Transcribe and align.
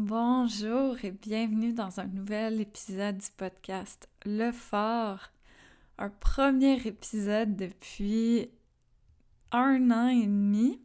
Bonjour 0.00 0.96
et 1.04 1.10
bienvenue 1.10 1.72
dans 1.72 1.98
un 1.98 2.06
nouvel 2.06 2.60
épisode 2.60 3.18
du 3.18 3.26
podcast 3.36 4.08
Le 4.24 4.52
Fort. 4.52 5.32
Un 5.98 6.08
premier 6.08 6.74
épisode 6.86 7.56
depuis 7.56 8.48
un 9.50 9.90
an 9.90 10.06
et 10.06 10.24
demi. 10.24 10.80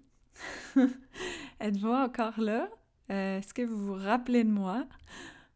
Êtes-vous 1.60 1.92
encore 1.92 2.40
là? 2.40 2.68
Euh, 3.12 3.38
est-ce 3.38 3.54
que 3.54 3.62
vous 3.62 3.86
vous 3.86 3.94
rappelez 3.94 4.44
de 4.44 4.50
moi? 4.50 4.88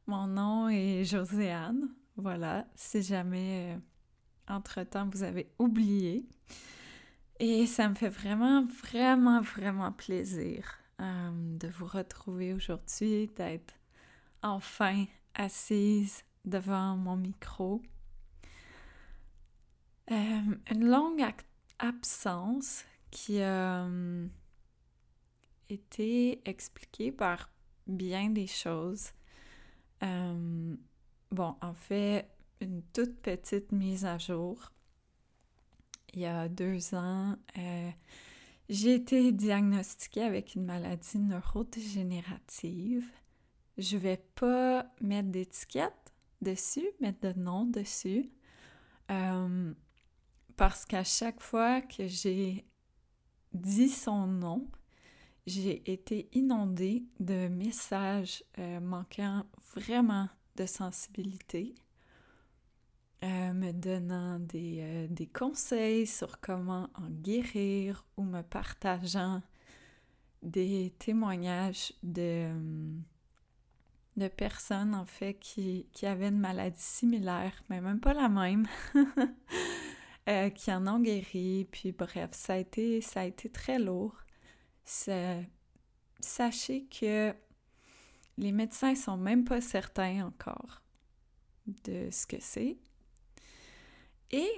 Mon 0.06 0.28
nom 0.28 0.70
est 0.70 1.04
Joséanne. 1.04 1.90
Voilà, 2.16 2.68
si 2.76 3.02
jamais 3.02 3.74
euh, 3.74 4.54
entre-temps 4.54 5.10
vous 5.12 5.24
avez 5.24 5.50
oublié. 5.58 6.28
Et 7.40 7.66
ça 7.66 7.90
me 7.90 7.96
fait 7.96 8.10
vraiment, 8.10 8.66
vraiment, 8.84 9.42
vraiment 9.42 9.92
plaisir 9.92 10.78
euh, 11.02 11.58
de 11.58 11.68
vous 11.68 11.86
retrouver 11.86 12.54
aujourd'hui, 12.54 13.28
d'être 13.36 13.74
enfin 14.42 15.06
assise 15.34 16.24
devant 16.46 16.96
mon 16.96 17.16
micro. 17.16 17.82
une 20.10 20.90
longue 20.90 21.26
absence 21.80 22.86
qui 23.12 23.42
a 23.42 23.88
été 25.70 26.42
expliqué 26.50 27.12
par 27.12 27.50
bien 27.88 28.30
des 28.30 28.48
choses. 28.48 29.12
Euh, 30.04 30.76
bon, 31.32 31.56
en 31.62 31.74
fait, 31.74 32.30
une 32.62 32.84
toute 32.94 33.20
petite 33.22 33.72
mise 33.72 34.06
à 34.06 34.18
jour. 34.18 34.72
Il 36.14 36.22
y 36.22 36.26
a 36.26 36.48
deux 36.48 36.96
ans, 36.96 37.36
euh, 37.58 37.92
j'ai 38.70 38.96
été 38.96 39.32
diagnostiquée 39.32 40.24
avec 40.24 40.56
une 40.56 40.66
maladie 40.66 41.20
neurodégénérative. 41.20 43.10
Je 43.78 43.98
vais 43.98 44.22
pas 44.36 44.92
mettre 45.02 45.30
d'étiquette 45.30 46.14
dessus, 46.42 46.88
mettre 47.00 47.34
de 47.34 47.40
nom 47.40 47.66
dessus, 47.66 48.30
euh, 49.12 49.74
parce 50.58 50.86
qu'à 50.86 51.04
chaque 51.04 51.42
fois 51.42 51.82
que 51.82 52.08
j'ai 52.08 52.66
dit 53.54 53.90
son 53.90 54.28
nom, 54.28 54.68
j'ai 55.46 55.90
été 55.92 56.30
inondée 56.34 57.06
de 57.20 57.48
messages 57.48 58.44
euh, 58.60 58.80
manquant 58.82 59.46
vraiment 59.74 60.28
de 60.58 60.66
sensibilité, 60.66 61.74
euh, 63.24 63.54
me 63.54 63.72
donnant 63.72 64.40
des, 64.40 64.80
euh, 64.82 65.08
des, 65.10 65.28
conseils 65.28 66.06
sur 66.06 66.40
comment 66.40 66.90
en 66.96 67.10
guérir 67.10 68.06
ou 68.16 68.24
me 68.24 68.42
partageant 68.42 69.42
des 70.44 70.94
témoignages 71.00 71.94
de, 72.04 72.52
de 74.18 74.28
personnes 74.28 74.94
en 74.94 75.06
fait 75.06 75.34
qui, 75.36 75.88
qui, 75.94 76.06
avaient 76.06 76.30
une 76.30 76.40
maladie 76.40 76.76
similaire, 76.80 77.64
mais 77.70 77.82
même 77.82 78.00
pas 78.00 78.14
la 78.14 78.30
même, 78.30 78.68
qui 80.56 80.72
en 80.72 80.86
ont 80.88 81.00
guéri. 81.00 81.68
Puis 81.72 81.92
bref, 81.92 82.30
ça 82.34 82.54
a 82.54 82.58
été, 82.58 83.02
ça 83.02 83.22
a 83.22 83.26
été 83.26 83.50
très 83.50 83.80
lourd 83.80 84.16
sachez 86.20 86.86
que 86.86 87.34
les 88.38 88.52
médecins 88.52 88.96
sont 88.96 89.18
même 89.18 89.44
pas 89.44 89.62
certains 89.62 90.26
encore 90.26 90.82
de 91.84 92.10
ce 92.12 92.26
que 92.26 92.38
c'est. 92.40 92.78
Et 94.32 94.52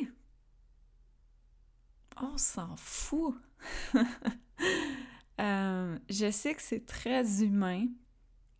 on 2.17 2.37
s'en 2.37 2.75
fout. 2.75 3.35
Euh, 5.39 5.97
je 6.09 6.29
sais 6.31 6.53
que 6.53 6.61
c'est 6.61 6.85
très 6.85 7.41
humain 7.41 7.87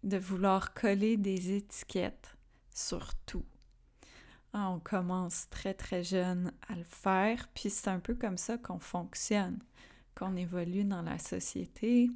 de 0.03 0.15
vouloir 0.17 0.73
coller 0.73 1.17
des 1.17 1.57
étiquettes 1.57 2.37
sur 2.73 3.13
tout. 3.25 3.43
Ah, 4.53 4.69
on 4.69 4.79
commence 4.79 5.49
très 5.49 5.73
très 5.73 6.03
jeune 6.03 6.53
à 6.69 6.77
le 6.77 6.85
faire, 6.85 7.49
puis 7.53 7.69
c'est 7.69 7.89
un 7.89 7.99
peu 7.99 8.15
comme 8.15 8.37
ça 8.37 8.57
qu'on 8.57 8.79
fonctionne 8.79 9.59
qu'on 10.19 10.35
évolue 10.35 10.83
dans 10.83 11.01
la 11.01 11.17
société, 11.17 12.11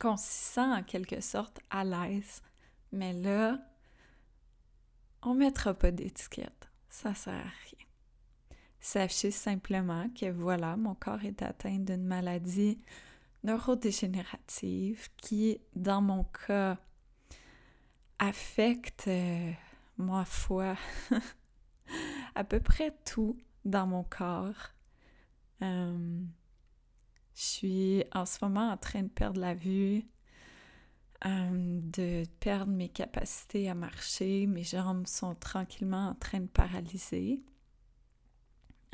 qu'on 0.00 0.16
s'y 0.16 0.44
sent 0.52 0.60
en 0.60 0.82
quelque 0.82 1.20
sorte 1.20 1.60
à 1.70 1.84
l'aise. 1.84 2.42
Mais 2.92 3.12
là, 3.12 3.58
on 5.22 5.34
mettra 5.34 5.74
pas 5.74 5.90
d'étiquette. 5.90 6.67
Ça 7.00 7.14
sert 7.14 7.32
à 7.32 7.36
rien. 7.36 7.86
Sachez 8.80 9.30
simplement 9.30 10.10
que 10.20 10.32
voilà, 10.32 10.76
mon 10.76 10.96
corps 10.96 11.22
est 11.22 11.42
atteint 11.42 11.78
d'une 11.78 12.04
maladie 12.04 12.82
neurodégénérative 13.44 15.08
qui, 15.16 15.60
dans 15.76 16.02
mon 16.02 16.24
cas, 16.24 16.76
affecte, 18.18 19.06
euh, 19.06 19.52
ma 19.96 20.24
foi, 20.24 20.74
à 22.34 22.42
peu 22.42 22.58
près 22.58 22.92
tout 23.04 23.38
dans 23.64 23.86
mon 23.86 24.02
corps. 24.02 24.72
Euh, 25.62 26.20
je 27.36 27.40
suis 27.40 28.04
en 28.12 28.26
ce 28.26 28.44
moment 28.44 28.72
en 28.72 28.76
train 28.76 29.04
de 29.04 29.08
perdre 29.08 29.40
la 29.40 29.54
vue, 29.54 30.02
euh, 31.26 31.80
de 31.82 32.24
perdre 32.38 32.72
mes 32.72 32.88
capacités 32.88 33.68
à 33.68 33.74
marcher. 33.74 34.46
Mes 34.46 34.62
jambes 34.62 35.06
sont 35.06 35.34
tranquillement 35.34 36.10
en 36.10 36.14
train 36.14 36.40
de 36.40 36.46
paralyser. 36.46 37.40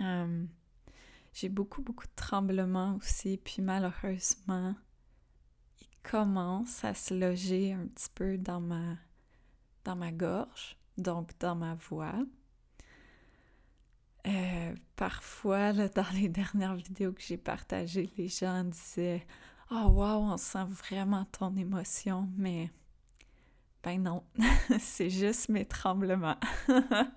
Euh, 0.00 0.46
j'ai 1.34 1.48
beaucoup, 1.50 1.82
beaucoup 1.82 2.06
de 2.06 2.14
tremblements 2.16 2.96
aussi. 2.96 3.36
Puis 3.36 3.60
malheureusement, 3.60 4.74
il 5.80 6.10
commence 6.10 6.84
à 6.84 6.94
se 6.94 7.12
loger 7.12 7.74
un 7.74 7.86
petit 7.88 8.10
peu 8.14 8.38
dans 8.38 8.60
ma, 8.60 8.96
dans 9.84 9.96
ma 9.96 10.10
gorge, 10.10 10.78
donc 10.96 11.30
dans 11.40 11.56
ma 11.56 11.74
voix. 11.74 12.24
Euh, 14.26 14.74
parfois, 14.96 15.72
dans 15.74 16.10
les 16.14 16.28
dernières 16.30 16.76
vidéos 16.76 17.12
que 17.12 17.20
j'ai 17.20 17.36
partagées, 17.36 18.10
les 18.16 18.28
gens 18.28 18.64
disaient 18.64 19.26
Oh, 19.70 19.88
wow, 19.88 20.32
on 20.32 20.36
sent 20.36 20.64
vraiment 20.64 21.24
ton 21.26 21.54
émotion, 21.56 22.28
mais 22.36 22.70
ben 23.82 24.02
non, 24.02 24.24
c'est 24.78 25.10
juste 25.10 25.48
mes 25.48 25.64
tremblements. 25.66 26.38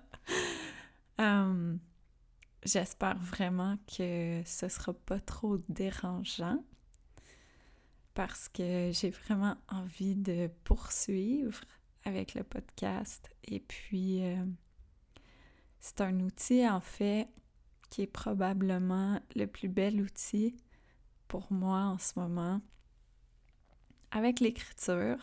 Hum, 1.20 1.80
j'espère 2.64 3.18
vraiment 3.18 3.76
que 3.88 4.40
ce 4.46 4.68
sera 4.68 4.92
pas 4.92 5.18
trop 5.18 5.58
dérangeant 5.68 6.62
parce 8.14 8.48
que 8.48 8.92
j'ai 8.92 9.10
vraiment 9.10 9.56
envie 9.68 10.14
de 10.14 10.48
poursuivre 10.62 11.60
avec 12.04 12.34
le 12.34 12.44
podcast 12.44 13.28
et 13.42 13.58
puis. 13.58 14.22
Euh, 14.22 14.44
c'est 15.80 16.00
un 16.00 16.20
outil, 16.20 16.68
en 16.68 16.80
fait, 16.80 17.28
qui 17.90 18.02
est 18.02 18.06
probablement 18.06 19.20
le 19.34 19.46
plus 19.46 19.68
bel 19.68 20.00
outil 20.00 20.56
pour 21.28 21.52
moi 21.52 21.80
en 21.80 21.98
ce 21.98 22.18
moment 22.18 22.60
avec 24.10 24.40
l'écriture. 24.40 25.18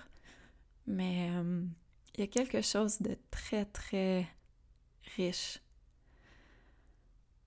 Mais 0.87 1.29
euh, 1.31 1.65
il 2.15 2.19
y 2.21 2.23
a 2.23 2.27
quelque 2.27 2.61
chose 2.61 3.01
de 3.01 3.17
très, 3.31 3.65
très 3.65 4.27
riche, 5.15 5.59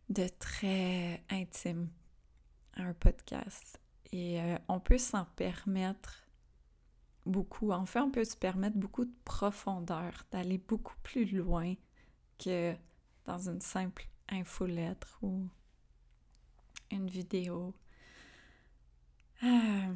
de 0.08 0.26
très 0.38 1.22
intime 1.30 1.88
à 2.74 2.82
un 2.82 2.94
podcast. 2.94 3.80
Et 4.12 4.40
euh, 4.40 4.58
on 4.68 4.80
peut 4.80 4.98
s'en 4.98 5.24
permettre 5.24 6.26
beaucoup. 7.26 7.72
En 7.72 7.86
fait, 7.86 8.00
on 8.00 8.10
peut 8.10 8.24
se 8.24 8.36
permettre 8.36 8.76
beaucoup 8.76 9.04
de 9.04 9.14
profondeur, 9.24 10.24
d'aller 10.30 10.58
beaucoup 10.58 10.96
plus 11.02 11.26
loin 11.26 11.74
que 12.38 12.74
dans 13.26 13.48
une 13.48 13.60
simple 13.60 14.08
infolettre 14.28 15.18
ou 15.22 15.48
une 16.90 17.08
vidéo. 17.08 17.74
Euh, 19.44 19.94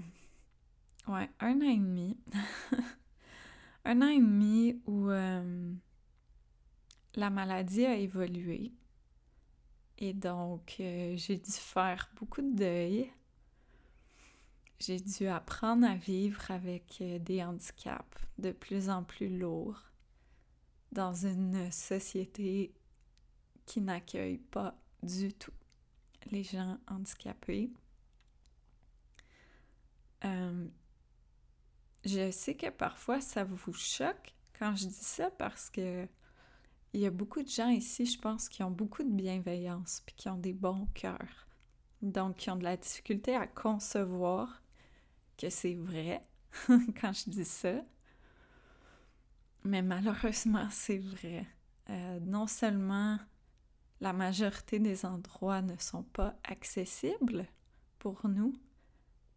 ouais, 1.09 1.31
un 1.41 1.57
an 1.61 1.69
et 1.69 1.77
demi. 1.77 2.17
un 3.85 4.03
an 4.03 4.09
et 4.09 4.19
demi 4.19 4.81
où 4.87 5.09
euh, 5.11 5.73
la 7.15 7.31
maladie 7.31 7.87
a 7.87 7.97
évolué. 7.97 8.73
Et 9.99 10.15
donc, 10.15 10.77
euh, 10.81 11.17
j'ai 11.17 11.37
dû 11.39 11.51
faire 11.51 12.11
beaucoup 12.17 12.43
de 12.43 12.55
deuil. 12.57 13.13
J'ai 14.79 14.99
dû 14.99 15.27
apprendre 15.29 15.87
à 15.87 15.95
vivre 15.95 16.51
avec 16.51 17.03
des 17.21 17.43
handicaps 17.43 18.19
de 18.39 18.51
plus 18.51 18.91
en 18.91 19.05
plus 19.05 19.39
lourds 19.39 19.81
dans 20.91 21.15
une 21.15 21.71
société 21.71 22.75
qui 23.65 23.81
n'accueille 23.81 24.39
pas 24.39 24.77
du 25.03 25.33
tout 25.33 25.53
les 26.31 26.45
gens 26.45 26.79
handicapés. 26.89 27.71
Euh, 30.25 30.67
je 32.05 32.31
sais 32.31 32.55
que 32.55 32.71
parfois 32.71 33.21
ça 33.21 33.45
vous 33.45 33.73
choque 33.73 34.35
quand 34.59 34.75
je 34.77 34.87
dis 34.87 34.95
ça 34.95 35.31
parce 35.31 35.71
que 35.71 36.07
il 36.95 37.01
y 37.01 37.07
a 37.07 37.11
beaucoup 37.11 37.43
de 37.43 37.49
gens 37.49 37.71
ici, 37.71 38.05
je 38.05 38.19
pense, 38.19 38.49
qui 38.49 38.63
ont 38.63 38.71
beaucoup 38.71 39.03
de 39.03 39.11
bienveillance 39.11 40.03
puis 40.05 40.15
qui 40.15 40.29
ont 40.29 40.37
des 40.37 40.53
bons 40.53 40.87
cœurs. 40.95 41.49
Donc, 42.03 42.37
qui 42.37 42.51
ont 42.51 42.57
de 42.57 42.65
la 42.65 42.77
difficulté 42.77 43.35
à 43.35 43.47
concevoir 43.47 44.63
que 45.39 45.49
c'est 45.49 45.75
vrai 45.75 46.27
quand 47.01 47.13
je 47.13 47.31
dis 47.31 47.45
ça. 47.45 47.83
Mais 49.65 49.81
malheureusement, 49.81 50.69
c'est 50.71 50.99
vrai. 50.99 51.47
Euh, 51.89 52.21
non 52.21 52.47
seulement 52.47 53.19
la 54.01 54.13
majorité 54.13 54.79
des 54.79 55.07
endroits 55.07 55.63
ne 55.63 55.77
sont 55.77 56.03
pas 56.03 56.35
accessibles 56.45 57.47
pour 58.01 58.29
nous, 58.29 58.53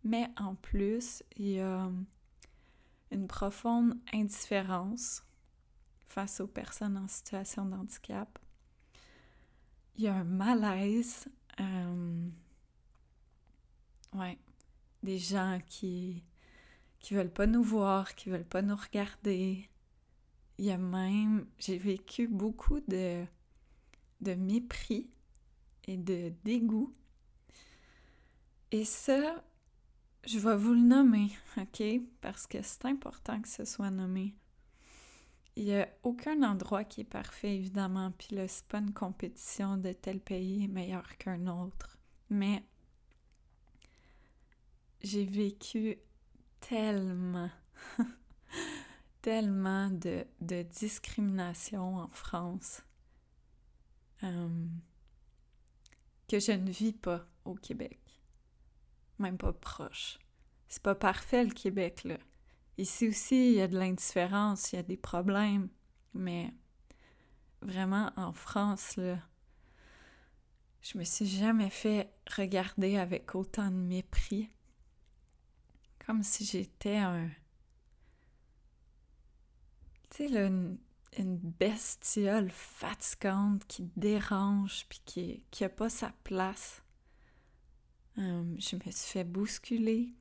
mais 0.06 0.30
en 0.38 0.56
plus, 0.56 1.24
il 1.36 1.50
y 1.50 1.60
a 1.60 1.92
une 3.12 3.28
profonde 3.28 3.98
indifférence 4.14 5.24
face 6.08 6.40
aux 6.40 6.48
personnes 6.48 6.98
en 6.98 7.08
situation 7.08 7.66
de 7.66 7.76
handicap. 7.76 8.40
Il 9.98 10.04
y 10.04 10.08
a 10.08 10.16
un 10.16 10.24
malaise. 10.24 11.28
Euh, 11.60 12.30
ouais, 14.14 14.38
des 15.04 15.18
gens 15.18 15.60
qui 15.68 16.24
qui 17.00 17.14
veulent 17.14 17.30
pas 17.30 17.46
nous 17.46 17.62
voir, 17.62 18.16
qui 18.16 18.30
veulent 18.30 18.44
pas 18.44 18.64
nous 18.64 18.76
regarder. 18.76 19.70
Il 20.58 20.66
y 20.66 20.72
a 20.72 20.78
même, 20.80 21.46
j'ai 21.60 21.78
vécu 21.78 22.28
beaucoup 22.28 22.80
de, 22.80 23.24
de 24.22 24.34
mépris 24.34 25.08
et 25.84 25.98
de 25.98 26.34
dégoût. 26.44 26.96
Et 28.72 28.86
ça, 28.86 29.44
je 30.28 30.40
vais 30.40 30.56
vous 30.56 30.74
le 30.74 30.82
nommer, 30.82 31.30
OK? 31.58 31.84
Parce 32.22 32.48
que 32.48 32.62
c'est 32.62 32.86
important 32.86 33.42
que 33.42 33.48
ce 33.48 33.66
soit 33.66 33.92
nommé. 33.92 34.36
Il 35.56 35.66
n'y 35.66 35.76
a 35.76 35.88
aucun 36.04 36.44
endroit 36.44 36.84
qui 36.84 37.02
est 37.02 37.06
parfait, 37.06 37.56
évidemment, 37.56 38.12
puis 38.12 38.36
là, 38.36 38.48
c'est 38.48 38.66
pas 38.66 38.80
une 38.80 38.94
compétition 38.94 39.78
de 39.78 39.94
tel 39.94 40.20
pays 40.20 40.66
est 40.66 40.68
meilleur 40.68 41.18
qu'un 41.18 41.48
autre. 41.48 41.98
Mais 42.30 42.64
j'ai 45.02 45.26
vécu 45.26 45.98
tellement, 46.60 47.50
tellement 49.22 49.90
de, 49.90 50.26
discrimination 50.64 51.98
en 51.98 52.10
France 52.10 52.82
euh, 54.24 54.68
que 56.28 56.40
je 56.40 56.52
ne 56.52 56.72
vis 56.72 56.94
pas 56.94 57.26
au 57.46 57.54
Québec. 57.54 58.05
Même 59.20 59.38
pas 59.38 59.54
proche. 59.54 60.20
C'est 60.68 60.84
pas 60.84 60.96
parfait 60.96 61.44
le 61.44 61.54
Québec, 61.54 62.04
là. 62.04 62.18
Ici 62.78 63.08
aussi, 63.08 63.52
il 63.52 63.56
y 63.56 63.62
a 63.62 63.68
de 63.68 63.78
l'indifférence, 63.78 64.74
il 64.74 64.76
y 64.76 64.80
a 64.80 64.84
des 64.84 64.98
problèmes, 64.98 65.70
mais 66.14 66.54
vraiment 67.62 68.12
en 68.18 68.34
France, 68.34 68.98
là, 68.98 69.18
je 70.82 70.98
me 70.98 71.04
suis 71.04 71.26
jamais 71.26 71.70
fait 71.70 72.14
regarder 72.36 72.98
avec 72.98 73.34
autant 73.34 73.72
de 73.72 73.76
mépris 73.76 74.50
comme 76.06 76.24
si 76.24 76.46
j'étais 76.46 76.98
un. 76.98 77.30
Tu 80.12 80.28
sais, 80.30 80.48
une, 80.48 80.78
bestiole 81.18 82.52
fatigante 82.52 83.66
qui 83.68 83.90
dérange 83.96 84.86
puis 84.90 85.02
qui, 85.06 85.44
qui 85.50 85.64
a 85.64 85.70
pas 85.70 85.90
sa 85.90 86.12
place. 86.24 86.84
Hum, 88.18 88.56
je 88.60 88.76
me 88.78 88.92
suis 88.92 89.12
fait 89.12 89.24
bousculer. 89.24 90.14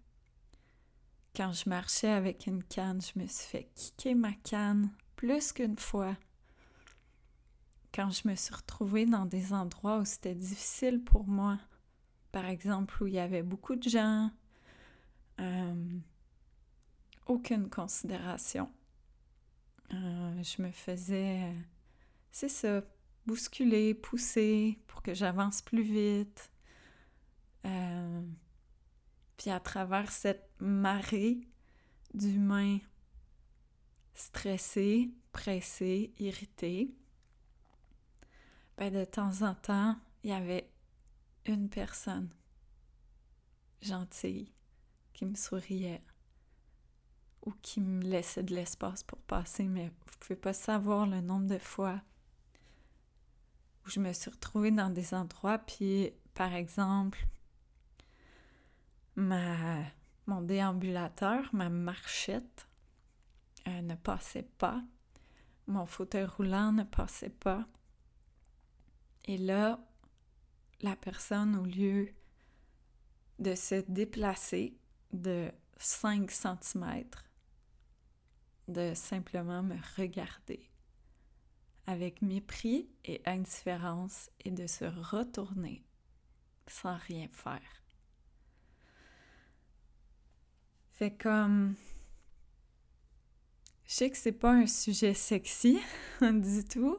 Quand 1.37 1.53
je 1.53 1.69
marchais 1.69 2.11
avec 2.11 2.47
une 2.47 2.63
canne, 2.63 3.01
je 3.01 3.19
me 3.21 3.27
suis 3.27 3.49
fait 3.49 3.69
kicker 3.75 4.15
ma 4.15 4.33
canne 4.33 4.91
plus 5.17 5.53
qu'une 5.53 5.79
fois. 5.79 6.17
Quand 7.93 8.11
je 8.11 8.27
me 8.29 8.35
suis 8.35 8.55
retrouvée 8.55 9.07
dans 9.07 9.27
des 9.27 9.53
endroits 9.53 9.99
où 9.99 10.05
c'était 10.05 10.35
difficile 10.35 11.03
pour 11.03 11.27
moi, 11.27 11.59
par 12.33 12.47
exemple 12.47 13.01
où 13.03 13.07
il 13.07 13.15
y 13.15 13.21
avait 13.21 13.43
beaucoup 13.43 13.77
de 13.77 13.89
gens, 13.89 14.31
euh, 15.41 15.99
aucune 17.27 17.71
considération. 17.71 18.71
Euh, 19.93 20.43
je 20.43 20.63
me 20.63 20.71
faisais, 20.73 21.53
c'est 22.33 22.49
ça, 22.49 22.83
bousculer, 23.27 23.95
pousser 23.95 24.79
pour 24.89 25.03
que 25.03 25.15
j'avance 25.15 25.63
plus 25.63 25.83
vite. 25.83 26.51
Euh, 27.67 28.23
puis 29.37 29.51
à 29.51 29.61
travers 29.61 30.11
cette 30.11 30.51
marée 30.61 31.49
d'humains 32.13 32.79
stressés, 34.15 35.11
pressés, 35.33 36.13
irrités, 36.19 36.95
ben 38.77 38.93
de 38.93 39.05
temps 39.05 39.43
en 39.43 39.55
temps, 39.55 39.97
il 40.23 40.31
y 40.31 40.33
avait 40.33 40.71
une 41.47 41.69
personne 41.69 42.31
gentille 43.83 44.53
qui 45.13 45.27
me 45.27 45.35
souriait 45.35 46.03
ou 47.43 47.53
qui 47.63 47.81
me 47.81 48.03
laissait 48.03 48.43
de 48.43 48.55
l'espace 48.55 49.03
pour 49.03 49.19
passer, 49.19 49.65
mais 49.65 49.89
vous 49.89 50.19
pouvez 50.21 50.37
pas 50.37 50.55
savoir 50.55 51.07
le 51.07 51.21
nombre 51.21 51.47
de 51.47 51.59
fois 51.59 52.01
où 53.85 53.91
je 53.91 54.01
me 54.01 54.13
suis 54.13 54.31
retrouvée 54.31 54.71
dans 54.71 54.91
des 54.91 55.13
endroits, 55.13 55.59
puis 55.59 56.13
par 56.33 56.55
exemple, 56.55 57.27
ma, 59.17 59.85
mon 60.27 60.41
déambulateur, 60.41 61.49
ma 61.53 61.69
marchette 61.69 62.69
euh, 63.69 63.81
ne 63.83 63.95
passait 63.95 64.49
pas, 64.59 64.83
mon 65.67 65.87
fauteuil 65.87 66.25
roulant 66.25 66.73
ne 66.73 66.85
passait 66.85 67.31
pas. 67.31 67.67
Et 69.25 69.39
là, 69.39 69.81
la 70.83 70.97
personne, 70.97 71.57
au 71.57 71.65
lieu 71.65 72.11
de 73.39 73.55
se 73.55 73.77
déplacer, 73.89 74.77
de 75.13 75.51
5 75.79 76.31
cm, 76.31 77.05
de 78.69 78.95
simplement 78.95 79.63
me 79.63 79.77
regarder 79.97 80.71
avec 81.87 82.23
mépris 82.23 82.89
et 83.05 83.23
indifférence 83.27 84.31
et 84.45 84.51
de 84.51 84.67
se 84.67 84.85
retourner 84.85 85.85
sans 86.67 86.97
rien 86.97 87.29
faire. 87.29 87.84
Fait 90.95 91.11
comme 91.11 91.75
je 93.85 93.95
sais 93.95 94.11
que 94.11 94.17
c'est 94.17 94.31
pas 94.31 94.53
un 94.53 94.69
sujet 94.69 95.13
sexy 95.13 95.81
du 96.23 96.65
tout 96.65 96.99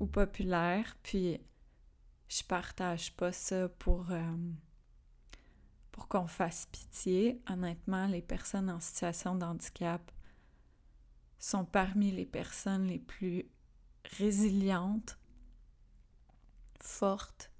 ou 0.00 0.06
populaire, 0.06 0.96
puis 1.02 1.38
je 2.28 2.42
partage 2.42 3.14
pas 3.14 3.30
ça 3.30 3.68
pour 3.68 4.10
euh, 4.10 4.36
pour 5.90 6.08
qu'on 6.08 6.26
fasse 6.26 6.66
pitié. 6.72 7.42
Honnêtement, 7.50 8.06
les 8.06 8.22
personnes 8.22 8.70
en 8.70 8.80
situation 8.80 9.34
de 9.34 9.44
handicap 9.44 10.10
sont 11.38 11.66
parmi 11.66 12.12
les 12.12 12.24
personnes 12.24 12.86
les 12.86 12.98
plus 12.98 13.44
résilientes, 14.16 15.18
fortes. 16.80 17.50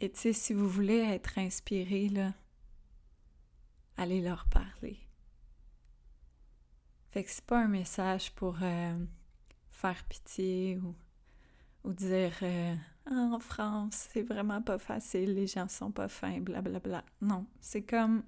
Et 0.00 0.10
tu 0.10 0.22
sais, 0.22 0.32
si 0.32 0.54
vous 0.54 0.68
voulez 0.68 0.98
être 0.98 1.38
inspiré, 1.38 2.08
là, 2.08 2.34
allez 3.96 4.20
leur 4.20 4.46
parler. 4.46 4.98
Fait 7.10 7.24
que 7.24 7.30
c'est 7.30 7.44
pas 7.44 7.60
un 7.60 7.68
message 7.68 8.30
pour 8.32 8.58
euh, 8.62 9.06
faire 9.70 10.04
pitié 10.04 10.78
ou, 11.84 11.92
dire 11.92 12.32
euh, 12.42 12.74
en 13.10 13.38
France, 13.38 14.08
c'est 14.12 14.22
vraiment 14.22 14.60
pas 14.60 14.78
facile, 14.78 15.34
les 15.34 15.46
gens 15.46 15.68
sont 15.68 15.92
pas 15.92 16.08
fins, 16.08 16.40
blablabla. 16.40 16.80
Bla, 16.80 17.00
bla. 17.00 17.04
Non, 17.20 17.46
c'est 17.60 17.82
comme 17.82 18.22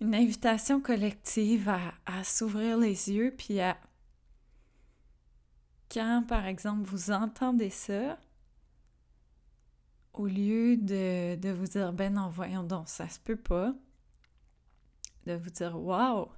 une 0.00 0.14
invitation 0.14 0.80
collective 0.80 1.68
à, 1.68 2.24
s'ouvrir 2.24 2.78
les 2.78 3.10
yeux, 3.12 3.34
puis 3.36 3.60
à... 3.60 3.76
Quand, 5.90 6.24
par 6.26 6.46
exemple, 6.46 6.82
vous 6.82 7.12
entendez 7.12 7.70
ça, 7.70 8.18
au 10.12 10.26
lieu 10.26 10.76
de, 10.76 11.36
de 11.36 11.50
vous 11.50 11.66
dire, 11.66 11.92
ben 11.92 12.14
non, 12.14 12.28
voyons 12.28 12.64
donc, 12.64 12.88
ça 12.88 13.08
se 13.08 13.20
peut 13.20 13.36
pas, 13.36 13.74
de 15.26 15.34
vous 15.34 15.50
dire, 15.50 15.78
waouh, 15.78 16.28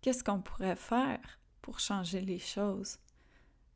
qu'est-ce 0.00 0.24
qu'on 0.24 0.40
pourrait 0.40 0.76
faire 0.76 1.20
pour 1.60 1.80
changer 1.80 2.20
les 2.20 2.38
choses? 2.38 2.98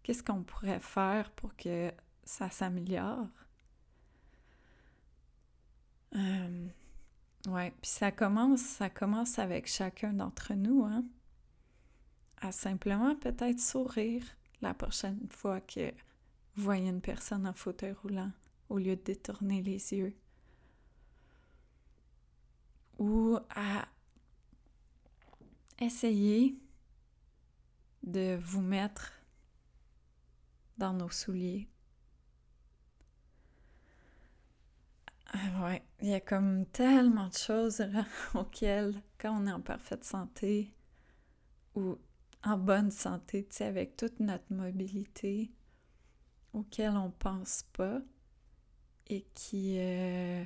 qu'est-ce 0.03 0.23
qu'on 0.23 0.43
pourrait 0.43 0.81
faire 0.81 1.31
pour 1.33 1.55
que 1.57 1.93
ça 2.25 2.51
s'améliore? 2.51 3.29
Euh, 6.15 6.69
ouais, 7.49 7.73
puis 7.81 7.91
ça 7.91 8.13
commence, 8.13 8.61
ça 8.61 8.91
commence 8.91 9.39
avec 9.39 9.67
chacun 9.67 10.13
d'entre 10.13 10.55
nous, 10.55 10.85
hein? 10.85 11.05
À 12.41 12.53
simplement 12.53 13.15
peut-être 13.15 13.61
sourire 13.61 14.25
la 14.61 14.75
prochaine 14.75 15.27
fois 15.31 15.61
que 15.61 15.91
vous 16.55 16.65
voyez 16.65 16.89
une 16.89 17.01
personne 17.01 17.47
en 17.47 17.53
fauteuil 17.53 17.93
roulant 17.93 18.33
au 18.69 18.79
lieu 18.79 18.97
de 18.97 19.03
détourner 19.03 19.63
les 19.63 19.95
yeux. 19.95 20.15
Ou 22.99 23.39
à 23.55 23.87
essayer 25.81 26.57
de 28.03 28.39
vous 28.43 28.61
mettre 28.61 29.13
dans 30.79 30.93
nos 30.93 31.11
souliers. 31.11 31.69
Ouais, 35.61 35.83
il 36.01 36.09
y 36.09 36.15
a 36.15 36.21
comme 36.21 36.67
tellement 36.67 37.29
de 37.29 37.35
choses 37.37 37.83
auxquelles, 38.35 39.01
quand 39.19 39.41
on 39.41 39.47
est 39.47 39.53
en 39.53 39.61
parfaite 39.61 40.05
santé 40.05 40.75
ou 41.75 41.97
en 42.45 42.59
bonne 42.59 42.91
santé, 42.91 43.47
tu 43.49 43.57
sais, 43.57 43.65
avec 43.65 43.97
toute 43.97 44.21
notre 44.21 44.53
mobilité 44.53 45.51
auquel 46.53 46.97
on 46.97 47.11
pense 47.11 47.65
pas 47.73 48.01
et 49.09 49.23
qui, 49.35 49.77
euh, 49.79 50.45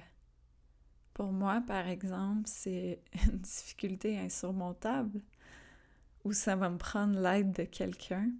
pour 1.16 1.32
moi, 1.32 1.62
par 1.66 1.88
exemple, 1.88 2.42
c'est 2.44 3.00
une 3.24 3.38
difficulté 3.38 4.18
insurmontable 4.18 5.22
où 6.24 6.34
ça 6.34 6.56
va 6.56 6.68
me 6.68 6.76
prendre 6.76 7.18
l'aide 7.18 7.52
de 7.52 7.64
quelqu'un. 7.64 8.30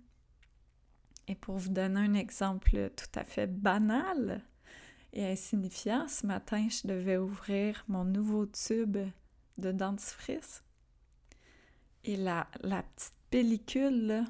Et 1.27 1.35
pour 1.37 1.57
vous 1.57 1.71
donner 1.71 2.01
un 2.01 2.13
exemple 2.13 2.91
tout 2.95 3.19
à 3.19 3.25
fait 3.25 3.47
banal 3.47 4.43
et 5.15 5.25
insignifiant, 5.25 6.07
ce 6.07 6.27
matin, 6.27 6.69
je 6.69 6.87
devais 6.87 7.17
ouvrir 7.17 7.83
mon 7.89 8.05
nouveau 8.05 8.45
tube 8.45 8.99
de 9.57 9.73
dentifrice. 9.73 10.63
Et 12.05 12.19
la, 12.19 12.47
la 12.61 12.83
petite 12.83 13.15
pellicule, 13.31 14.23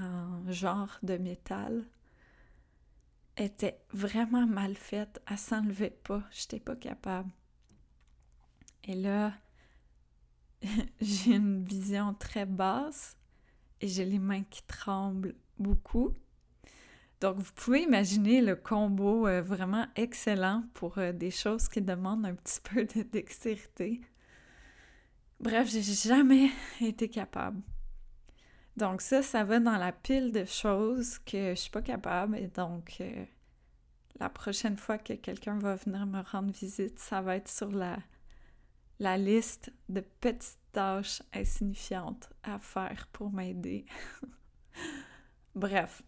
en 0.00 0.50
genre 0.50 0.98
de 1.02 1.18
métal, 1.18 1.84
était 3.36 3.78
vraiment 3.92 4.46
mal 4.46 4.76
faite. 4.76 5.20
Elle 5.30 5.36
s'enlevait 5.36 5.90
pas. 5.90 6.22
J'étais 6.30 6.58
pas 6.58 6.74
capable. 6.74 7.30
Et 8.86 8.94
là, 8.94 9.32
j'ai 11.00 11.34
une 11.34 11.64
vision 11.64 12.14
très 12.14 12.46
basse 12.46 13.16
et 13.80 13.88
j'ai 13.88 14.04
les 14.04 14.18
mains 14.18 14.44
qui 14.44 14.62
tremblent 14.62 15.34
beaucoup. 15.58 16.14
Donc, 17.20 17.38
vous 17.38 17.52
pouvez 17.54 17.82
imaginer 17.82 18.40
le 18.42 18.56
combo 18.56 19.26
euh, 19.26 19.40
vraiment 19.40 19.86
excellent 19.96 20.64
pour 20.74 20.98
euh, 20.98 21.12
des 21.12 21.30
choses 21.30 21.68
qui 21.68 21.80
demandent 21.80 22.26
un 22.26 22.34
petit 22.34 22.60
peu 22.64 22.84
de 22.84 23.02
dextérité. 23.02 24.00
Bref, 25.40 25.68
j'ai 25.68 25.82
jamais 25.82 26.50
été 26.80 27.08
capable. 27.08 27.60
Donc 28.76 29.00
ça, 29.00 29.22
ça 29.22 29.42
va 29.42 29.58
dans 29.58 29.78
la 29.78 29.92
pile 29.92 30.32
de 30.32 30.44
choses 30.44 31.18
que 31.20 31.50
je 31.50 31.54
suis 31.54 31.70
pas 31.70 31.80
capable 31.80 32.36
et 32.36 32.48
donc 32.48 32.96
euh, 33.00 33.24
la 34.20 34.28
prochaine 34.28 34.76
fois 34.76 34.98
que 34.98 35.14
quelqu'un 35.14 35.58
va 35.58 35.76
venir 35.76 36.04
me 36.04 36.20
rendre 36.20 36.52
visite, 36.52 36.98
ça 36.98 37.22
va 37.22 37.36
être 37.36 37.48
sur 37.48 37.70
la, 37.70 37.96
la 38.98 39.18
liste 39.18 39.72
de 39.88 40.00
petites 40.00 40.58
tâches 40.72 41.22
insignifiantes 41.32 42.30
à 42.42 42.58
faire 42.58 43.08
pour 43.12 43.30
m'aider. 43.30 43.86
Bref. 45.54 46.02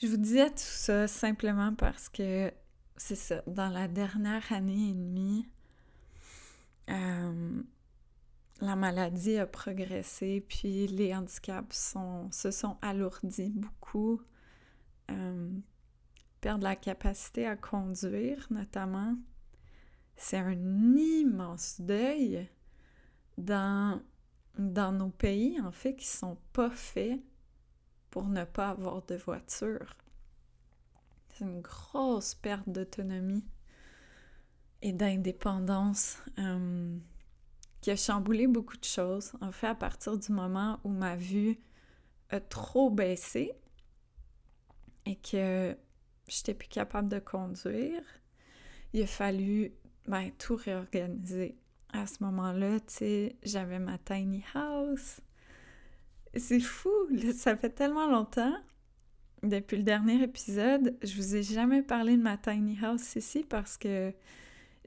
Je 0.00 0.06
vous 0.06 0.16
disais 0.16 0.50
tout 0.50 0.56
ça 0.58 1.08
simplement 1.08 1.74
parce 1.74 2.08
que 2.08 2.52
c'est 2.96 3.16
ça, 3.16 3.42
dans 3.46 3.68
la 3.68 3.88
dernière 3.88 4.52
année 4.52 4.90
et 4.90 4.94
demie, 4.94 5.48
euh, 6.90 7.62
la 8.60 8.76
maladie 8.76 9.38
a 9.38 9.46
progressé, 9.46 10.44
puis 10.48 10.86
les 10.88 11.14
handicaps 11.14 11.94
se 12.30 12.50
sont 12.50 12.76
alourdis 12.82 13.52
beaucoup. 13.54 14.20
Euh, 15.10 15.50
perdre 16.40 16.64
la 16.64 16.76
capacité 16.76 17.46
à 17.46 17.56
conduire, 17.56 18.46
notamment, 18.50 19.16
c'est 20.18 20.36
un 20.36 20.96
immense 20.96 21.80
deuil 21.80 22.46
dans, 23.38 24.02
dans 24.58 24.92
nos 24.92 25.10
pays, 25.10 25.60
en 25.60 25.72
fait, 25.72 25.96
qui 25.96 26.06
sont 26.06 26.36
pas 26.52 26.70
faits 26.70 27.20
pour 28.10 28.28
ne 28.28 28.44
pas 28.44 28.70
avoir 28.70 29.02
de 29.06 29.14
voiture. 29.14 29.96
C'est 31.28 31.44
une 31.44 31.60
grosse 31.60 32.34
perte 32.34 32.68
d'autonomie 32.68 33.44
et 34.82 34.92
d'indépendance. 34.92 36.18
Euh, 36.38 36.98
qui 37.80 37.90
a 37.90 37.96
chamboulé 37.96 38.46
beaucoup 38.46 38.76
de 38.76 38.84
choses. 38.84 39.32
En 39.40 39.52
fait, 39.52 39.68
à 39.68 39.74
partir 39.74 40.18
du 40.18 40.32
moment 40.32 40.80
où 40.84 40.88
ma 40.88 41.16
vue 41.16 41.58
a 42.30 42.40
trop 42.40 42.90
baissé 42.90 43.52
et 45.06 45.16
que 45.16 45.76
j'étais 46.26 46.54
plus 46.54 46.68
capable 46.68 47.08
de 47.08 47.18
conduire, 47.18 48.02
il 48.92 49.02
a 49.02 49.06
fallu 49.06 49.72
ben, 50.08 50.30
tout 50.38 50.56
réorganiser. 50.56 51.56
À 51.92 52.06
ce 52.06 52.22
moment-là, 52.24 52.80
tu 52.80 52.86
sais, 52.88 53.36
j'avais 53.42 53.78
ma 53.78 53.98
tiny 53.98 54.42
house. 54.54 55.20
C'est 56.34 56.60
fou, 56.60 56.90
ça 57.34 57.56
fait 57.56 57.70
tellement 57.70 58.10
longtemps. 58.10 58.54
Depuis 59.42 59.76
le 59.76 59.82
dernier 59.84 60.22
épisode, 60.22 60.96
je 61.02 61.14
vous 61.14 61.36
ai 61.36 61.42
jamais 61.42 61.82
parlé 61.82 62.16
de 62.16 62.22
ma 62.22 62.36
tiny 62.36 62.78
house 62.82 63.14
ici 63.16 63.44
parce 63.48 63.76
que 63.76 64.12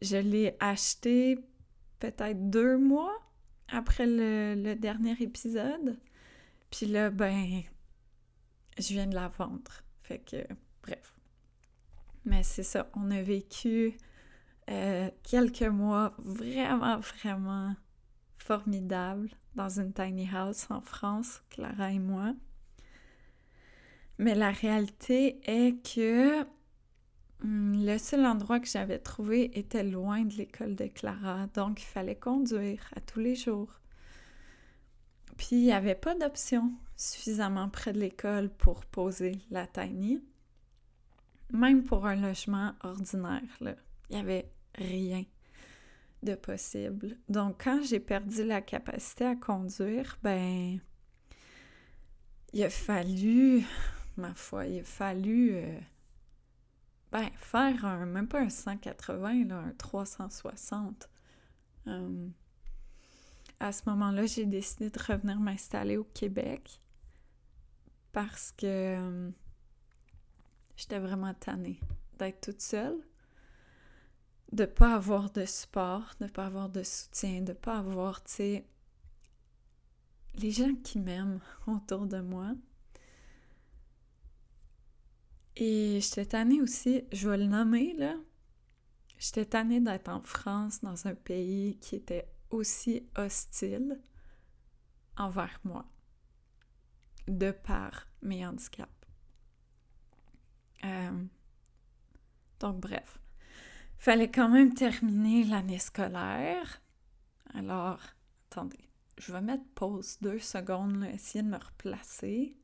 je 0.01 0.17
l'ai 0.17 0.55
acheté 0.59 1.39
peut-être 1.99 2.49
deux 2.49 2.77
mois 2.77 3.17
après 3.69 4.05
le, 4.07 4.73
dernier 4.73 5.15
épisode. 5.19 5.97
Puis 6.69 6.87
là, 6.87 7.09
ben, 7.09 7.61
je 8.77 8.93
viens 8.93 9.07
de 9.07 9.15
la 9.15 9.29
vendre. 9.29 9.83
Fait 10.03 10.19
que, 10.19 10.37
bref. 10.83 11.13
Mais 12.25 12.43
c'est 12.43 12.63
ça, 12.63 12.89
on 12.95 13.09
a 13.11 13.21
vécu 13.21 13.95
euh, 14.71 15.09
quelques 15.23 15.61
mois 15.63 16.13
vraiment, 16.19 16.99
vraiment 16.99 17.75
formidables 18.37 19.29
dans 19.55 19.79
une 19.79 19.93
tiny 19.93 20.29
house 20.33 20.67
en 20.69 20.81
France, 20.81 21.41
Clara 21.49 21.91
et 21.91 21.99
moi. 21.99 22.33
Mais 24.17 24.35
la 24.35 24.51
réalité 24.51 25.41
est 25.45 25.83
que 25.83 26.45
Hmm, 27.43 27.83
le 27.83 27.97
seul 27.97 28.23
endroit 28.25 28.59
que 28.59 28.67
j'avais 28.67 28.99
trouvé 28.99 29.57
était 29.57 29.83
loin 29.83 30.21
de 30.21 30.33
l'école 30.35 30.75
de 30.75 30.85
Clara, 30.85 31.47
donc 31.55 31.81
il 31.81 31.85
fallait 31.85 32.15
conduire 32.15 32.87
à 32.95 33.01
tous 33.01 33.19
les 33.19 33.35
jours. 33.35 33.79
Puis 35.37 35.55
il 35.55 35.63
n'y 35.63 35.73
avait 35.73 35.95
pas 35.95 36.13
d'option 36.13 36.71
suffisamment 36.95 37.67
près 37.67 37.93
de 37.93 37.99
l'école 37.99 38.49
pour 38.49 38.85
poser 38.85 39.39
la 39.49 39.65
tiny. 39.65 40.21
Même 41.51 41.83
pour 41.83 42.05
un 42.05 42.15
logement 42.15 42.73
ordinaire, 42.83 43.41
il 43.59 43.75
n'y 44.11 44.17
avait 44.17 44.51
rien 44.75 45.25
de 46.23 46.35
possible. 46.35 47.17
Donc 47.29 47.63
quand 47.63 47.81
j'ai 47.83 47.99
perdu 47.99 48.43
la 48.43 48.61
capacité 48.61 49.25
à 49.25 49.35
conduire, 49.35 50.17
ben 50.23 50.79
il 52.53 52.63
a 52.63 52.69
fallu, 52.69 53.63
ma 54.17 54.33
foi, 54.33 54.67
il 54.67 54.79
a 54.79 54.83
fallu 54.83 55.51
euh, 55.53 55.79
ben, 57.11 57.29
faire 57.35 57.85
un, 57.85 58.05
même 58.05 58.27
pas 58.27 58.41
un 58.41 58.49
180, 58.49 59.45
là, 59.45 59.57
un 59.59 59.71
360. 59.71 61.09
Euh, 61.87 62.27
à 63.59 63.71
ce 63.71 63.89
moment-là, 63.89 64.25
j'ai 64.25 64.45
décidé 64.45 64.89
de 64.89 64.99
revenir 64.99 65.39
m'installer 65.39 65.97
au 65.97 66.03
Québec 66.03 66.81
parce 68.11 68.51
que 68.51 68.65
euh, 68.65 69.31
j'étais 70.75 70.99
vraiment 70.99 71.33
tannée 71.33 71.79
d'être 72.17 72.41
toute 72.41 72.61
seule, 72.61 72.97
de 74.51 74.65
pas 74.65 74.95
avoir 74.95 75.29
de 75.31 75.45
support, 75.45 76.13
de 76.19 76.27
pas 76.27 76.45
avoir 76.45 76.69
de 76.69 76.83
soutien, 76.83 77.41
de 77.41 77.53
pas 77.53 77.77
avoir, 77.77 78.23
tu 78.23 78.31
sais, 78.33 78.67
les 80.35 80.51
gens 80.51 80.75
qui 80.83 80.99
m'aiment 80.99 81.39
autour 81.67 82.05
de 82.05 82.19
moi. 82.19 82.53
Et 85.55 85.99
j'étais 86.01 86.25
tannée 86.25 86.61
aussi, 86.61 87.03
je 87.11 87.29
vais 87.29 87.37
le 87.37 87.45
nommer 87.45 87.93
là, 87.97 88.15
j'étais 89.19 89.45
tannée 89.45 89.81
d'être 89.81 90.09
en 90.09 90.21
France, 90.21 90.81
dans 90.81 91.07
un 91.07 91.15
pays 91.15 91.77
qui 91.79 91.95
était 91.97 92.27
aussi 92.49 93.07
hostile 93.15 93.99
envers 95.17 95.59
moi, 95.63 95.85
de 97.27 97.51
par 97.51 98.07
mes 98.21 98.45
handicaps. 98.45 98.89
Euh, 100.83 101.25
donc 102.59 102.79
bref, 102.79 103.19
fallait 104.01 104.31
quand 104.31 104.49
même 104.49 104.73
terminer 104.73 105.43
l'année 105.43 105.77
scolaire. 105.77 106.81
Alors, 107.53 107.99
attendez, 108.49 108.89
je 109.19 109.31
vais 109.31 109.41
mettre 109.41 109.63
pause 109.75 110.17
deux 110.21 110.39
secondes, 110.39 110.99
là, 110.99 111.11
essayer 111.11 111.43
de 111.43 111.49
me 111.49 111.57
replacer. 111.57 112.57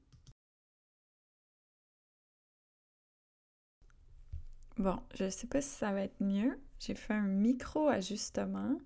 Bon, 4.78 5.00
je 5.14 5.30
sais 5.30 5.46
pas 5.46 5.62
si 5.62 5.70
ça 5.70 5.92
va 5.92 6.02
être 6.02 6.20
mieux. 6.22 6.60
J'ai 6.80 6.96
fait 6.96 7.14
un 7.14 7.28
micro-ajustement 7.28 8.80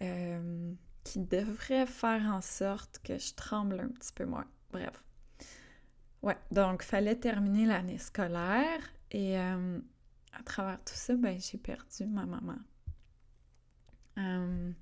euh, 0.00 0.72
qui 1.02 1.18
devrait 1.18 1.86
faire 1.86 2.22
en 2.26 2.40
sorte 2.40 3.00
que 3.02 3.18
je 3.18 3.34
tremble 3.34 3.80
un 3.80 3.88
petit 3.88 4.12
peu 4.12 4.26
moins. 4.26 4.46
Bref. 4.70 5.02
Ouais, 6.22 6.38
donc 6.52 6.84
fallait 6.84 7.16
terminer 7.16 7.66
l'année 7.66 7.98
scolaire 7.98 8.80
et 9.10 9.38
euh, 9.38 9.80
à 10.38 10.42
travers 10.42 10.78
tout 10.84 10.94
ça, 10.94 11.16
ben, 11.16 11.38
j'ai 11.40 11.58
perdu 11.58 12.06
ma 12.06 12.26
maman. 12.26 12.58
Euh, 14.18 14.72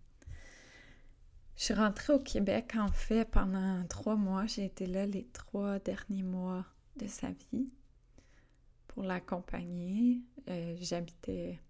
je 1.57 1.63
suis 1.63 1.75
rentrée 1.75 2.13
au 2.13 2.19
Québec 2.19 2.75
en 2.77 2.89
fait 2.89 3.25
pendant 3.25 3.85
trois 3.87 4.17
mois. 4.17 4.47
J'ai 4.47 4.67
été 4.67 4.87
là 4.87 5.07
les 5.07 5.27
trois 5.29 5.79
derniers 5.79 6.23
mois 6.23 6.65
de 6.97 7.07
sa 7.07 7.31
vie 7.31 7.69
pour 8.89 9.03
l'accompagner. 9.03 10.21
Euh, 10.49 10.77
j'habitais 10.81 11.61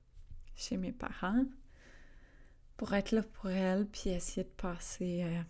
chez 0.55 0.77
mes 0.77 0.93
parents 0.93 1.45
pour 2.77 2.93
être 2.95 3.13
là 3.13 3.23
pour 3.23 3.51
elle, 3.51 3.87
puis 3.87 4.11
essayer 4.11 4.45
de 4.45 4.49
passer 4.49 5.25
euh, 5.25 5.43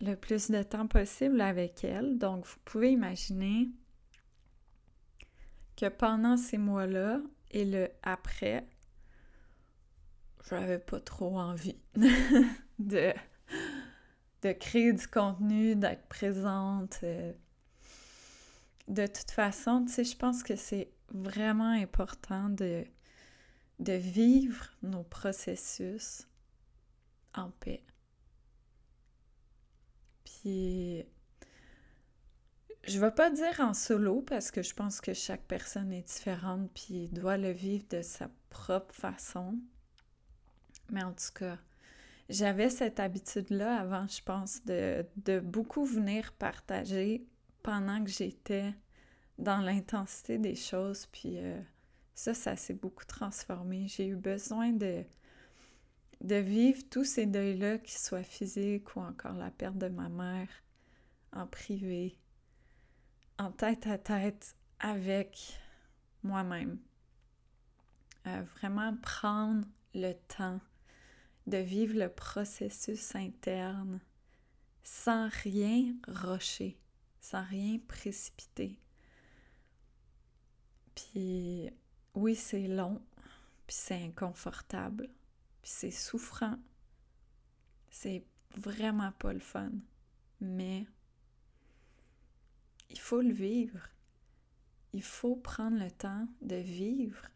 le 0.00 0.14
plus 0.14 0.50
de 0.50 0.62
temps 0.62 0.86
possible 0.86 1.40
avec 1.40 1.84
elle. 1.84 2.18
Donc, 2.18 2.46
vous 2.46 2.58
pouvez 2.64 2.90
imaginer 2.90 3.68
que 5.76 5.88
pendant 5.88 6.36
ces 6.36 6.58
mois-là 6.58 7.20
et 7.54 7.64
le 7.64 7.88
après, 8.02 8.66
j'avais 10.50 10.80
pas 10.80 11.00
trop 11.00 11.38
envie 11.38 11.78
de, 11.94 13.14
de 14.42 14.52
créer 14.52 14.92
du 14.92 15.06
contenu, 15.06 15.76
d'être 15.76 16.06
présente. 16.08 16.98
Euh. 17.04 17.32
De 18.88 19.06
toute 19.06 19.30
façon, 19.30 19.84
tu 19.86 19.92
sais, 19.92 20.04
je 20.04 20.16
pense 20.16 20.42
que 20.42 20.56
c'est 20.56 20.90
vraiment 21.10 21.70
important 21.70 22.48
de, 22.48 22.84
de 23.78 23.92
vivre 23.92 24.66
nos 24.82 25.04
processus 25.04 26.26
en 27.34 27.50
paix. 27.50 27.84
Puis, 30.24 31.04
je 32.86 32.98
vais 32.98 33.10
pas 33.10 33.30
dire 33.30 33.60
en 33.60 33.74
solo 33.74 34.22
parce 34.22 34.50
que 34.50 34.62
je 34.62 34.74
pense 34.74 35.00
que 35.00 35.14
chaque 35.14 35.44
personne 35.44 35.92
est 35.92 36.02
différente 36.02 36.70
puis 36.74 37.08
doit 37.08 37.36
le 37.36 37.50
vivre 37.50 37.84
de 37.90 38.02
sa 38.02 38.28
propre 38.50 38.94
façon. 38.94 39.58
Mais 40.90 41.02
en 41.02 41.12
tout 41.12 41.32
cas, 41.34 41.58
j'avais 42.28 42.70
cette 42.70 43.00
habitude-là 43.00 43.80
avant, 43.80 44.06
je 44.06 44.22
pense, 44.22 44.64
de, 44.64 45.04
beaucoup 45.40 45.84
venir 45.84 46.32
partager 46.32 47.26
pendant 47.62 48.02
que 48.04 48.10
j'étais 48.10 48.74
dans 49.38 49.58
l'intensité 49.58 50.38
des 50.38 50.54
choses. 50.54 51.06
Puis 51.06 51.38
euh, 51.38 51.60
ça, 52.14 52.34
ça 52.34 52.56
s'est 52.56 52.74
beaucoup 52.74 53.04
transformé. 53.06 53.88
J'ai 53.88 54.08
eu 54.08 54.16
besoin 54.16 54.72
de, 54.72 55.04
de 56.20 56.36
vivre 56.36 56.82
tous 56.90 57.04
ces 57.04 57.26
deuils-là, 57.26 57.78
qu'ils 57.78 57.98
soient 57.98 58.22
physiques 58.22 58.94
ou 58.96 59.00
encore 59.00 59.34
la 59.34 59.50
perte 59.50 59.78
de 59.78 59.88
ma 59.88 60.08
mère 60.08 60.48
en 61.32 61.46
privé, 61.46 62.16
en 63.38 63.50
tête 63.50 63.86
à 63.86 63.98
tête 63.98 64.56
avec 64.80 65.58
moi-même. 66.22 66.78
Euh, 68.26 68.42
vraiment 68.58 68.96
prendre 68.96 69.66
le 69.94 70.12
temps 70.12 70.60
de 71.46 71.58
vivre 71.58 71.98
le 71.98 72.08
processus 72.08 73.14
interne 73.14 74.00
sans 74.82 75.28
rien 75.42 75.94
rocher, 76.08 76.78
sans 77.20 77.42
rien 77.42 77.78
précipiter. 77.86 78.78
Puis 80.94 81.70
oui, 82.14 82.34
c'est 82.34 82.68
long, 82.68 83.02
puis 83.66 83.76
c'est 83.76 84.02
inconfortable, 84.02 85.08
puis 85.62 85.70
c'est 85.74 85.90
souffrant. 85.90 86.56
C'est 87.90 88.24
vraiment 88.56 89.12
pas 89.12 89.32
le 89.32 89.40
fun, 89.40 89.72
mais 90.40 90.86
il 92.94 93.00
faut 93.00 93.20
le 93.20 93.32
vivre. 93.32 93.88
Il 94.92 95.02
faut 95.02 95.34
prendre 95.34 95.82
le 95.82 95.90
temps 95.90 96.28
de 96.42 96.54
vivre 96.54 97.26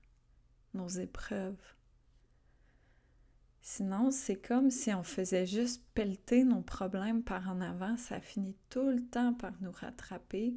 nos 0.73 0.87
épreuves. 0.89 1.61
Sinon, 3.61 4.13
c'est 4.13 4.41
comme 4.41 4.71
si 4.71 4.95
on 4.95 5.03
faisait 5.03 5.47
juste 5.47 5.85
pelleter 5.95 6.45
nos 6.45 6.63
problèmes 6.63 7.25
par 7.25 7.49
en 7.51 7.61
avant, 7.61 7.97
ça 7.97 8.21
finit 8.21 8.57
tout 8.71 8.89
le 8.89 9.05
temps 9.05 9.35
par 9.35 9.53
nous 9.61 9.73
rattraper. 9.73 10.55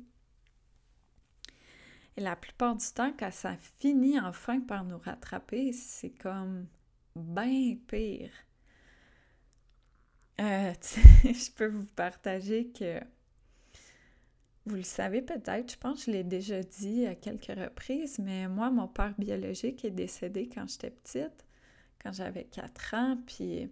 Et 2.15 2.22
la 2.22 2.36
plupart 2.36 2.75
du 2.75 2.86
temps, 2.93 3.12
quand 3.17 3.31
ça 3.31 3.58
finit 3.79 4.20
enfin 4.20 4.60
par 4.60 4.84
nous 4.84 5.00
rattraper, 5.00 5.74
c'est 5.74 6.12
comme 6.12 6.67
bien 7.15 7.75
pire. 7.88 8.34
Euh, 10.39 10.74
je 11.24 11.51
peux 11.55 11.70
vous 11.70 11.88
partager 11.88 12.70
que 12.70 13.01
vous 14.65 14.75
le 14.75 14.84
savez 14.84 15.22
peut-être, 15.22 15.72
je 15.72 15.77
pense 15.77 16.05
que 16.05 16.12
je 16.12 16.18
l'ai 16.18 16.24
déjà 16.24 16.62
dit 16.62 17.05
à 17.05 17.16
quelques 17.16 17.57
reprises, 17.59 18.20
mais 18.20 18.48
moi, 18.48 18.70
mon 18.70 18.88
père 18.88 19.14
biologique 19.18 19.83
est 19.86 19.92
décédé 19.92 20.50
quand 20.53 20.68
j'étais 20.68 20.92
petite 20.92 21.46
quand 22.01 22.12
j'avais 22.12 22.46
4 22.46 22.94
ans, 22.96 23.18
puis 23.25 23.70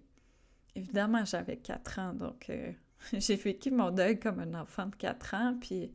évidemment, 0.76 1.26
j'avais 1.26 1.58
4 1.58 2.00
ans, 2.00 2.14
donc 2.14 2.50
euh, 2.50 2.72
j'ai 3.14 3.36
vécu 3.36 3.72
mon 3.72 3.92
deuil 3.92 4.20
comme 4.20 4.40
un 4.40 4.54
enfant 4.54 4.88
de 4.88 4.96
4 4.96 5.34
ans, 5.34 5.58
puis 5.60 5.92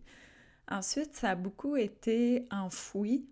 ensuite, 0.71 1.15
ça 1.17 1.31
a 1.31 1.35
beaucoup 1.35 1.77
été 1.77 2.47
enfoui 2.51 3.29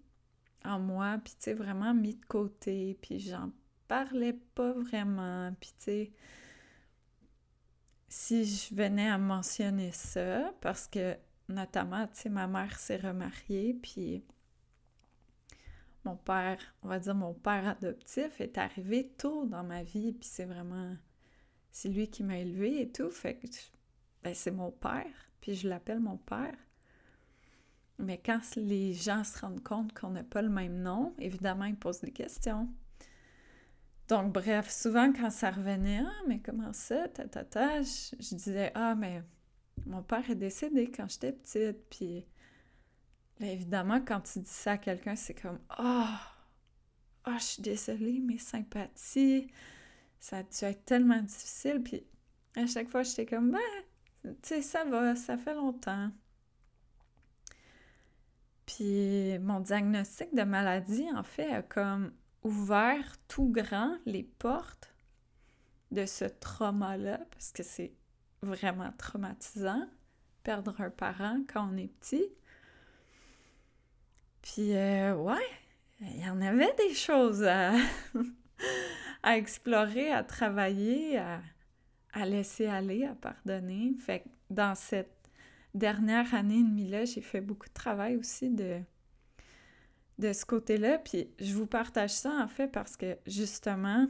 en 0.65 0.79
moi, 0.79 1.19
puis 1.25 1.35
tu 1.35 1.45
sais, 1.45 1.55
vraiment 1.55 1.95
mis 1.95 2.15
de 2.15 2.25
côté, 2.27 2.97
puis 3.01 3.19
j'en 3.19 3.51
parlais 3.89 4.39
pas 4.55 4.73
vraiment, 4.73 5.53
puis 5.61 5.71
tu 5.79 5.85
sais, 5.85 6.13
si 8.09 8.45
je 8.45 8.75
venais 8.75 9.09
à 9.09 9.19
mentionner 9.19 9.91
ça, 9.91 10.53
parce 10.61 10.87
que 10.87 11.17
notamment, 11.49 12.07
tu 12.07 12.15
sais, 12.15 12.29
ma 12.29 12.47
mère 12.47 12.79
s'est 12.79 12.97
remariée, 12.97 13.75
puis 13.75 14.25
mon 16.05 16.17
père, 16.17 16.59
on 16.83 16.89
va 16.89 16.99
dire 16.99 17.15
mon 17.15 17.35
père 17.35 17.69
adoptif, 17.69 18.41
est 18.41 18.59
arrivé 18.59 19.09
tôt 19.19 19.47
dans 19.47 19.65
ma 19.65 19.83
vie, 19.83 20.13
puis 20.13 20.29
c'est 20.29 20.45
vraiment, 20.45 20.97
c'est 21.71 21.89
lui 21.89 22.09
qui 22.09 22.25
m'a 22.25 22.39
élevé 22.39 22.83
et 22.83 22.91
tout, 22.91 23.11
fait 23.11 23.37
que, 23.37 23.47
ben, 24.23 24.35
c'est 24.35 24.51
mon 24.51 24.71
père, 24.71 25.31
puis 25.41 25.55
je 25.55 25.69
l'appelle 25.69 26.01
mon 26.01 26.17
père. 26.17 26.57
Mais 27.99 28.19
quand 28.19 28.41
les 28.57 28.95
gens 28.95 29.23
se 29.23 29.39
rendent 29.39 29.63
compte 29.63 29.93
qu'on 29.93 30.11
n'a 30.11 30.25
pas 30.25 30.43
le 30.43 30.49
même 30.49 30.83
nom, 30.83 31.15
évidemment, 31.19 31.67
ils 31.67 31.77
posent 31.77 32.01
des 32.01 32.11
questions. 32.11 32.69
Donc, 34.09 34.33
bref, 34.33 34.71
souvent 34.71 35.13
quand 35.13 35.31
ça 35.31 35.51
revenait, 35.51 36.03
ah, 36.05 36.23
mais 36.27 36.41
comment 36.41 36.73
ça, 36.73 37.09
ta, 37.09 37.83
je 37.83 38.35
disais, 38.35 38.73
ah, 38.75 38.95
mais 38.95 39.23
mon 39.87 40.03
père 40.03 40.29
est 40.31 40.37
décédé 40.37 40.91
quand 40.91 41.09
j'étais 41.09 41.33
petite, 41.33 41.89
puis 41.91 42.25
évidemment, 43.41 44.01
quand 44.01 44.21
tu 44.21 44.41
dis 44.41 44.51
ça 44.51 44.73
à 44.73 44.79
quelqu'un, 44.79 45.17
c'est 45.17 45.35
comme 45.35 45.59
Ah, 45.71 46.21
oh, 47.27 47.33
je 47.39 47.45
suis 47.45 47.63
désolée, 47.63 48.21
mes 48.21 48.39
sympathies, 48.39 49.49
ça 50.21 50.39
a 50.39 50.43
dû 50.43 50.65
être 50.65 50.85
tellement 50.85 51.21
difficile. 51.21 51.83
Puis 51.83 52.05
à 52.57 52.67
chaque 52.67 52.89
fois, 52.89 53.03
j'étais 53.03 53.27
comme 53.27 53.51
Ben, 53.51 53.61
tu 54.25 54.33
sais, 54.43 54.63
ça 54.63 54.85
va, 54.85 55.17
ça 55.17 55.37
fait 55.37 55.55
longtemps. 55.55 56.11
Puis 58.67 59.39
mon 59.41 59.61
diagnostic 59.61 60.35
de 60.35 60.43
maladie, 60.43 61.09
en 61.15 61.23
fait, 61.23 61.51
a 61.51 61.63
comme 61.63 62.13
ouvert 62.43 63.17
tout 63.29 63.49
grand 63.49 63.99
les 64.07 64.23
portes 64.23 64.95
de 65.91 66.07
ce 66.07 66.25
trauma-là, 66.25 67.19
parce 67.31 67.53
que 67.53 67.63
c'est 67.63 67.93
vraiment 68.43 68.93
traumatisant, 68.99 69.89
perdre 70.43 70.81
un 70.81 70.91
parent 70.91 71.41
quand 71.53 71.69
on 71.73 71.77
est 71.77 71.89
petit. 72.01 72.27
Puis, 74.43 74.75
euh, 74.75 75.15
ouais, 75.15 75.47
il 76.01 76.21
y 76.21 76.29
en 76.29 76.41
avait 76.41 76.75
des 76.75 76.95
choses 76.95 77.45
à, 77.45 77.75
explorer, 79.25 80.11
à 80.11 80.25
travailler, 80.25 81.19
à, 81.19 82.27
laisser 82.27 82.67
aller, 82.67 83.05
à 83.05 83.15
pardonner. 83.15 83.95
Fait 84.01 84.21
que 84.21 84.29
dans 84.51 84.75
cette 84.75 85.31
dernière 85.75 86.35
année 86.35 86.59
et 86.59 86.65
demie-là, 86.65 87.05
j'ai 87.05 87.23
fait 87.23 87.41
beaucoup 87.41 87.69
de 87.69 87.73
travail 87.73 88.17
aussi 88.17 88.51
de, 88.51 88.81
de 90.19 90.33
ce 90.33 90.45
côté-là. 90.45 90.99
Puis 90.99 91.31
je 91.39 91.55
vous 91.55 91.67
partage 91.67 92.11
ça 92.11 92.33
en 92.33 92.49
fait 92.49 92.67
parce 92.67 92.97
que 92.97 93.17
justement, 93.27 94.09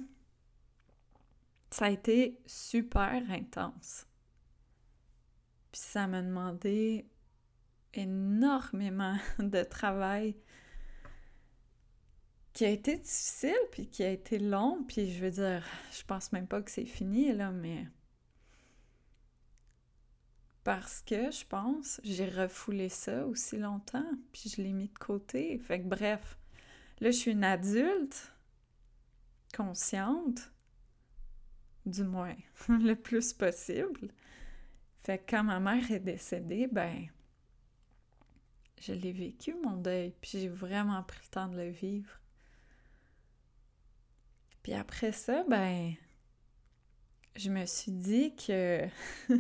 ça 1.71 1.87
a 1.87 1.91
été 1.91 2.41
super 2.47 3.23
intense. 3.31 4.07
Puis 5.73 5.81
ça 5.81 6.07
m'a 6.07 6.23
demandé 6.23 7.07
énormément 7.95 9.17
de 9.39 9.63
travail 9.63 10.37
qui 12.53 12.67
a 12.67 12.69
été 12.69 12.99
difficile, 12.99 13.57
puis 13.71 13.89
qui 13.89 14.03
a 14.03 14.11
été 14.11 14.39
long, 14.39 14.85
puis 14.87 15.11
je 15.11 15.25
veux 15.25 15.31
dire, 15.31 15.65
je 15.91 16.03
pense 16.05 16.33
même 16.33 16.47
pas 16.47 16.61
que 16.63 16.71
c'est 16.71 16.85
fini, 16.85 17.33
là, 17.33 17.51
mais... 17.51 17.89
Parce 20.63 21.03
que, 21.03 21.31
je 21.31 21.45
pense, 21.47 22.01
j'ai 22.05 22.29
refoulé 22.29 22.89
ça 22.89 23.27
aussi 23.27 23.59
longtemps, 23.59 24.09
puis 24.33 24.49
je 24.55 24.63
l'ai 24.63 24.73
mis 24.73 24.89
de 24.89 24.99
côté. 24.99 25.59
Fait 25.59 25.81
que 25.81 25.89
bref, 25.89 26.39
là, 27.01 27.11
je 27.11 27.17
suis 27.17 27.33
une 27.33 27.43
adulte, 27.43 28.33
consciente, 29.57 30.53
du 31.85 32.05
moins, 32.05 32.37
le 32.69 32.95
plus 32.95 33.33
possible. 33.33 34.13
Fait 35.03 35.19
que 35.19 35.31
quand 35.31 35.45
ma 35.45 35.59
mère 35.59 35.91
est 35.91 36.01
décédée, 36.01 36.69
ben, 36.69 37.09
je 38.81 38.93
l'ai 38.93 39.13
vécu, 39.13 39.55
mon 39.63 39.77
deuil, 39.77 40.15
puis 40.21 40.31
j'ai 40.33 40.49
vraiment 40.49 41.03
pris 41.03 41.21
le 41.25 41.29
temps 41.29 41.49
de 41.49 41.57
le 41.57 41.71
vivre. 41.71 42.21
Puis 44.63 44.75
après 44.75 45.11
ça, 45.11 45.43
ben, 45.49 45.95
je 47.35 47.51
me 47.51 47.67
suis 47.67 47.91
dit 47.91 48.37
que 48.37 48.87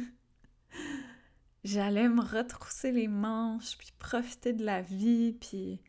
j'allais 1.64 2.08
me 2.08 2.22
retrousser 2.22 2.90
les 2.90 3.08
manches, 3.08 3.78
puis 3.78 3.92
profiter 4.00 4.52
de 4.52 4.64
la 4.64 4.82
vie, 4.82 5.32
puis, 5.40 5.80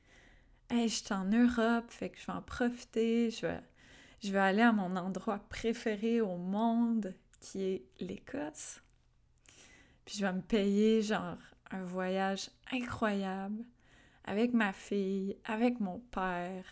hey, 0.70 0.88
je 0.88 1.04
suis 1.04 1.14
en 1.14 1.26
Europe, 1.26 1.90
fait 1.90 2.12
que 2.12 2.20
je 2.20 2.28
vais 2.28 2.34
en 2.34 2.44
profiter, 2.44 3.32
je 3.32 3.48
vais, 3.48 3.62
je 4.22 4.32
vais 4.32 4.40
aller 4.40 4.62
à 4.62 4.72
mon 4.72 4.96
endroit 4.96 5.40
préféré 5.50 6.22
au 6.22 6.38
monde, 6.38 7.16
qui 7.40 7.64
est 7.64 7.86
l'Écosse. 8.00 8.83
Puis 10.06 10.18
je 10.18 10.26
vais 10.26 10.34
me 10.34 10.42
payer 10.42 11.02
genre 11.02 11.38
un 11.72 11.84
voyage 11.84 12.50
incroyable 12.72 13.64
avec 14.26 14.54
ma 14.54 14.74
fille, 14.74 15.38
avec 15.46 15.80
mon 15.80 16.00
père. 16.00 16.66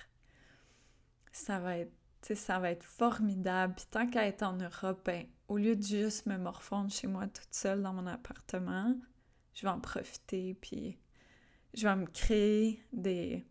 Ça 1.32 1.60
va 1.60 1.78
être, 1.78 1.94
ça 2.36 2.60
va 2.60 2.72
être 2.72 2.84
formidable. 2.84 3.76
Puis 3.76 3.86
tant 3.90 4.08
qu'à 4.08 4.26
être 4.26 4.44
en 4.44 4.54
Europe, 4.54 5.02
ben, 5.06 5.26
au 5.48 5.58
lieu 5.58 5.76
de 5.76 5.84
juste 5.84 6.26
me 6.26 6.38
morfondre 6.38 6.92
chez 6.92 7.08
moi 7.08 7.28
toute 7.28 7.54
seule 7.54 7.82
dans 7.82 7.94
mon 7.94 8.08
appartement, 8.08 8.96
je 9.54 9.64
vais 9.64 9.72
en 9.72 9.80
profiter, 9.80 10.54
puis 10.56 10.98
je 11.74 11.88
vais 11.88 11.96
me 11.96 12.06
créer 12.06 12.84
des... 12.94 13.46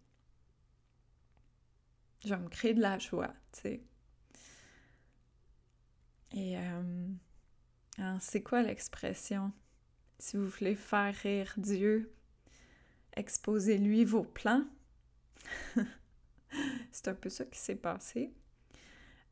Je 2.24 2.28
vais 2.28 2.40
me 2.40 2.48
créer 2.48 2.74
de 2.74 2.80
la 2.80 2.98
joie, 2.98 3.32
tu 3.52 3.60
sais. 3.60 3.82
Et 6.32 6.58
euh, 6.58 7.08
hein, 7.98 8.18
c'est 8.20 8.42
quoi 8.42 8.62
l'expression? 8.62 9.52
Si 10.20 10.36
vous 10.36 10.48
voulez 10.48 10.74
faire 10.74 11.14
rire 11.14 11.54
Dieu, 11.56 12.12
exposez-lui 13.16 14.04
vos 14.04 14.22
plans. 14.22 14.66
c'est 16.92 17.08
un 17.08 17.14
peu 17.14 17.30
ça 17.30 17.46
qui 17.46 17.58
s'est 17.58 17.74
passé. 17.74 18.30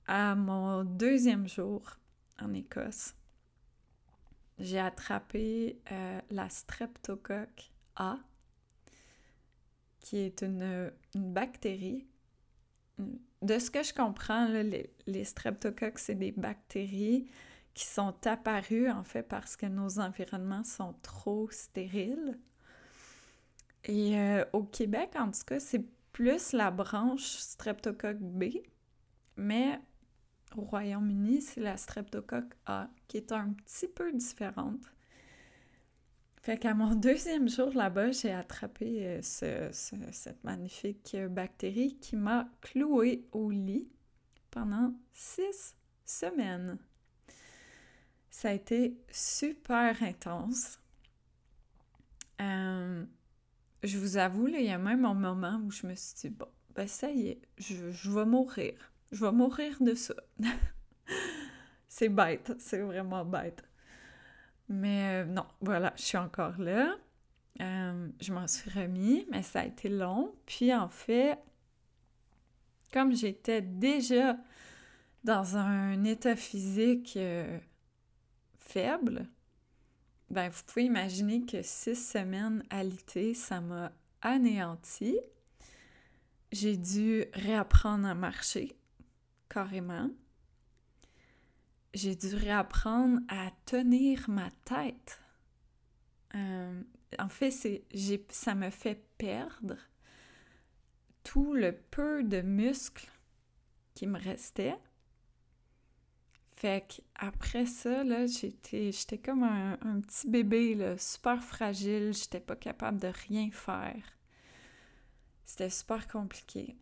À 0.07 0.35
mon 0.35 0.85
deuxième 0.85 1.47
jour 1.47 1.99
en 2.41 2.55
Écosse, 2.55 3.15
j'ai 4.59 4.79
attrapé 4.79 5.79
euh, 5.93 6.23
la 6.31 6.49
streptocoque 6.49 7.71
A, 7.97 8.19
qui 10.01 10.17
est 10.17 10.41
une, 10.41 10.91
bactérie. 11.15 12.07
De 13.43 13.59
ce 13.59 13.71
que 13.71 13.83
je 13.83 13.93
comprends, 13.93 14.49
les, 14.49 14.91
les 15.07 15.25
streptocoques, 15.25 15.99
c'est 15.99 16.15
des 16.15 16.33
bactéries 16.33 17.29
qui 17.79 17.85
sont 17.85 18.27
apparues 18.27 18.91
en 18.91 19.05
fait 19.05 19.23
parce 19.23 19.57
que 19.57 19.67
nos 19.67 20.01
environnements 20.01 20.65
sont 20.65 20.95
trop 21.01 21.49
stériles. 21.53 22.37
Et 23.85 24.19
euh, 24.19 24.45
au 24.53 24.65
Québec, 24.65 25.11
en 25.15 25.31
tout 25.31 25.45
cas, 25.47 25.61
c'est 25.61 25.85
plus 26.11 26.51
la 26.55 26.73
branche 26.73 27.37
streptocoque 27.37 28.19
B, 28.19 28.47
mais 29.37 29.79
au 30.57 30.63
Royaume-Uni, 30.63 31.41
c'est 31.41 31.61
la 31.61 31.77
streptocoque 31.77 32.53
A, 32.67 32.91
qui 33.07 33.19
est 33.19 33.31
un 33.31 33.51
petit 33.51 33.87
peu 33.87 34.13
différente. 34.13 34.83
Fait 36.43 36.59
qu'à 36.59 36.75
mon 36.75 36.95
deuxième 36.97 37.49
jour 37.49 37.73
là-bas, 37.73 38.11
j'ai 38.11 38.33
attrapé 38.33 39.21
euh, 39.23 39.71
cette 39.71 40.43
magnifique 40.43 41.17
bactérie 41.31 41.97
qui 42.01 42.17
m'a 42.17 42.49
cloué 42.61 43.29
au 43.31 43.53
lit 43.53 43.89
pendant 44.51 44.95
six 45.13 45.77
semaines. 46.05 46.77
Ça 48.39 48.51
a 48.51 48.53
été 48.53 48.97
super 49.11 50.01
intense. 50.01 50.79
Euh, 52.41 53.05
je 53.83 53.99
vous 53.99 54.17
avoue, 54.17 54.47
il 54.47 54.63
y 54.63 54.71
a 54.71 54.79
même 54.79 55.05
un 55.05 55.15
moment 55.15 55.61
où 55.65 55.73
je 55.73 55.89
me 55.89 55.97
suis 55.97 56.15
dit, 56.21 56.29
bon, 56.29 56.47
ben 56.73 56.87
ça 56.87 57.11
y 57.11 57.31
est, 57.31 57.41
je, 57.57 57.91
je 57.91 58.11
vais 58.13 58.25
mourir. 58.25 58.93
Je 59.11 59.25
vais 59.25 59.33
mourir 59.33 59.77
de 59.81 59.93
ça. 59.93 60.15
c'est 61.89 62.11
bête, 62.11 62.53
c'est 62.61 62.79
vraiment 62.79 63.25
bête. 63.25 63.65
Mais 64.69 65.25
euh, 65.25 65.25
non, 65.25 65.47
voilà, 65.61 65.93
je 65.97 66.03
suis 66.03 66.19
encore 66.19 66.59
là. 66.59 66.95
Euh, 67.61 68.09
je 68.21 68.33
m'en 68.33 68.47
suis 68.47 68.71
remis, 68.71 69.27
mais 69.33 69.43
ça 69.43 69.63
a 69.63 69.65
été 69.65 69.89
long. 69.89 70.33
Puis 70.47 70.73
en 70.73 70.89
fait, 70.89 71.41
comme 72.93 73.13
j'étais 73.17 73.63
déjà 73.63 74.37
dans 75.25 75.57
un 75.57 76.05
état 76.05 76.37
physique 76.37 77.19
faible, 78.69 79.27
ben 80.31 80.51
vous 80.51 80.63
pouvez 80.67 80.85
imaginer 80.85 81.47
que 81.47 81.63
six 81.63 81.97
semaines 81.97 82.63
à 82.71 82.85
l'été, 82.85 83.35
ça 83.35 83.61
m'a 83.61 83.93
anéanti. 84.21 85.19
J'ai 86.53 86.77
dû 86.77 87.25
réapprendre 87.33 88.07
à 88.07 88.15
marcher, 88.15 88.77
carrément. 89.49 90.11
J'ai 91.95 92.15
dû 92.15 92.35
réapprendre 92.35 93.21
à 93.29 93.51
tenir 93.65 94.29
ma 94.29 94.51
tête. 94.65 95.21
Euh, 96.35 96.83
en 97.19 97.29
fait, 97.29 97.51
ça 98.31 98.55
me 98.55 98.71
fait 98.71 99.03
perdre 99.17 99.77
tout 101.25 101.55
le 101.55 101.73
peu 101.73 102.23
de 102.23 102.43
muscles 102.43 103.09
qui 103.95 104.07
me 104.07 104.19
restait 104.19 104.77
fait 106.59 106.85
qu'après 106.89 107.67
ça, 107.67 108.03
là, 108.03 108.27
j'étais, 108.27 108.91
j'étais 108.91 109.19
comme 109.19 109.45
un, 109.45 110.01
petit 110.01 110.29
bébé, 110.29 110.75
là, 110.75 110.99
super 110.99 111.43
fragile, 111.43 112.13
j'étais 112.13 112.41
pas 112.41 112.57
capable 112.57 112.99
de 112.99 113.13
rien 113.29 113.49
faire. 113.53 114.03
C'était 115.45 115.71
super 115.71 116.09
compliqué. 116.09 116.77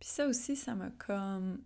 Puis 0.00 0.08
ça 0.08 0.26
aussi, 0.26 0.56
ça 0.56 0.74
m'a 0.74 0.90
comme... 0.90 1.62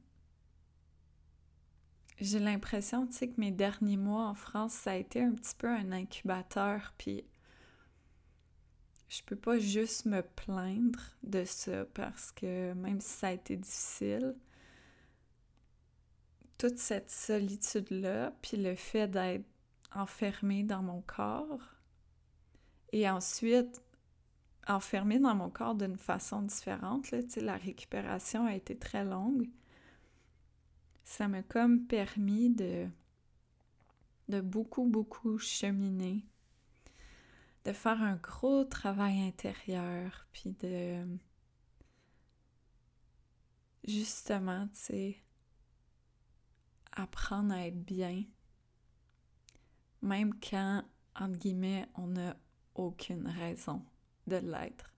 J'ai 2.20 2.38
l'impression, 2.38 3.06
tu 3.06 3.14
sais, 3.14 3.28
que 3.28 3.40
mes 3.40 3.50
derniers 3.50 3.96
mois 3.96 4.26
en 4.26 4.34
France, 4.34 4.74
ça 4.74 4.90
a 4.90 4.96
été 4.96 5.22
un 5.22 5.32
petit 5.32 5.54
peu 5.56 5.68
un 5.68 5.90
incubateur, 5.90 6.92
puis 6.98 7.24
je 9.08 9.22
peux 9.22 9.36
pas 9.36 9.58
juste 9.58 10.04
me 10.04 10.20
plaindre 10.20 11.00
de 11.22 11.46
ça 11.46 11.86
parce 11.94 12.30
que 12.30 12.74
même 12.74 13.00
si 13.00 13.08
ça 13.08 13.28
a 13.28 13.32
été 13.32 13.56
difficile, 13.56 14.36
toute 16.60 16.76
cette 16.76 17.10
solitude-là, 17.10 18.34
puis 18.42 18.58
le 18.58 18.74
fait 18.74 19.08
d'être 19.08 19.46
enfermé 19.94 20.62
dans 20.62 20.82
mon 20.82 21.00
corps, 21.00 21.62
et 22.92 23.08
ensuite 23.08 23.82
enfermé 24.68 25.18
dans 25.18 25.34
mon 25.34 25.48
corps 25.48 25.74
d'une 25.74 25.96
façon 25.96 26.42
différente, 26.42 27.10
là, 27.12 27.20
la 27.36 27.56
récupération 27.56 28.44
a 28.44 28.54
été 28.54 28.76
très 28.76 29.06
longue, 29.06 29.48
ça 31.02 31.28
m'a 31.28 31.42
comme 31.42 31.86
permis 31.86 32.50
de, 32.50 32.86
de 34.28 34.42
beaucoup, 34.42 34.84
beaucoup 34.84 35.38
cheminer, 35.38 36.26
de 37.64 37.72
faire 37.72 38.02
un 38.02 38.16
gros 38.16 38.64
travail 38.64 39.22
intérieur, 39.22 40.26
puis 40.34 40.54
de 40.60 41.06
justement, 43.82 44.68
tu 44.74 44.80
sais, 44.80 45.16
apprendre 46.92 47.52
à 47.52 47.66
être 47.66 47.82
bien, 47.84 48.24
même 50.02 50.34
quand, 50.40 50.84
entre 51.14 51.38
guillemets, 51.38 51.88
on 51.94 52.08
n'a 52.08 52.36
aucune 52.74 53.26
raison 53.28 53.84
de 54.26 54.36
l'être. 54.36 54.92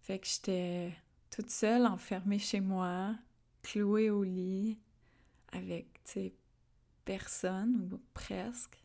Fait 0.00 0.18
que 0.18 0.26
j'étais 0.26 0.94
toute 1.30 1.50
seule, 1.50 1.86
enfermée 1.86 2.38
chez 2.38 2.60
moi, 2.60 3.14
clouée 3.62 4.10
au 4.10 4.22
lit, 4.22 4.78
avec, 5.52 6.02
tu 6.04 6.32
personne, 7.04 7.90
ou 7.92 8.00
presque, 8.12 8.82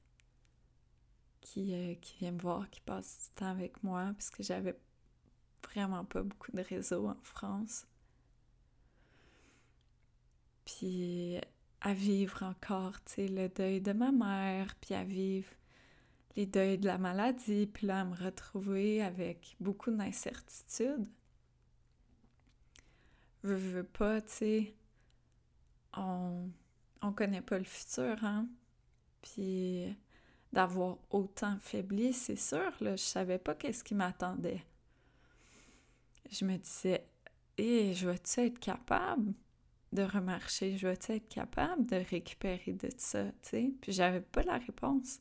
qui, 1.41 1.73
euh, 1.73 1.95
qui 1.95 2.17
vient 2.19 2.31
me 2.31 2.39
voir, 2.39 2.69
qui 2.69 2.81
passe 2.81 3.23
du 3.23 3.35
temps 3.35 3.47
avec 3.51 3.81
moi, 3.83 4.13
puisque 4.15 4.43
j'avais 4.43 4.77
vraiment 5.63 6.05
pas 6.05 6.23
beaucoup 6.23 6.51
de 6.51 6.61
réseau 6.61 7.07
en 7.07 7.17
France 7.23 7.85
puis 10.69 11.39
à 11.81 11.93
vivre 11.93 12.43
encore, 12.43 13.03
tu 13.05 13.13
sais, 13.13 13.27
le 13.27 13.49
deuil 13.49 13.81
de 13.81 13.91
ma 13.91 14.11
mère, 14.11 14.75
puis 14.75 14.93
à 14.93 15.03
vivre 15.03 15.49
les 16.35 16.45
deuils 16.45 16.77
de 16.77 16.85
la 16.85 16.97
maladie, 16.97 17.65
puis 17.65 17.87
là, 17.87 18.01
à 18.01 18.05
me 18.05 18.15
retrouver 18.15 19.01
avec 19.01 19.55
beaucoup 19.59 19.89
d'incertitudes. 19.89 21.07
Je 23.43 23.53
veux 23.53 23.83
pas, 23.83 24.21
tu 24.21 24.31
sais, 24.31 24.75
on, 25.97 26.49
on 27.01 27.13
connaît 27.13 27.41
pas 27.41 27.57
le 27.57 27.63
futur, 27.63 28.23
hein? 28.23 28.47
Puis 29.21 29.95
d'avoir 30.53 30.97
autant 31.09 31.57
faibli, 31.59 32.13
c'est 32.13 32.35
sûr, 32.35 32.71
là, 32.81 32.95
je 32.95 33.03
savais 33.03 33.39
pas 33.39 33.55
qu'est-ce 33.55 33.83
qui 33.83 33.95
m'attendait. 33.95 34.63
Je 36.29 36.45
me 36.45 36.57
disais, 36.57 37.07
hé, 37.57 37.93
je 37.93 38.07
vais-tu 38.07 38.41
être 38.41 38.59
capable? 38.59 39.33
De 39.91 40.03
remarcher? 40.03 40.77
Je 40.77 40.87
vais 40.87 40.93
être 40.93 41.29
capable 41.29 41.85
de 41.85 41.97
récupérer 41.97 42.73
de 42.73 42.89
ça, 42.97 43.25
tu 43.25 43.49
sais? 43.49 43.73
Puis 43.81 43.91
j'avais 43.91 44.21
pas 44.21 44.43
la 44.43 44.57
réponse. 44.57 45.19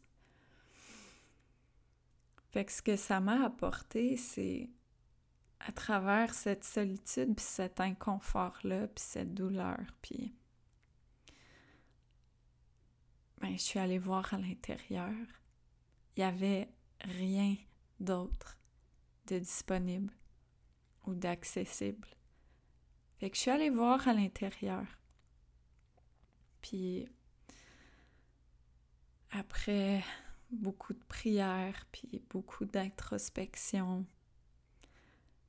Fait 2.50 2.64
que 2.64 2.72
ce 2.72 2.82
que 2.82 2.96
ça 2.96 3.20
m'a 3.20 3.44
apporté, 3.44 4.16
c'est 4.16 4.70
à 5.60 5.72
travers 5.72 6.34
cette 6.34 6.64
solitude, 6.64 7.34
puis 7.34 7.44
cet 7.44 7.80
inconfort-là, 7.80 8.88
puis 8.88 9.04
cette 9.04 9.34
douleur, 9.34 9.80
puis... 10.02 10.34
Ben, 13.40 13.52
je 13.52 13.62
suis 13.62 13.78
allée 13.78 13.98
voir 13.98 14.34
à 14.34 14.38
l'intérieur. 14.38 15.14
Il 16.16 16.20
y 16.20 16.22
avait 16.24 16.68
rien 17.00 17.54
d'autre 18.00 18.58
de 19.26 19.38
disponible 19.38 20.12
ou 21.06 21.14
d'accessible. 21.14 22.08
Fait 23.18 23.30
que 23.30 23.36
je 23.36 23.42
suis 23.42 23.50
allée 23.50 23.70
voir 23.70 24.06
à 24.06 24.12
l'intérieur. 24.12 24.86
Puis 26.62 27.06
après 29.30 30.04
beaucoup 30.50 30.92
de 30.92 31.04
prières, 31.08 31.86
puis 31.92 32.22
beaucoup 32.30 32.64
d'introspection, 32.64 34.06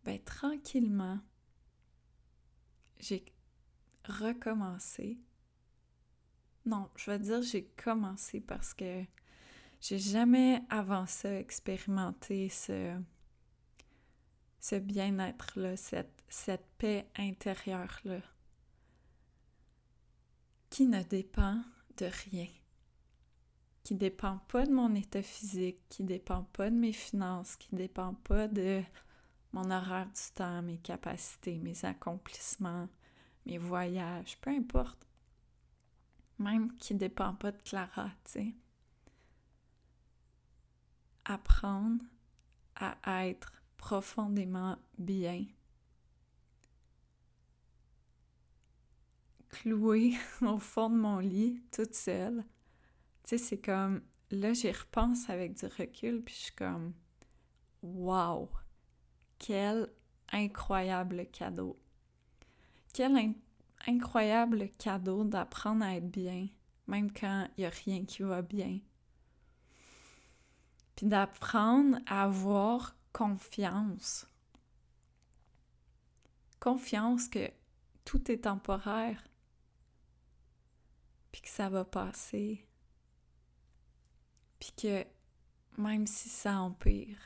ben 0.03 0.19
tranquillement, 0.23 1.19
j'ai 2.99 3.23
recommencé. 4.05 5.19
Non, 6.65 6.89
je 6.95 7.11
vais 7.11 7.19
dire 7.19 7.41
j'ai 7.41 7.65
commencé 7.65 8.41
parce 8.41 8.73
que 8.73 9.03
j'ai 9.79 9.99
jamais 9.99 10.61
avant 10.69 11.05
ça 11.05 11.39
expérimenté 11.39 12.49
ce, 12.49 12.99
ce 14.59 14.75
bien-être-là, 14.75 15.77
cette, 15.77 16.65
paix 16.77 17.09
intérieure-là, 17.17 18.21
qui 20.69 20.85
ne 20.85 21.01
dépend 21.03 21.61
de 21.97 22.05
rien, 22.31 22.47
qui 23.83 23.95
dépend 23.95 24.37
pas 24.47 24.65
de 24.65 24.71
mon 24.71 24.93
état 24.95 25.23
physique, 25.23 25.79
qui 25.89 26.03
dépend 26.03 26.43
pas 26.43 26.69
de 26.69 26.75
mes 26.75 26.93
finances, 26.93 27.55
qui 27.55 27.75
dépend 27.75 28.13
pas 28.13 28.47
de 28.47 28.83
mon 29.51 29.71
horaire 29.71 30.05
du 30.07 30.33
temps, 30.35 30.61
mes 30.61 30.77
capacités, 30.77 31.57
mes 31.59 31.83
accomplissements, 31.85 32.87
mes 33.45 33.57
voyages, 33.57 34.37
peu 34.41 34.51
importe. 34.51 35.07
Même 36.37 36.73
qui 36.75 36.93
dépend 36.93 37.33
pas 37.33 37.51
de 37.51 37.61
Clara, 37.63 38.11
tu 38.25 38.31
sais. 38.31 38.55
Apprendre 41.25 42.03
à 42.75 43.27
être 43.27 43.58
profondément 43.79 44.77
bien. 44.99 45.45
Clouée 49.49 50.15
au 50.41 50.59
fond 50.59 50.91
de 50.91 50.97
mon 50.97 51.17
lit, 51.17 51.63
toute 51.71 51.95
seule. 51.95 52.43
Tu 53.23 53.29
sais, 53.29 53.37
c'est 53.37 53.57
comme, 53.57 54.01
là, 54.29 54.53
j'y 54.53 54.71
repense 54.71 55.29
avec 55.29 55.55
du 55.55 55.65
recul, 55.65 56.21
puis 56.21 56.35
je 56.35 56.39
suis 56.39 56.55
comme, 56.55 56.93
wow, 57.81 58.49
quel 59.39 59.89
incroyable 60.31 61.25
cadeau. 61.31 61.79
Quel 62.93 63.33
incroyable 63.87 64.69
cadeau 64.77 65.23
d'apprendre 65.23 65.85
à 65.85 65.95
être 65.95 66.11
bien, 66.11 66.47
même 66.85 67.11
quand 67.11 67.47
il 67.57 67.61
n'y 67.61 67.65
a 67.65 67.69
rien 67.69 68.03
qui 68.05 68.23
va 68.23 68.41
bien. 68.41 68.79
Puis 70.95 71.07
d'apprendre 71.07 71.97
à 72.05 72.23
avoir 72.23 72.98
confiance. 73.11 74.27
Confiance 76.59 77.27
que 77.27 77.51
tout 78.05 78.31
est 78.31 78.43
temporaire, 78.43 79.29
puis 81.31 81.41
que 81.41 81.49
ça 81.49 81.69
va 81.69 81.85
passer, 81.85 82.67
puis 84.59 84.71
que 84.75 85.05
même 85.77 86.07
si 86.07 86.27
ça 86.27 86.59
empire, 86.59 87.17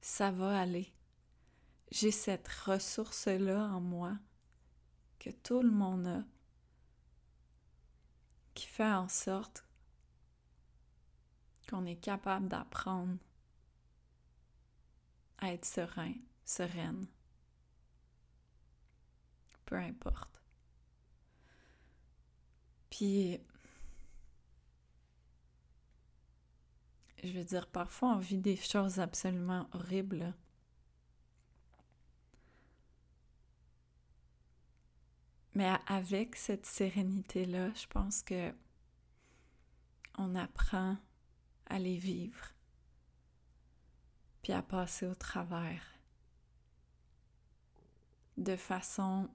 ça 0.00 0.30
va 0.30 0.60
aller. 0.60 0.92
J'ai 1.90 2.10
cette 2.10 2.48
ressource-là 2.48 3.68
en 3.68 3.80
moi 3.80 4.18
que 5.18 5.30
tout 5.30 5.62
le 5.62 5.70
monde 5.70 6.06
a, 6.06 6.24
qui 8.54 8.66
fait 8.66 8.84
en 8.84 9.08
sorte 9.08 9.64
qu'on 11.68 11.86
est 11.86 11.96
capable 11.96 12.48
d'apprendre 12.48 13.16
à 15.38 15.52
être 15.52 15.64
serein, 15.64 16.14
sereine. 16.44 17.06
Peu 19.64 19.76
importe. 19.76 20.42
Puis, 22.90 23.38
je 27.22 27.32
veux 27.32 27.44
dire, 27.44 27.66
parfois 27.66 28.14
on 28.16 28.18
vit 28.18 28.38
des 28.38 28.56
choses 28.56 29.00
absolument 29.00 29.68
horribles. 29.72 30.34
Mais 35.54 35.74
avec 35.86 36.36
cette 36.36 36.66
sérénité-là, 36.66 37.72
je 37.74 37.86
pense 37.86 38.22
que 38.22 38.52
on 40.18 40.34
apprend 40.34 40.96
à 41.66 41.78
les 41.78 41.96
vivre 41.96 42.55
puis 44.46 44.52
à 44.52 44.62
passer 44.62 45.08
au 45.08 45.14
travers 45.16 45.82
de 48.36 48.54
façon 48.54 49.28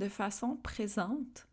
de 0.00 0.08
façon 0.08 0.56
présente. 0.56 1.46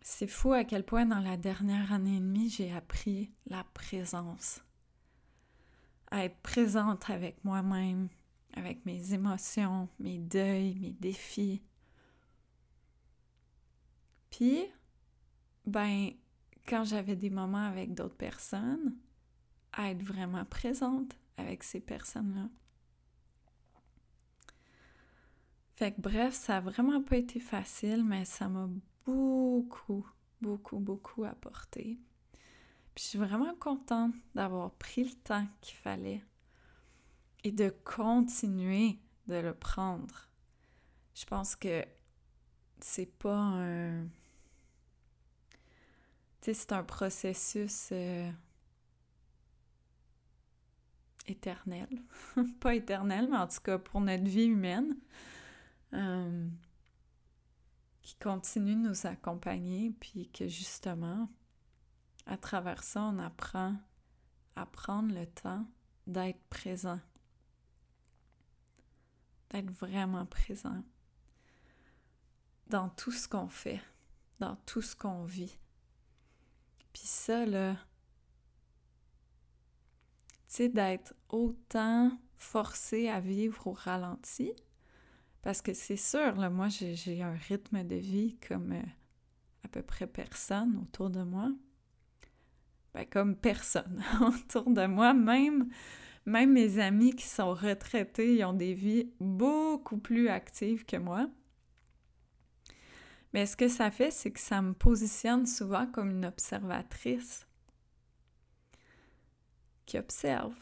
C'est 0.00 0.26
fou 0.26 0.54
à 0.54 0.64
quel 0.64 0.84
point 0.84 1.06
dans 1.06 1.20
la 1.20 1.36
dernière 1.36 1.92
année 1.92 2.16
et 2.16 2.20
demie, 2.20 2.50
j'ai 2.50 2.72
appris 2.72 3.32
la 3.46 3.62
présence. 3.62 4.60
À 6.10 6.24
être 6.24 6.40
présente 6.42 7.08
avec 7.08 7.44
moi-même, 7.44 8.08
avec 8.54 8.84
mes 8.84 9.14
émotions, 9.14 9.88
mes 10.00 10.18
deuils, 10.18 10.74
mes 10.80 10.94
défis. 10.94 11.62
Puis, 14.30 14.64
ben, 15.64 16.10
quand 16.66 16.82
j'avais 16.82 17.14
des 17.14 17.30
moments 17.30 17.68
avec 17.68 17.94
d'autres 17.94 18.16
personnes, 18.16 18.96
à 19.74 19.90
être 19.90 20.02
vraiment 20.02 20.44
présente 20.44 21.16
avec 21.36 21.62
ces 21.62 21.80
personnes-là. 21.80 22.48
Fait 25.76 25.92
que 25.92 26.00
bref, 26.00 26.34
ça 26.34 26.58
a 26.58 26.60
vraiment 26.60 27.02
pas 27.02 27.16
été 27.16 27.40
facile, 27.40 28.04
mais 28.04 28.24
ça 28.24 28.48
m'a 28.48 28.68
beaucoup, 29.04 30.06
beaucoup, 30.40 30.78
beaucoup 30.78 31.24
apporté. 31.24 31.98
Puis 32.94 33.02
je 33.04 33.08
suis 33.10 33.18
vraiment 33.18 33.54
contente 33.56 34.14
d'avoir 34.34 34.70
pris 34.72 35.04
le 35.04 35.14
temps 35.14 35.46
qu'il 35.60 35.76
fallait 35.76 36.22
et 37.42 37.50
de 37.50 37.70
continuer 37.84 38.98
de 39.26 39.34
le 39.34 39.52
prendre. 39.52 40.28
Je 41.14 41.24
pense 41.24 41.56
que 41.56 41.84
c'est 42.80 43.12
pas 43.18 43.36
un. 43.36 44.06
Tu 46.40 46.52
sais, 46.52 46.54
c'est 46.54 46.72
un 46.72 46.84
processus. 46.84 47.88
Euh, 47.90 48.30
éternel. 51.26 51.88
pas 52.60 52.74
éternel, 52.74 53.28
mais 53.30 53.36
en 53.36 53.46
tout 53.46 53.60
cas 53.62 53.78
pour 53.78 54.00
notre 54.00 54.24
vie 54.24 54.46
humaine. 54.46 54.96
Euh, 55.92 56.48
qui 58.04 58.16
continue 58.16 58.74
de 58.74 58.88
nous 58.88 59.06
accompagner, 59.06 59.90
puis 59.98 60.28
que 60.28 60.46
justement, 60.46 61.28
à 62.26 62.36
travers 62.36 62.82
ça, 62.82 63.00
on 63.02 63.18
apprend 63.18 63.74
à 64.56 64.66
prendre 64.66 65.14
le 65.14 65.26
temps 65.26 65.66
d'être 66.06 66.42
présent, 66.50 67.00
d'être 69.50 69.70
vraiment 69.70 70.26
présent 70.26 70.84
dans 72.66 72.90
tout 72.90 73.12
ce 73.12 73.26
qu'on 73.26 73.48
fait, 73.48 73.80
dans 74.38 74.56
tout 74.66 74.82
ce 74.82 74.94
qu'on 74.94 75.24
vit. 75.24 75.56
Puis 76.92 77.06
ça, 77.06 77.46
là, 77.46 77.76
d'être 80.62 81.14
autant 81.28 82.10
forcé 82.36 83.08
à 83.08 83.20
vivre 83.20 83.66
au 83.66 83.72
ralenti. 83.72 84.52
Parce 85.42 85.60
que 85.60 85.74
c'est 85.74 85.96
sûr, 85.96 86.36
là, 86.36 86.48
moi, 86.48 86.68
j'ai 86.68 87.22
un 87.22 87.34
rythme 87.34 87.84
de 87.84 87.96
vie 87.96 88.38
comme 88.48 88.72
euh, 88.72 88.82
à 89.64 89.68
peu 89.68 89.82
près 89.82 90.06
personne 90.06 90.78
autour 90.82 91.10
de 91.10 91.22
moi. 91.22 91.50
Ben, 92.94 93.04
comme 93.06 93.36
personne 93.36 94.02
autour 94.20 94.70
de 94.70 94.86
moi. 94.86 95.12
Même, 95.12 95.68
même 96.24 96.52
mes 96.52 96.78
amis 96.78 97.14
qui 97.14 97.26
sont 97.26 97.52
retraités, 97.52 98.36
ils 98.36 98.44
ont 98.44 98.52
des 98.52 98.74
vies 98.74 99.12
beaucoup 99.20 99.98
plus 99.98 100.28
actives 100.28 100.84
que 100.84 100.96
moi. 100.96 101.28
Mais 103.32 103.46
ce 103.46 103.56
que 103.56 103.68
ça 103.68 103.90
fait, 103.90 104.12
c'est 104.12 104.30
que 104.30 104.40
ça 104.40 104.62
me 104.62 104.72
positionne 104.72 105.44
souvent 105.44 105.86
comme 105.86 106.10
une 106.10 106.24
observatrice 106.24 107.46
qui 109.86 109.98
observe. 109.98 110.56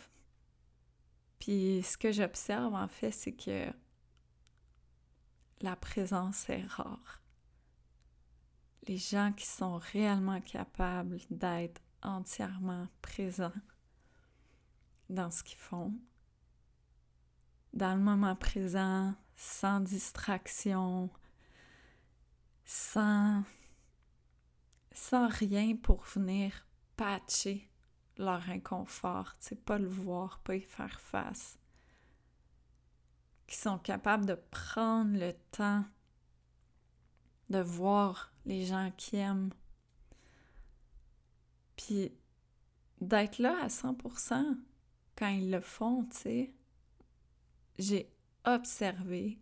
Puis 1.39 1.83
ce 1.83 1.97
que 1.97 2.13
j'observe 2.13 2.75
en 2.75 2.89
fait, 2.89 3.11
c'est 3.11 3.33
que 3.33 3.67
la 5.61 5.77
présence 5.77 6.49
est 6.49 6.67
rare. 6.67 7.21
Les 8.89 8.97
gens 8.97 9.33
qui 9.33 9.47
sont 9.47 9.79
réellement 9.79 10.41
capables 10.41 11.19
d'être 11.31 11.81
entièrement 12.03 12.89
présents 13.01 13.53
dans 15.09 15.31
ce 15.31 15.45
qu'ils 15.45 15.59
font, 15.59 15.95
dans 17.73 17.95
le 17.95 18.01
moment 18.01 18.35
présent, 18.35 19.15
sans 19.37 19.81
distraction, 19.81 21.11
sans, 22.65 23.45
sans 24.93 25.29
rien 25.29 25.77
pour 25.77 26.03
venir 26.05 26.67
patcher 26.97 27.72
leur 28.23 28.49
inconfort, 28.49 29.35
c'est 29.41 29.65
pas 29.65 29.79
le 29.79 29.89
voir, 29.89 30.39
pas 30.41 30.57
y 30.57 30.61
faire 30.61 31.01
face. 31.01 31.59
Qui 33.47 33.57
sont 33.57 33.79
capables 33.79 34.27
de 34.27 34.35
prendre 34.51 35.19
le 35.19 35.33
temps 35.51 35.85
de 37.51 37.59
voir 37.59 38.33
les 38.47 38.65
gens 38.65 38.91
qui 38.97 39.17
aiment 39.17 39.53
Puis 41.77 42.13
d'être 43.01 43.39
là 43.39 43.57
à 43.63 43.69
100% 43.69 44.59
quand 45.17 45.29
ils 45.29 45.51
le 45.51 45.61
font, 45.61 46.05
tu 46.05 46.17
sais, 46.17 46.55
j'ai 47.79 48.11
observé 48.45 49.39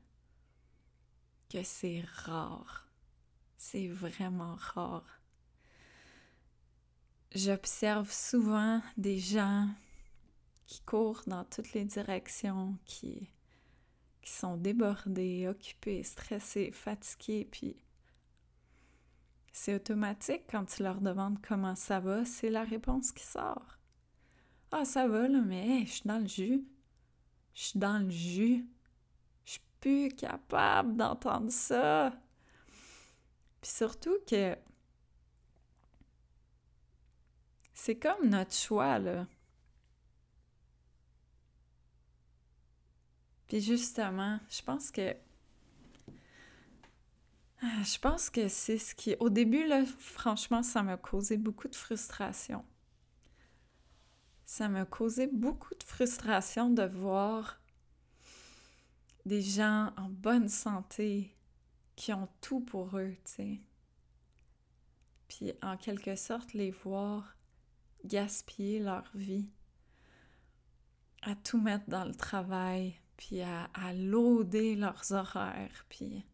que 1.48 1.62
c'est 1.62 2.00
rare. 2.00 2.88
C'est 3.56 3.88
vraiment 3.88 4.54
rare. 4.56 5.19
J'observe 7.32 8.10
souvent 8.10 8.82
des 8.96 9.18
gens 9.18 9.68
qui 10.66 10.80
courent 10.80 11.22
dans 11.28 11.44
toutes 11.44 11.72
les 11.74 11.84
directions, 11.84 12.76
qui, 12.84 13.30
sont 14.24 14.56
débordés, 14.56 15.48
occupés, 15.48 16.02
stressés, 16.04 16.70
fatigués, 16.72 17.48
puis 17.50 17.76
c'est 19.52 19.74
automatique 19.74 20.44
quand 20.48 20.64
tu 20.64 20.82
leur 20.82 21.00
demandes 21.00 21.38
comment 21.40 21.74
ça 21.74 21.98
va, 21.98 22.24
c'est 22.24 22.50
la 22.50 22.62
réponse 22.62 23.10
qui 23.10 23.24
sort. 23.24 23.78
Ah, 24.72 24.84
ça 24.84 25.08
va 25.08 25.26
là, 25.26 25.40
mais 25.40 25.84
je 25.86 25.90
suis 25.90 26.02
dans 26.08 26.18
le 26.18 26.28
jus. 26.28 26.64
Je 27.54 27.62
suis 27.62 27.78
dans 27.78 27.98
le 27.98 28.10
jus. 28.10 28.66
Je 29.44 29.52
suis 29.52 29.62
plus 29.80 30.08
capable 30.10 30.96
d'entendre 30.96 31.50
ça. 31.50 32.12
Puis 33.60 33.70
surtout 33.70 34.16
que 34.28 34.56
c'est 37.82 37.96
comme 37.96 38.28
notre 38.28 38.52
choix, 38.54 38.98
là. 38.98 39.26
Puis 43.48 43.62
justement, 43.62 44.38
je 44.50 44.60
pense 44.60 44.90
que. 44.90 45.16
Je 47.62 47.98
pense 47.98 48.28
que 48.28 48.48
c'est 48.48 48.76
ce 48.76 48.94
qui. 48.94 49.16
Au 49.18 49.30
début, 49.30 49.66
là, 49.66 49.86
franchement, 49.86 50.62
ça 50.62 50.82
m'a 50.82 50.98
causé 50.98 51.38
beaucoup 51.38 51.68
de 51.68 51.74
frustration. 51.74 52.66
Ça 54.44 54.68
m'a 54.68 54.84
causé 54.84 55.26
beaucoup 55.26 55.74
de 55.74 55.82
frustration 55.82 56.68
de 56.68 56.82
voir 56.82 57.62
des 59.24 59.40
gens 59.40 59.90
en 59.96 60.10
bonne 60.10 60.50
santé 60.50 61.34
qui 61.96 62.12
ont 62.12 62.28
tout 62.42 62.60
pour 62.60 62.98
eux, 62.98 63.14
tu 63.24 63.32
sais. 63.32 63.60
Puis 65.28 65.54
en 65.62 65.78
quelque 65.78 66.14
sorte, 66.14 66.52
les 66.52 66.72
voir 66.72 67.36
gaspiller 68.04 68.80
leur 68.80 69.10
vie 69.14 69.48
à 71.22 71.34
tout 71.34 71.60
mettre 71.60 71.88
dans 71.88 72.04
le 72.04 72.14
travail, 72.14 72.94
puis 73.16 73.42
à, 73.42 73.64
à 73.74 73.92
leurs 73.92 75.12
horaires, 75.12 75.84
puis, 75.88 76.24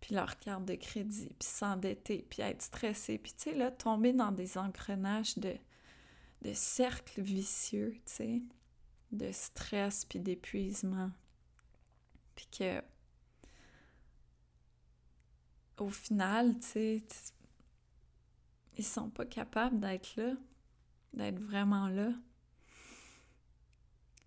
puis 0.00 0.14
leur 0.14 0.38
carte 0.38 0.64
de 0.64 0.74
crédit, 0.74 1.34
puis 1.38 1.48
s'endetter, 1.48 2.24
puis 2.30 2.42
être 2.42 2.62
stressé, 2.62 3.18
puis 3.18 3.34
tomber 3.78 4.12
dans 4.12 4.30
des 4.30 4.56
engrenages 4.56 5.36
de, 5.38 5.56
de 6.42 6.52
cercles 6.52 7.22
vicieux, 7.22 7.94
tu 8.06 8.12
sais, 8.12 8.42
de 9.10 9.32
stress, 9.32 10.04
puis 10.04 10.20
d'épuisement. 10.20 11.10
Puis 12.36 12.46
que, 12.56 12.82
au 15.78 15.88
final, 15.88 16.54
tu 16.60 16.66
sais, 16.66 17.04
ils 18.76 18.84
sont 18.84 19.10
pas 19.10 19.24
capables 19.24 19.80
d'être 19.80 20.16
là, 20.16 20.32
d'être 21.12 21.38
vraiment 21.38 21.88
là. 21.88 22.10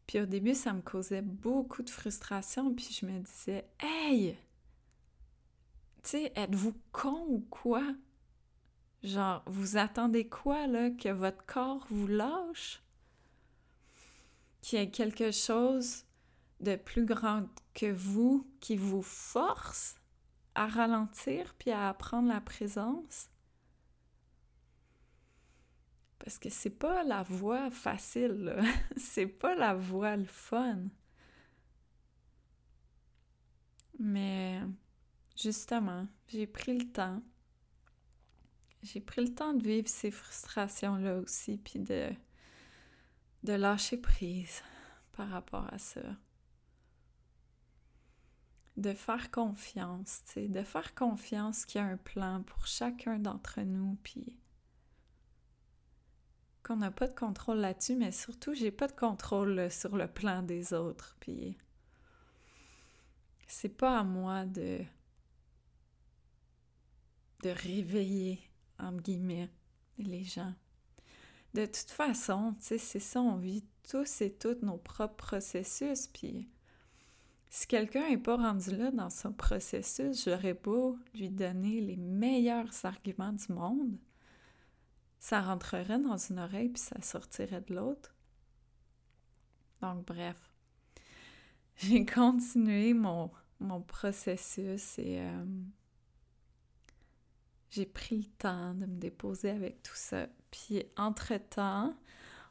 Puis 0.08 0.22
au 0.22 0.26
début, 0.26 0.56
ça 0.56 0.72
me 0.74 0.82
causait 0.82 1.22
beaucoup 1.22 1.84
de 1.84 1.90
frustration, 1.90 2.74
puis 2.74 2.88
je 2.92 3.06
me 3.06 3.20
disais, 3.20 3.68
hey, 3.82 4.38
tu 6.02 6.12
sais, 6.12 6.32
êtes-vous 6.36 6.74
con 6.94 7.26
ou 7.28 7.46
quoi? 7.50 7.84
Genre, 9.04 9.44
vous 9.46 9.76
attendez 9.76 10.28
quoi, 10.28 10.66
là, 10.66 10.90
que 10.92 11.10
votre 11.10 11.46
corps 11.46 11.86
vous 11.90 12.08
lâche? 12.08 12.82
Qu'il 14.62 14.80
y 14.80 14.82
ait 14.82 14.90
quelque 14.90 15.32
chose 15.32 16.06
de 16.62 16.76
plus 16.78 17.06
grand 17.06 17.46
que 17.74 17.92
vous 17.92 18.50
qui 18.60 18.76
vous 18.78 19.04
force 19.04 19.98
à 20.56 20.68
ralentir 20.68 21.54
puis 21.60 21.72
à 21.72 21.90
apprendre 21.90 22.30
la 22.30 22.42
présence? 22.42 23.30
Parce 26.28 26.40
que 26.40 26.50
c'est 26.50 26.70
pas 26.70 27.06
la 27.06 27.24
voie 27.24 27.72
facile, 27.72 28.62
c'est 28.98 29.28
pas 29.28 29.56
la 29.56 29.74
voie 29.74 30.18
le 30.18 30.26
fun. 30.26 30.90
Mais 33.98 34.60
justement, 35.38 36.06
j'ai 36.28 36.46
pris 36.46 36.78
le 36.78 36.92
temps. 36.92 37.24
J'ai 38.84 39.00
pris 39.00 39.26
le 39.26 39.34
temps 39.34 39.54
de 39.54 39.64
vivre 39.64 39.88
ces 39.88 40.12
frustrations-là 40.12 41.20
aussi, 41.20 41.60
puis 41.60 41.80
de, 41.80 42.10
de 43.44 43.54
lâcher 43.54 43.96
prise 43.96 44.64
par 45.14 45.30
rapport 45.30 45.74
à 45.74 45.78
ça. 45.78 46.02
De 48.76 48.92
faire 48.92 49.32
confiance, 49.32 50.24
tu 50.26 50.34
sais, 50.34 50.48
de 50.50 50.62
faire 50.62 50.94
confiance 50.94 51.64
qu'il 51.64 51.80
y 51.80 51.84
a 51.86 51.88
un 51.88 51.96
plan 51.96 52.44
pour 52.44 52.68
chacun 52.68 53.18
d'entre 53.18 53.62
nous, 53.62 53.98
puis 54.04 54.38
qu'on 56.68 56.78
n'a 56.78 56.92
pas 56.92 57.08
de 57.08 57.16
contrôle 57.18 57.60
là-dessus, 57.60 57.96
mais 57.96 58.12
surtout, 58.12 58.54
j'ai 58.54 58.72
pas 58.72 58.88
de 58.88 58.94
contrôle 58.94 59.72
sur 59.72 59.96
le 59.96 60.08
plan 60.08 60.44
des 60.44 60.74
autres. 60.74 61.16
Puis 61.20 61.58
c'est 63.48 63.70
pas 63.70 64.00
à 64.00 64.04
moi 64.04 64.46
de 64.46 64.80
de 67.44 67.50
réveiller 67.50 68.40
entre 68.80 69.02
guillemets 69.02 69.50
les 70.00 70.24
gens. 70.24 70.54
De 71.54 71.66
toute 71.66 71.92
façon, 71.92 72.56
c'est 72.60 72.78
ça, 72.78 73.22
on 73.22 73.38
vit 73.38 73.64
tous 73.88 74.22
et 74.22 74.34
toutes 74.34 74.64
nos 74.64 74.78
propres 74.78 75.16
processus, 75.16 76.08
puis 76.08 76.50
si 77.50 77.68
quelqu'un 77.68 78.10
n'est 78.10 78.18
pas 78.18 78.36
rendu 78.36 78.76
là 78.76 78.92
dans 78.92 79.10
son 79.10 79.32
processus, 79.32 80.26
j'aurais 80.26 80.54
beau 80.54 80.98
lui 81.14 81.30
donner 81.30 81.80
les 81.80 81.96
meilleurs 81.96 82.74
arguments 82.84 83.34
du 83.34 83.52
monde, 83.54 83.98
ça 85.20 85.42
rentrerait 85.42 86.00
dans 86.00 86.18
une 86.18 86.40
oreille 86.40 86.70
puis 86.70 86.82
ça 86.82 87.02
sortirait 87.02 87.62
de 87.62 87.76
l'autre. 87.76 88.16
Donc, 89.82 90.06
bref, 90.06 90.38
j'ai 91.78 92.06
continué 92.06 92.94
mon, 92.94 93.32
mon, 93.60 93.82
processus 93.82 94.98
et 95.00 95.22
euh, 95.22 95.46
j'ai 97.70 97.86
pris 97.86 98.18
le 98.18 98.38
temps 98.38 98.74
de 98.74 98.86
me 98.86 98.98
déposer 98.98 99.52
avec 99.52 99.84
tout 99.84 99.96
ça. 99.96 100.28
Puis, 100.52 100.84
entre-temps, 100.96 101.96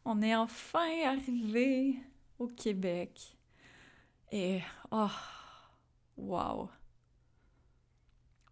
on 0.05 0.23
est 0.23 0.37
enfin 0.37 0.89
arrivé 1.05 1.97
au 2.39 2.49
Québec. 2.49 3.37
Et, 4.31 4.61
oh, 4.91 5.09
wow! 6.17 6.71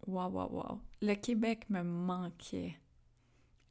Wow, 0.07 0.29
wow, 0.29 0.49
wow! 0.51 0.81
Le 1.01 1.15
Québec 1.15 1.69
me 1.69 1.81
manquait 1.83 2.77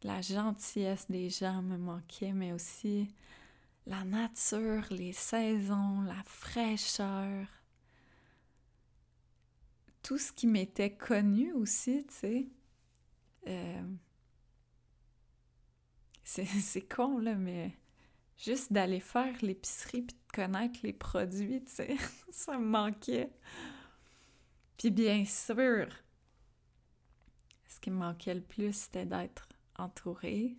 la 0.05 0.21
gentillesse 0.21 1.11
des 1.11 1.31
gens 1.31 1.62
me 1.62 1.79
manquait, 1.79 2.35
mais 2.35 2.53
aussi 2.53 3.09
la 3.87 4.05
nature, 4.05 4.85
les 4.90 5.14
saisons, 5.14 6.03
la 6.03 6.23
fraîcheur. 6.25 7.47
Tout 10.03 10.19
ce 10.19 10.31
qui 10.31 10.47
m'était 10.47 10.95
connu 10.95 11.55
aussi, 11.55 12.05
tu 12.07 12.14
sais. 12.14 12.47
Euh, 13.47 13.83
c'est 16.23 16.88
con, 16.95 17.19
là, 17.19 17.35
mais 17.35 17.75
juste 18.37 18.73
d'aller 18.73 19.01
faire 19.01 19.35
l'épicerie 19.40 20.03
puis 20.03 20.17
de 20.17 20.33
connaître 20.35 20.81
les 20.83 20.92
produits, 20.92 21.65
tu 21.65 21.73
sais, 21.73 21.96
ça 22.31 22.59
me 22.59 22.67
manquait. 22.67 23.33
Puis 24.77 24.90
bien 24.90 25.25
sûr, 25.25 25.88
ce 27.67 27.81
qui 27.81 27.90
me 27.90 27.96
manquait 27.96 28.35
le 28.35 28.42
plus, 28.42 28.75
c'était 28.75 29.07
d'être 29.07 29.48
entourée, 29.77 30.56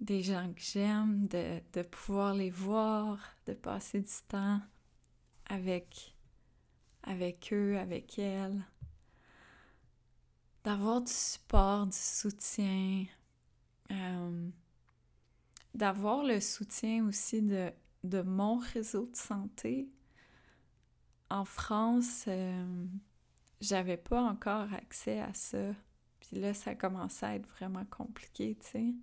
des 0.00 0.22
gens 0.22 0.52
que 0.52 0.60
j'aime, 0.60 1.26
de, 1.28 1.82
pouvoir 1.82 2.34
les 2.34 2.50
voir, 2.50 3.18
de 3.46 3.54
passer 3.54 4.00
du 4.00 4.12
temps 4.28 4.60
avec, 5.46 6.14
avec 7.02 7.50
eux, 7.52 7.78
avec 7.78 8.18
elles, 8.18 8.64
d'avoir 10.64 11.00
du 11.00 11.12
support, 11.12 11.86
du 11.86 11.96
soutien, 11.96 13.06
euh, 13.90 14.50
d'avoir 15.74 16.22
le 16.22 16.40
soutien 16.40 17.06
aussi 17.06 17.42
de, 17.42 17.72
de 18.04 18.22
mon 18.22 18.58
réseau 18.58 19.06
de 19.06 19.16
santé. 19.16 19.88
En 21.30 21.44
France, 21.44 22.24
euh, 22.28 22.86
j'avais 23.60 23.96
pas 23.96 24.22
encore 24.22 24.72
accès 24.72 25.20
à 25.20 25.34
ça. 25.34 25.74
Puis 26.28 26.40
là, 26.40 26.52
ça 26.52 26.74
commençait 26.74 27.26
à 27.26 27.34
être 27.36 27.48
vraiment 27.48 27.86
compliqué, 27.86 28.56
tu 28.60 28.68
sais. 28.68 28.94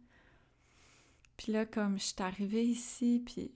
Puis 1.37 1.51
là, 1.51 1.65
comme 1.65 1.97
je 1.97 2.05
suis 2.05 2.21
arrivée 2.21 2.63
ici, 2.63 3.21
puis 3.25 3.51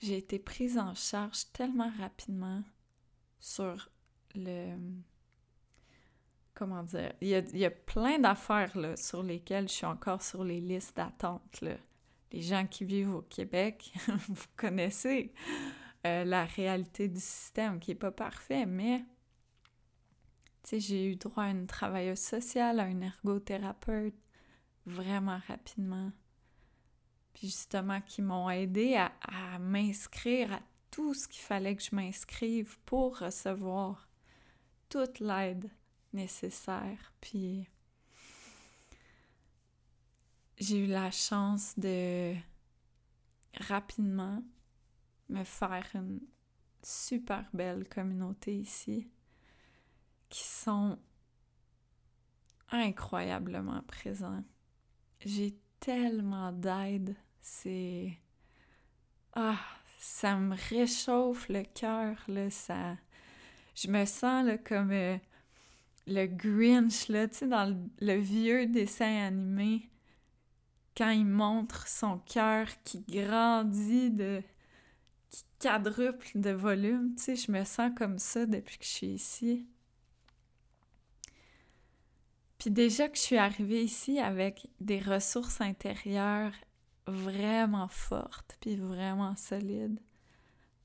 j'ai 0.00 0.18
été 0.18 0.38
prise 0.38 0.78
en 0.78 0.94
charge 0.94 1.44
tellement 1.52 1.90
rapidement 1.98 2.62
sur 3.38 3.88
le... 4.34 4.76
comment 6.54 6.82
dire, 6.82 7.12
il 7.20 7.28
y 7.28 7.64
a, 7.64 7.70
plein 7.70 8.18
d'affaires 8.18 8.76
là, 8.76 8.96
sur 8.96 9.22
lesquelles 9.22 9.68
je 9.68 9.74
suis 9.74 9.86
encore 9.86 10.22
sur 10.22 10.42
les 10.42 10.60
listes 10.60 10.96
d'attente. 10.96 11.62
Les 12.32 12.42
gens 12.42 12.66
qui 12.66 12.84
vivent 12.84 13.14
au 13.14 13.22
Québec, 13.22 13.92
vous 14.28 14.44
connaissez 14.56 15.32
euh, 16.04 16.24
la 16.24 16.46
réalité 16.46 17.08
du 17.08 17.20
système 17.20 17.78
qui 17.78 17.92
n'est 17.92 17.96
pas 17.98 18.10
parfait, 18.10 18.66
mais 18.66 19.04
j'ai 20.70 21.06
eu 21.10 21.16
droit 21.16 21.44
à 21.44 21.50
une 21.50 21.66
travailleuse 21.66 22.20
sociale, 22.20 22.80
à 22.80 22.86
une 22.86 23.02
ergothérapeute, 23.02 24.14
vraiment 24.86 25.40
rapidement. 25.48 26.12
Puis 27.34 27.48
justement, 27.48 28.00
qui 28.00 28.22
m'ont 28.22 28.50
aidé 28.50 28.96
à, 28.96 29.12
à 29.22 29.58
m'inscrire 29.58 30.52
à 30.52 30.60
tout 30.90 31.14
ce 31.14 31.26
qu'il 31.26 31.42
fallait 31.42 31.74
que 31.74 31.82
je 31.82 31.94
m'inscrive 31.94 32.78
pour 32.84 33.18
recevoir 33.18 34.08
toute 34.88 35.20
l'aide 35.20 35.70
nécessaire. 36.12 37.12
Puis 37.20 37.66
j'ai 40.58 40.84
eu 40.84 40.86
la 40.86 41.10
chance 41.10 41.78
de 41.78 42.34
rapidement 43.58 44.42
me 45.28 45.44
faire 45.44 45.88
une 45.94 46.20
super 46.82 47.48
belle 47.52 47.88
communauté 47.88 48.54
ici 48.54 49.08
qui 50.32 50.44
sont 50.44 50.98
incroyablement 52.70 53.82
présents. 53.82 54.42
J'ai 55.20 55.54
tellement 55.78 56.52
d'aide, 56.52 57.14
c'est 57.42 58.18
ah, 59.34 59.58
ça 59.98 60.36
me 60.36 60.56
réchauffe 60.70 61.48
le 61.50 61.62
cœur 61.62 62.16
là, 62.28 62.48
ça 62.50 62.96
je 63.74 63.88
me 63.88 64.04
sens 64.04 64.46
là, 64.46 64.58
comme 64.58 64.90
euh, 64.92 65.16
le 66.06 66.26
Grinch, 66.26 67.08
là, 67.08 67.26
dans 67.26 67.78
le, 68.00 68.14
vieux 68.16 68.66
dessin 68.66 69.26
animé, 69.26 69.88
quand 70.96 71.10
il 71.10 71.26
montre 71.26 71.88
son 71.88 72.18
cœur 72.18 72.66
qui 72.84 73.00
grandit 73.08 74.10
de... 74.10 74.42
qui 75.30 75.44
quadruple 75.60 76.28
de 76.34 76.50
volume, 76.50 77.14
tu 77.14 77.36
je 77.36 77.50
me 77.50 77.64
sens 77.64 77.92
comme 77.96 78.18
ça 78.18 78.46
depuis 78.46 78.78
que 78.78 78.84
je 78.84 78.90
suis 78.90 79.06
ici. 79.08 79.66
Puis 82.62 82.70
déjà 82.70 83.08
que 83.08 83.16
je 83.16 83.22
suis 83.22 83.38
arrivée 83.38 83.82
ici 83.82 84.20
avec 84.20 84.68
des 84.78 85.00
ressources 85.00 85.60
intérieures 85.60 86.54
vraiment 87.08 87.88
fortes, 87.88 88.56
puis 88.60 88.76
vraiment 88.76 89.34
solides, 89.34 89.98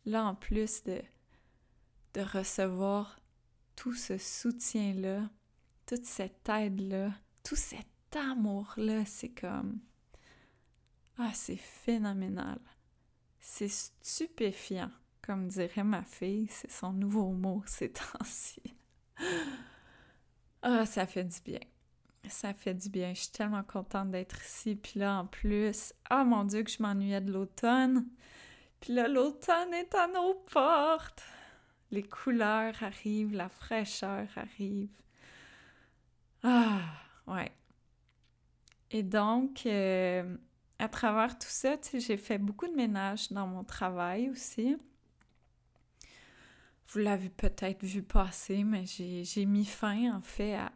là, 0.03 0.25
en 0.25 0.33
plus 0.33 0.83
de, 0.85 0.99
de 2.15 2.21
recevoir 2.21 3.19
tout 3.75 3.93
ce 3.93 4.17
soutien-là, 4.17 5.29
toute 5.85 6.05
cette 6.05 6.49
aide-là, 6.49 7.11
tout 7.43 7.55
cet 7.55 7.85
amour-là, 8.15 9.05
c'est 9.05 9.39
comme... 9.39 9.79
Ah, 11.19 11.29
c'est 11.35 11.57
phénoménal. 11.57 12.59
C'est 13.39 13.69
stupéfiant, 13.69 14.89
comme 15.21 15.47
dirait 15.47 15.83
ma 15.83 16.01
fille, 16.01 16.47
c'est 16.49 16.71
son 16.71 16.91
nouveau 16.91 17.33
mot 17.33 17.61
ces 17.67 17.91
temps-ci. 17.91 18.63
Ah, 20.69 20.85
ça 20.85 21.05
fait 21.05 21.23
du 21.23 21.39
bien. 21.45 21.59
Ça 22.27 22.53
fait 22.53 22.73
du 22.73 22.89
bien. 22.89 23.13
Je 23.13 23.21
suis 23.21 23.31
tellement 23.31 23.63
contente 23.63 24.11
d'être 24.11 24.41
ici. 24.43 24.75
Puis 24.75 24.99
là, 24.99 25.19
en 25.19 25.25
plus, 25.25 25.93
ah 26.09 26.23
mon 26.23 26.43
Dieu, 26.43 26.63
que 26.63 26.71
je 26.71 26.81
m'ennuyais 26.81 27.21
de 27.21 27.31
l'automne. 27.31 28.05
Puis 28.81 28.93
là, 28.93 29.07
l'automne 29.07 29.73
est 29.73 29.95
à 29.95 30.07
nos 30.07 30.33
portes 30.33 31.23
les 31.91 32.03
couleurs 32.03 32.73
arrivent, 32.81 33.33
la 33.33 33.49
fraîcheur 33.49 34.27
arrive. 34.35 34.89
Ah, 36.43 36.81
ouais. 37.27 37.51
Et 38.91 39.03
donc, 39.03 39.65
euh, 39.65 40.37
à 40.79 40.87
travers 40.87 41.37
tout 41.37 41.47
ça, 41.49 41.75
j'ai 41.93 42.17
fait 42.17 42.37
beaucoup 42.37 42.67
de 42.67 42.75
ménage 42.75 43.31
dans 43.31 43.47
mon 43.47 43.63
travail 43.63 44.29
aussi. 44.29 44.77
Vous 46.89 46.99
l'avez 46.99 47.29
peut-être 47.29 47.83
vu 47.83 48.01
passer, 48.01 48.63
mais 48.63 48.85
j'ai 48.85 49.45
mis 49.45 49.65
fin 49.65 50.15
en 50.15 50.21
fait 50.21 50.55
à, 50.55 50.71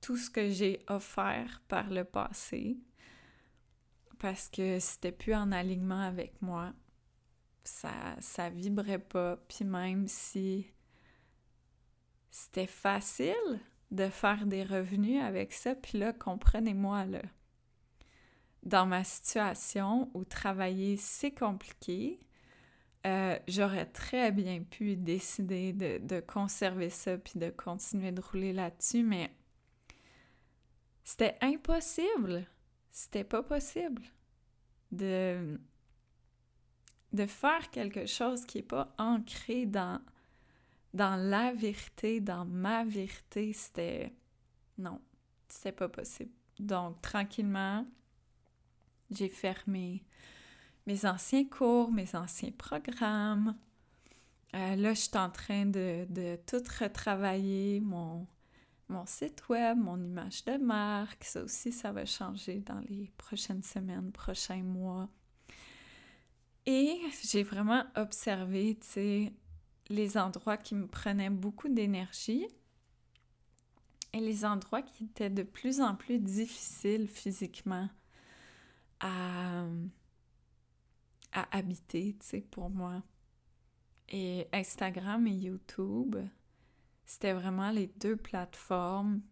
tout 0.00 0.16
ce 0.16 0.30
que 0.30 0.50
j'ai 0.50 0.80
offert 0.88 1.62
par 1.68 1.88
le 1.90 2.04
passé 2.04 2.76
parce 4.18 4.48
que 4.48 4.78
c'était 4.80 5.12
plus 5.12 5.34
en 5.34 5.52
alignement 5.52 6.00
avec 6.00 6.40
moi 6.42 6.72
ça, 7.64 7.92
ça 8.20 8.50
vibrait 8.50 8.98
pas. 8.98 9.36
Puis 9.48 9.64
même 9.64 10.06
si 10.08 10.66
c'était 12.30 12.66
facile 12.66 13.60
de 13.90 14.08
faire 14.08 14.46
des 14.46 14.64
revenus 14.64 15.22
avec 15.22 15.52
ça, 15.52 15.74
puis 15.74 15.98
là, 15.98 16.12
comprenez-moi, 16.12 17.04
là, 17.06 17.22
dans 18.62 18.86
ma 18.86 19.04
situation 19.04 20.10
où 20.14 20.24
travailler, 20.24 20.96
c'est 20.96 21.32
compliqué, 21.32 22.20
euh, 23.06 23.38
j'aurais 23.48 23.86
très 23.86 24.30
bien 24.30 24.62
pu 24.62 24.96
décider 24.96 25.72
de, 25.72 26.20
conserver 26.20 26.90
ça 26.90 27.18
puis 27.18 27.38
de 27.38 27.50
continuer 27.50 28.12
de 28.12 28.20
rouler 28.20 28.52
là-dessus, 28.52 29.02
mais 29.02 29.34
c'était 31.02 31.36
impossible. 31.40 32.46
C'était 32.90 33.24
pas 33.24 33.42
possible 33.42 34.02
de 34.92 35.58
de 37.12 37.26
faire 37.26 37.70
quelque 37.70 38.06
chose 38.06 38.44
qui 38.44 38.58
n'est 38.58 38.64
pas 38.64 38.94
ancré 38.98 39.66
dans, 39.66 40.00
dans 40.94 41.16
la 41.16 41.52
vérité, 41.52 42.20
dans 42.20 42.44
ma 42.44 42.84
vérité, 42.84 43.52
c'était... 43.52 44.12
Non, 44.78 45.00
c'était 45.46 45.72
pas 45.72 45.88
possible. 45.88 46.32
Donc, 46.58 47.00
tranquillement, 47.02 47.86
j'ai 49.10 49.28
fermé 49.28 50.02
mes 50.86 51.06
anciens 51.06 51.44
cours, 51.44 51.90
mes 51.90 52.14
anciens 52.14 52.52
programmes. 52.52 53.56
Euh, 54.54 54.76
là, 54.76 54.94
je 54.94 55.00
suis 55.00 55.16
en 55.16 55.30
train 55.30 55.66
de, 55.66 56.06
de 56.10 56.38
tout 56.46 56.62
retravailler, 56.80 57.80
mon, 57.80 58.26
mon 58.88 59.06
site 59.06 59.48
web, 59.48 59.78
mon 59.78 60.02
image 60.02 60.44
de 60.44 60.58
marque. 60.58 61.24
Ça 61.24 61.42
aussi, 61.42 61.72
ça 61.72 61.92
va 61.92 62.04
changer 62.04 62.60
dans 62.60 62.80
les 62.88 63.10
prochaines 63.16 63.62
semaines, 63.62 64.12
prochains 64.12 64.62
mois. 64.62 65.08
Et 66.66 67.00
j'ai 67.24 67.42
vraiment 67.42 67.84
observé, 67.96 68.76
tu 68.80 68.86
sais, 68.86 69.32
les 69.88 70.16
endroits 70.16 70.56
qui 70.56 70.74
me 70.74 70.86
prenaient 70.86 71.30
beaucoup 71.30 71.68
d'énergie 71.68 72.46
et 74.12 74.20
les 74.20 74.44
endroits 74.44 74.82
qui 74.82 75.04
étaient 75.04 75.30
de 75.30 75.42
plus 75.42 75.80
en 75.80 75.94
plus 75.96 76.18
difficiles 76.18 77.08
physiquement 77.08 77.88
à, 79.00 79.64
à 81.32 81.56
habiter, 81.56 82.16
tu 82.20 82.26
sais, 82.26 82.40
pour 82.40 82.70
moi. 82.70 83.02
Et 84.08 84.48
Instagram 84.52 85.26
et 85.26 85.32
YouTube, 85.32 86.16
c'était 87.04 87.32
vraiment 87.32 87.70
les 87.70 87.86
deux 87.86 88.16
plateformes 88.16 89.22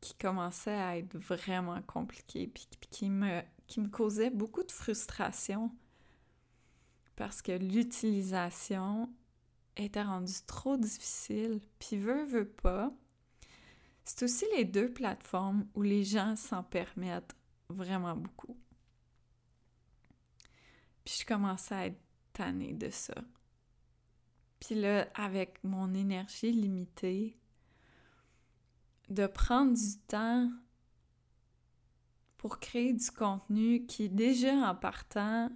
qui 0.00 0.14
commençaient 0.14 0.70
à 0.70 0.98
être 0.98 1.16
vraiment 1.16 1.80
compliquées, 1.82 2.46
puis 2.46 2.68
qui 2.90 3.10
me, 3.10 3.40
qui 3.66 3.80
me 3.80 3.88
causaient 3.88 4.30
beaucoup 4.30 4.62
de 4.62 4.72
frustration 4.72 5.70
parce 7.18 7.42
que 7.42 7.50
l'utilisation 7.50 9.12
était 9.76 10.02
rendue 10.02 10.40
trop 10.46 10.76
difficile, 10.76 11.60
puis 11.80 11.96
veut, 11.96 12.24
veut 12.24 12.48
pas. 12.48 12.92
C'est 14.04 14.22
aussi 14.22 14.44
les 14.56 14.64
deux 14.64 14.92
plateformes 14.92 15.66
où 15.74 15.82
les 15.82 16.04
gens 16.04 16.36
s'en 16.36 16.62
permettent 16.62 17.34
vraiment 17.68 18.14
beaucoup. 18.14 18.56
Puis 21.08 21.20
je 21.20 21.26
commençais 21.26 21.74
à 21.74 21.86
être 21.86 22.02
tannée 22.34 22.74
de 22.74 22.90
ça. 22.90 23.14
Puis 24.60 24.74
là, 24.74 25.08
avec 25.14 25.64
mon 25.64 25.94
énergie 25.94 26.52
limitée, 26.52 27.38
de 29.08 29.26
prendre 29.26 29.72
du 29.72 29.98
temps 30.06 30.50
pour 32.36 32.60
créer 32.60 32.92
du 32.92 33.10
contenu 33.10 33.86
qui, 33.86 34.10
déjà 34.10 34.52
en 34.52 34.74
partant, 34.74 35.50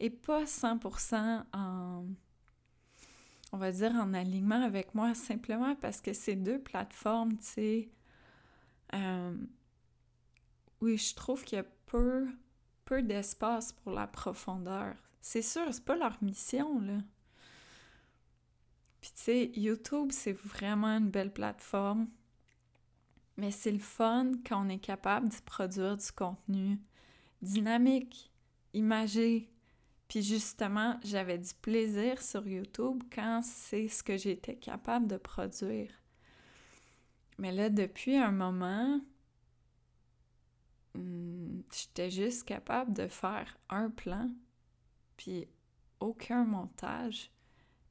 et 0.00 0.08
pas 0.08 0.44
100% 0.44 1.44
en, 1.52 2.06
on 3.52 3.58
va 3.58 3.72
dire, 3.72 3.92
en 3.92 4.14
alignement 4.14 4.62
avec 4.62 4.94
moi, 4.94 5.14
simplement 5.14 5.76
parce 5.76 6.00
que 6.00 6.14
ces 6.14 6.36
deux 6.36 6.58
plateformes, 6.58 7.36
tu 7.36 7.44
sais, 7.44 7.90
euh, 8.94 9.36
oui, 10.80 10.96
je 10.96 11.14
trouve 11.14 11.44
qu'il 11.44 11.56
y 11.56 11.60
a 11.60 11.66
peu, 11.84 12.30
peu 12.86 13.02
d'espace 13.02 13.72
pour 13.72 13.92
la 13.92 14.06
profondeur. 14.06 14.94
C'est 15.20 15.42
sûr, 15.42 15.66
c'est 15.70 15.84
pas 15.84 15.96
leur 15.96 16.16
mission, 16.22 16.80
là. 16.80 16.98
Puis 19.02 19.10
tu 19.14 19.22
sais, 19.22 19.50
YouTube, 19.54 20.08
c'est 20.10 20.32
vraiment 20.32 20.96
une 20.96 21.10
belle 21.10 21.32
plateforme. 21.32 22.08
Mais 23.36 23.50
c'est 23.50 23.70
le 23.70 23.78
fun 23.78 24.32
quand 24.46 24.64
on 24.64 24.70
est 24.70 24.78
capable 24.78 25.28
de 25.28 25.34
produire 25.44 25.98
du 25.98 26.10
contenu 26.12 26.80
dynamique, 27.42 28.32
imagé, 28.72 29.50
puis 30.08 30.22
justement, 30.22 30.98
j'avais 31.04 31.38
du 31.38 31.52
plaisir 31.54 32.22
sur 32.22 32.46
YouTube 32.46 33.02
quand 33.12 33.42
c'est 33.42 33.88
ce 33.88 34.02
que 34.02 34.16
j'étais 34.16 34.56
capable 34.56 35.06
de 35.06 35.16
produire. 35.16 35.90
Mais 37.38 37.52
là, 37.52 37.68
depuis 37.68 38.16
un 38.16 38.30
moment, 38.30 39.00
hmm, 40.96 41.62
j'étais 41.72 42.10
juste 42.10 42.44
capable 42.44 42.92
de 42.92 43.08
faire 43.08 43.58
un 43.68 43.90
plan, 43.90 44.30
puis 45.16 45.48
aucun 46.00 46.44
montage. 46.44 47.30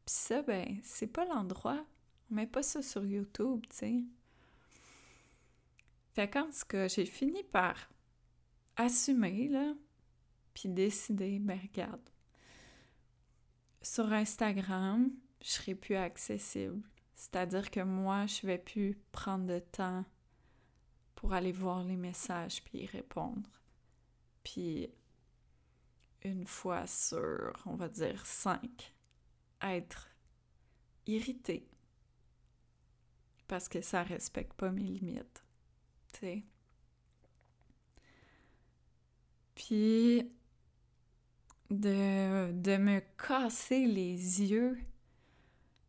Puis 0.05 0.15
ça, 0.15 0.41
ben, 0.41 0.79
c'est 0.83 1.07
pas 1.07 1.25
l'endroit. 1.25 1.85
On 2.29 2.35
met 2.35 2.47
pas 2.47 2.63
ça 2.63 2.81
sur 2.81 3.05
YouTube, 3.05 3.65
tu 3.69 3.75
sais. 3.75 4.03
Fait 6.13 6.29
qu'en 6.29 6.45
tout 6.45 6.67
cas, 6.67 6.87
j'ai 6.87 7.05
fini 7.05 7.43
par 7.43 7.89
assumer, 8.77 9.47
là, 9.49 9.73
puis 10.53 10.69
décider, 10.69 11.39
ben 11.39 11.59
regarde, 11.61 12.09
sur 13.81 14.11
Instagram, 14.11 15.11
je 15.41 15.49
serai 15.49 15.75
plus 15.75 15.95
accessible. 15.95 16.81
C'est-à-dire 17.13 17.69
que 17.69 17.81
moi, 17.81 18.25
je 18.25 18.47
vais 18.47 18.57
plus 18.57 18.97
prendre 19.11 19.45
de 19.45 19.59
temps 19.59 20.05
pour 21.25 21.33
aller 21.33 21.51
voir 21.51 21.83
les 21.83 21.95
messages 21.95 22.63
puis 22.63 22.81
y 22.83 22.85
répondre. 22.85 23.49
Puis, 24.43 24.87
une 26.23 26.45
fois 26.45 26.85
sur, 26.85 27.51
on 27.65 27.73
va 27.73 27.89
dire, 27.89 28.23
cinq, 28.27 28.93
être 29.59 30.07
irrité 31.07 31.67
parce 33.47 33.67
que 33.67 33.81
ça 33.81 34.03
respecte 34.03 34.53
pas 34.53 34.69
mes 34.69 34.83
limites. 34.83 35.43
Tu 36.13 36.19
sais. 36.19 36.43
Puis, 39.55 40.31
de, 41.71 42.51
de 42.51 42.77
me 42.77 42.99
casser 43.17 43.87
les 43.87 44.43
yeux 44.43 44.77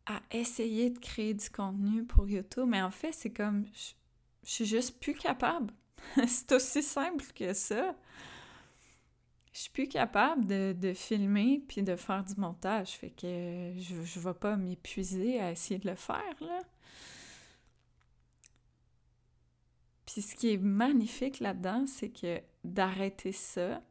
à 0.06 0.22
essayer 0.30 0.88
de 0.88 0.98
créer 0.98 1.34
du 1.34 1.50
contenu 1.50 2.06
pour 2.06 2.26
YouTube, 2.26 2.68
mais 2.68 2.80
en 2.80 2.90
fait, 2.90 3.12
c'est 3.12 3.34
comme 3.34 3.66
suis 4.50 4.66
juste 4.66 5.00
plus 5.00 5.14
capable. 5.14 5.72
c'est 6.26 6.52
aussi 6.52 6.82
simple 6.82 7.24
que 7.34 7.52
ça. 7.52 7.94
Je 9.52 9.60
suis 9.60 9.70
plus 9.70 9.88
capable 9.88 10.46
de, 10.46 10.92
filmer 10.94 11.62
puis 11.66 11.82
de 11.82 11.96
faire 11.96 12.22
du 12.22 12.34
montage. 12.36 12.90
Fait 12.90 13.10
que 13.10 13.72
je, 13.78 14.02
je 14.04 14.20
vais 14.20 14.34
pas 14.34 14.56
m'épuiser 14.56 15.40
à 15.40 15.50
essayer 15.50 15.78
de 15.80 15.88
le 15.88 15.96
faire, 15.96 16.36
là. 16.40 16.60
Puis 20.06 20.22
ce 20.22 20.34
qui 20.34 20.52
est 20.52 20.58
magnifique 20.58 21.40
là-dedans, 21.40 21.84
c'est 21.86 22.10
que 22.10 22.40
d'arrêter 22.64 23.32
ça, 23.32 23.82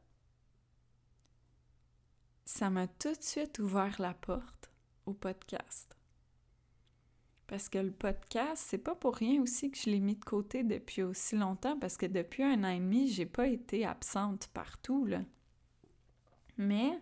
ça 2.46 2.70
m'a 2.70 2.88
tout 2.88 3.14
de 3.14 3.22
suite 3.22 3.60
ouvert 3.60 3.96
la 4.00 4.14
porte 4.14 4.72
au 5.06 5.14
podcast. 5.14 5.95
Parce 7.48 7.70
que 7.70 7.78
le 7.78 7.92
podcast, 7.92 8.64
c'est 8.68 8.80
pas 8.80 8.96
pour 8.96 9.16
rien 9.16 9.42
aussi 9.42 9.70
que 9.70 9.78
je 9.78 9.90
l'ai 9.90 10.00
mis 10.00 10.16
de 10.16 10.26
côté 10.26 10.64
depuis 10.64 11.04
aussi 11.04 11.36
longtemps, 11.36 11.78
parce 11.78 11.96
que 11.96 12.08
depuis 12.08 12.44
un 12.44 12.64
an 12.64 12.70
et 12.70 12.80
demi, 12.80 13.08
j'ai 13.08 13.28
pas 13.28 13.48
été 13.48 13.86
absente 13.86 14.48
partout. 14.48 15.08
Mais 16.58 17.00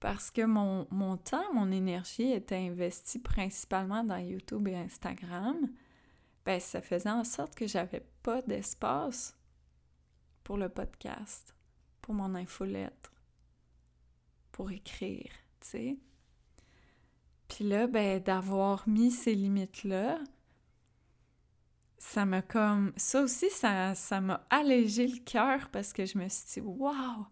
parce 0.00 0.32
que 0.32 0.42
mon, 0.42 0.88
mon 0.90 1.16
temps, 1.16 1.54
mon 1.54 1.70
énergie 1.70 2.32
était 2.32 2.56
investie 2.56 3.20
principalement 3.20 4.02
dans 4.02 4.18
YouTube 4.18 4.66
et 4.66 4.76
Instagram, 4.76 5.70
ben 6.44 6.58
ça 6.58 6.82
faisait 6.82 7.08
en 7.08 7.22
sorte 7.22 7.54
que 7.54 7.68
j'avais 7.68 8.04
pas 8.24 8.42
d'espace 8.42 9.38
pour 10.42 10.56
le 10.56 10.68
podcast, 10.68 11.54
pour 12.00 12.14
mon 12.14 12.34
infolettre, 12.34 13.12
pour 14.50 14.72
écrire, 14.72 15.30
tu 15.60 15.68
sais. 15.68 15.96
Puis 17.54 17.68
là, 17.68 17.86
ben, 17.86 18.18
d'avoir 18.18 18.88
mis 18.88 19.10
ces 19.10 19.34
limites-là, 19.34 20.18
ça 21.98 22.24
m'a 22.24 22.40
comme... 22.40 22.94
Ça 22.96 23.20
aussi, 23.20 23.50
ça, 23.50 23.94
ça 23.94 24.22
m'a 24.22 24.46
allégé 24.48 25.06
le 25.06 25.18
cœur 25.18 25.68
parce 25.68 25.92
que 25.92 26.06
je 26.06 26.16
me 26.16 26.26
suis 26.30 26.62
dit, 26.62 26.66
waouh, 26.66 27.26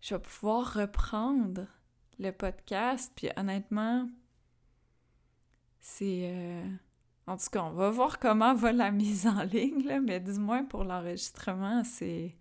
je 0.00 0.14
vais 0.14 0.20
pouvoir 0.22 0.72
reprendre 0.72 1.66
le 2.18 2.30
podcast. 2.30 3.12
Puis 3.14 3.28
honnêtement, 3.36 4.08
c'est... 5.80 6.30
Euh, 6.32 6.70
en 7.26 7.36
tout 7.36 7.50
cas, 7.52 7.62
on 7.62 7.72
va 7.72 7.90
voir 7.90 8.20
comment 8.20 8.54
va 8.54 8.72
la 8.72 8.90
mise 8.90 9.26
en 9.26 9.42
ligne, 9.42 10.00
mais 10.00 10.20
du 10.20 10.32
moins 10.32 10.64
pour 10.64 10.84
l'enregistrement, 10.84 11.84
c'est... 11.84 12.36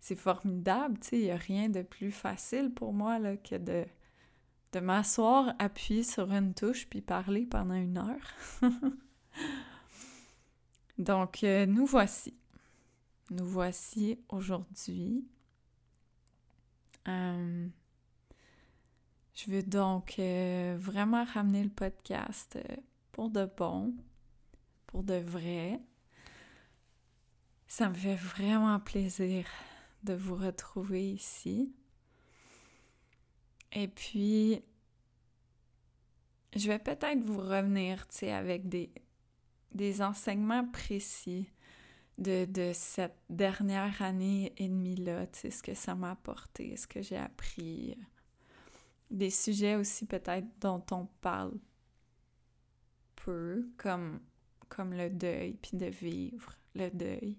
C'est 0.00 0.16
formidable, 0.16 0.98
tu 0.98 1.10
sais, 1.10 1.16
il 1.16 1.24
n'y 1.26 1.30
a 1.30 1.36
rien 1.36 1.68
de 1.68 1.82
plus 1.82 2.10
facile 2.10 2.74
pour 2.74 2.92
moi 2.92 3.20
que 3.36 3.54
de 3.54 3.86
de 4.72 4.80
m'asseoir, 4.80 5.54
appuyer 5.58 6.02
sur 6.02 6.32
une 6.32 6.54
touche, 6.54 6.88
puis 6.88 7.00
parler 7.00 7.46
pendant 7.46 7.74
une 7.74 7.98
heure. 7.98 8.62
Donc, 10.98 11.44
euh, 11.44 11.66
nous 11.66 11.86
voici. 11.86 12.34
Nous 13.30 13.44
voici 13.44 14.18
aujourd'hui. 14.28 15.26
Euh, 17.08 17.66
je 19.34 19.50
veux 19.50 19.62
donc 19.62 20.16
euh, 20.18 20.76
vraiment 20.78 21.24
ramener 21.24 21.64
le 21.64 21.70
podcast 21.70 22.58
pour 23.10 23.30
de 23.30 23.50
bon, 23.56 23.94
pour 24.86 25.02
de 25.02 25.14
vrai. 25.14 25.80
Ça 27.66 27.88
me 27.88 27.94
fait 27.94 28.14
vraiment 28.14 28.78
plaisir 28.78 29.46
de 30.04 30.12
vous 30.14 30.36
retrouver 30.36 31.10
ici. 31.10 31.74
Et 33.74 33.88
puis, 33.88 34.62
je 36.54 36.68
vais 36.68 36.78
peut-être 36.78 37.20
vous 37.20 37.38
revenir, 37.38 38.06
tu 38.08 38.18
sais, 38.18 38.32
avec 38.32 38.68
des, 38.68 38.90
des 39.72 40.02
enseignements 40.02 40.66
précis 40.68 41.48
de, 42.18 42.44
de 42.44 42.72
cette 42.74 43.18
dernière 43.30 44.02
année 44.02 44.52
et 44.58 44.68
demie-là, 44.68 45.26
tu 45.28 45.40
sais, 45.40 45.50
ce 45.50 45.62
que 45.62 45.74
ça 45.74 45.94
m'a 45.94 46.12
apporté, 46.12 46.76
ce 46.76 46.86
que 46.86 47.00
j'ai 47.02 47.16
appris. 47.16 47.96
Des 49.10 49.30
sujets 49.30 49.76
aussi 49.76 50.06
peut-être 50.06 50.46
dont 50.60 50.84
on 50.90 51.06
parle 51.20 51.52
peu, 53.16 53.68
comme, 53.76 54.20
comme 54.68 54.92
le 54.92 55.10
deuil, 55.10 55.54
puis 55.54 55.76
de 55.76 55.86
vivre 55.86 56.54
le 56.74 56.90
deuil. 56.90 57.38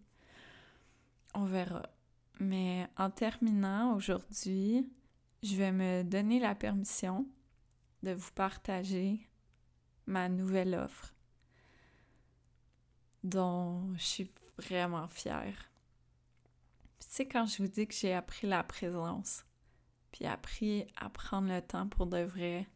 On 1.35 1.45
verra. 1.45 1.83
Mais 2.39 2.87
en 2.97 3.09
terminant 3.09 3.95
aujourd'hui, 3.95 4.87
je 5.43 5.55
vais 5.57 5.73
me 5.73 6.03
donner 6.03 6.39
la 6.39 6.55
permission 6.55 7.27
de 8.01 8.11
vous 8.11 8.31
partager 8.31 9.29
ma 10.07 10.29
nouvelle 10.29 10.73
offre 10.73 11.13
dont 13.23 13.93
je 13.95 14.03
suis 14.03 14.31
vraiment 14.57 15.07
fière. 15.07 15.71
sais, 16.99 17.27
quand 17.27 17.45
je 17.45 17.61
vous 17.61 17.69
dis 17.69 17.85
que 17.85 17.93
j'ai 17.93 18.13
appris 18.13 18.47
la 18.47 18.63
présence, 18.63 19.45
puis 20.11 20.25
appris 20.25 20.87
à 20.95 21.09
prendre 21.09 21.49
le 21.49 21.61
temps 21.61 21.87
pour 21.87 22.07
de 22.07 22.23
vrai, 22.23 22.67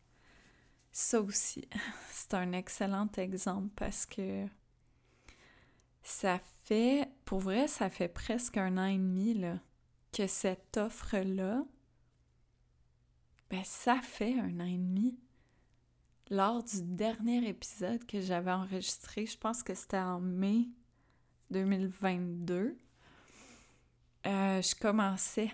ça 0.92 1.22
aussi, 1.22 1.68
c'est 2.12 2.34
un 2.34 2.52
excellent 2.52 3.10
exemple 3.18 3.70
parce 3.76 4.06
que 4.06 4.46
ça 6.04 6.40
fait, 6.64 7.10
pour 7.24 7.40
vrai, 7.40 7.68
ça 7.68 7.90
fait 7.90 8.10
presque 8.10 8.58
un 8.58 8.78
an 8.78 8.86
et 8.86 8.98
demi 8.98 9.42
que 10.12 10.28
cette 10.28 10.78
offre-là 10.78 11.64
ben, 13.50 13.64
ça 13.64 14.00
fait 14.02 14.40
un 14.40 14.60
an 14.60 14.66
et 14.66 14.78
demi. 14.78 15.18
Lors 16.30 16.64
du 16.64 16.82
dernier 16.82 17.48
épisode 17.48 18.06
que 18.06 18.20
j'avais 18.20 18.52
enregistré, 18.52 19.26
je 19.26 19.38
pense 19.38 19.64
que 19.64 19.74
c'était 19.74 19.98
en 19.98 20.20
mai 20.20 20.68
2022, 21.52 22.78
euh, 24.26 24.62
je 24.62 24.76
commençais 24.76 25.54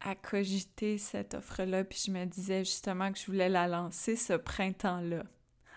à 0.00 0.14
cogiter 0.14 0.98
cette 0.98 1.34
offre-là, 1.34 1.84
puis 1.84 2.00
je 2.06 2.12
me 2.12 2.24
disais 2.24 2.64
justement 2.64 3.12
que 3.12 3.18
je 3.18 3.26
voulais 3.26 3.48
la 3.48 3.66
lancer 3.66 4.14
ce 4.16 4.34
printemps-là. 4.34 5.24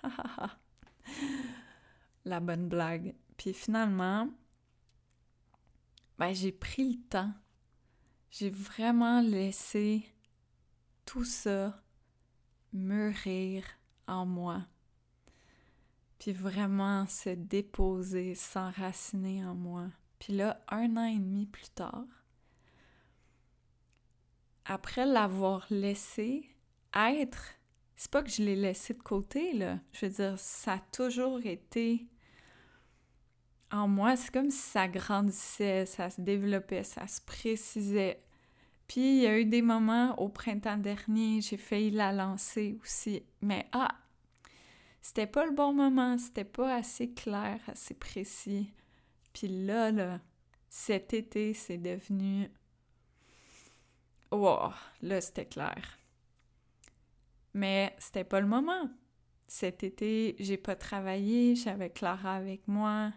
la 2.26 2.40
bonne 2.40 2.68
blague. 2.68 3.16
Puis 3.38 3.54
finalement, 3.54 4.30
ben, 6.18 6.34
j'ai 6.34 6.52
pris 6.52 6.94
le 6.94 7.02
temps. 7.10 7.34
J'ai 8.30 8.50
vraiment 8.50 9.22
laissé 9.22 10.06
tout 11.16 11.24
ça 11.24 11.82
mûrir 12.74 13.64
en 14.06 14.26
moi, 14.26 14.66
puis 16.20 16.34
vraiment 16.34 17.08
se 17.08 17.30
déposer, 17.30 18.36
s'enraciner 18.36 19.46
en 19.46 19.56
moi. 19.56 19.88
Puis 20.20 20.34
là, 20.34 20.62
un 20.68 20.98
an 20.98 21.06
et 21.06 21.18
demi 21.18 21.46
plus 21.46 21.70
tard, 21.70 22.04
après 24.66 25.06
l'avoir 25.06 25.66
laissé 25.70 26.50
être, 26.94 27.46
c'est 27.96 28.12
pas 28.12 28.22
que 28.22 28.30
je 28.30 28.44
l'ai 28.44 28.58
laissé 28.58 28.94
de 28.94 29.02
côté, 29.02 29.54
là. 29.54 29.80
Je 29.94 30.08
veux 30.08 30.12
dire, 30.12 30.38
ça 30.38 30.74
a 30.74 30.80
toujours 30.80 31.46
été 31.46 32.10
en 33.72 33.88
moi. 33.88 34.18
C'est 34.18 34.34
comme 34.34 34.52
si 34.52 34.58
ça 34.58 34.90
grandissait, 34.90 35.86
ça 35.86 36.10
se 36.10 36.20
développait, 36.20 36.84
ça 36.84 37.08
se 37.08 37.22
précisait 37.22 38.25
puis 38.88 39.18
il 39.18 39.24
y 39.24 39.28
a 39.28 39.40
eu 39.40 39.46
des 39.46 39.62
moments 39.62 40.20
au 40.20 40.30
printemps 40.30 40.78
dernier, 40.78 41.42
j'ai 41.42 41.58
failli 41.58 41.92
la 41.92 42.12
lancer 42.12 42.78
aussi. 42.82 43.24
Mais 43.42 43.68
ah, 43.72 43.96
c'était 45.02 45.28
pas 45.28 45.46
le 45.46 45.52
bon 45.52 45.74
moment, 45.74 46.18
c'était 46.18 46.44
pas 46.44 46.76
assez 46.76 47.12
clair, 47.14 47.60
assez 47.68 47.94
précis. 47.94 48.74
Puis 49.34 49.48
là, 49.48 49.92
là, 49.92 50.20
cet 50.70 51.14
été, 51.14 51.54
c'est 51.54 51.78
devenu... 51.78 52.50
Wow, 54.32 54.72
là, 55.02 55.22
c'était 55.22 55.46
clair. 55.46 56.00
Mais 57.54 57.96
c'était 58.00 58.24
pas 58.24 58.42
le 58.42 58.48
moment. 58.48 58.90
Cet 59.48 59.84
été, 59.84 60.36
j'ai 60.40 60.58
pas 60.58 60.76
travaillé, 60.76 61.56
j'avais 61.56 61.90
Clara 61.90 62.36
avec 62.36 62.68
moi. 62.68 63.14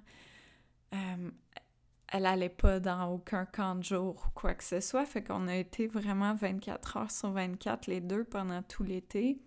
Elle 2.11 2.27
allait 2.27 2.49
pas 2.49 2.81
dans 2.81 3.13
aucun 3.13 3.45
camp 3.45 3.75
de 3.77 3.85
jour 3.85 4.25
ou 4.27 4.31
quoi 4.35 4.55
que 4.55 4.65
ce 4.65 4.81
soit. 4.81 5.05
Fait 5.05 5.23
qu'on 5.23 5.47
a 5.47 5.57
été 5.57 5.87
vraiment 5.87 6.35
24 6.35 6.97
heures 6.97 7.11
sur 7.11 7.31
24 7.31 7.87
les 7.87 8.01
deux 8.01 8.25
pendant 8.25 8.63
tout 8.63 8.83
l'été. 8.83 9.43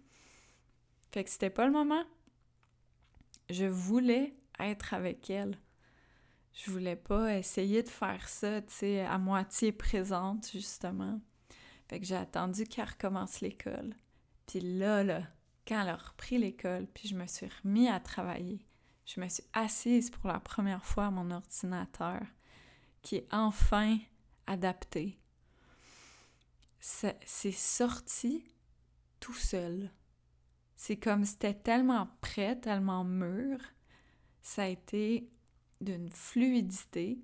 Fait 1.11 1.23
que 1.23 1.29
c'était 1.29 1.49
pas 1.49 1.65
le 1.65 1.71
moment. 1.71 2.03
Je 3.49 3.65
voulais 3.65 4.35
être 4.59 4.93
avec 4.93 5.29
elle. 5.29 5.57
Je 6.53 6.69
voulais 6.69 6.95
pas 6.95 7.37
essayer 7.37 7.81
de 7.81 7.89
faire 7.89 8.27
ça, 8.27 8.61
tu 8.61 8.73
sais, 8.73 9.01
à 9.01 9.17
moitié 9.17 9.71
présente, 9.71 10.49
justement. 10.51 11.19
Fait 11.87 11.99
que 11.99 12.05
j'ai 12.05 12.15
attendu 12.15 12.65
qu'elle 12.65 12.89
recommence 12.89 13.41
l'école. 13.41 13.95
Puis 14.45 14.59
là, 14.59 15.03
là, 15.03 15.23
quand 15.67 15.81
elle 15.81 15.89
a 15.89 15.95
repris 15.95 16.37
l'école, 16.37 16.87
puis 16.93 17.07
je 17.07 17.15
me 17.15 17.25
suis 17.25 17.47
remis 17.63 17.87
à 17.87 17.99
travailler, 17.99 18.65
je 19.05 19.19
me 19.19 19.27
suis 19.27 19.43
assise 19.53 20.09
pour 20.09 20.29
la 20.29 20.39
première 20.39 20.85
fois 20.85 21.07
à 21.07 21.11
mon 21.11 21.31
ordinateur 21.31 22.21
qui 23.01 23.17
est 23.17 23.27
enfin 23.31 23.97
adapté. 24.47 25.19
C'est 26.79 27.51
sorti 27.51 28.43
tout 29.19 29.33
seul. 29.33 29.91
C'est 30.75 30.97
comme 30.97 31.25
c'était 31.25 31.53
tellement 31.53 32.07
prêt, 32.21 32.59
tellement 32.59 33.03
mûr. 33.03 33.59
Ça 34.41 34.63
a 34.63 34.67
été 34.67 35.29
d'une 35.79 36.09
fluidité 36.09 37.23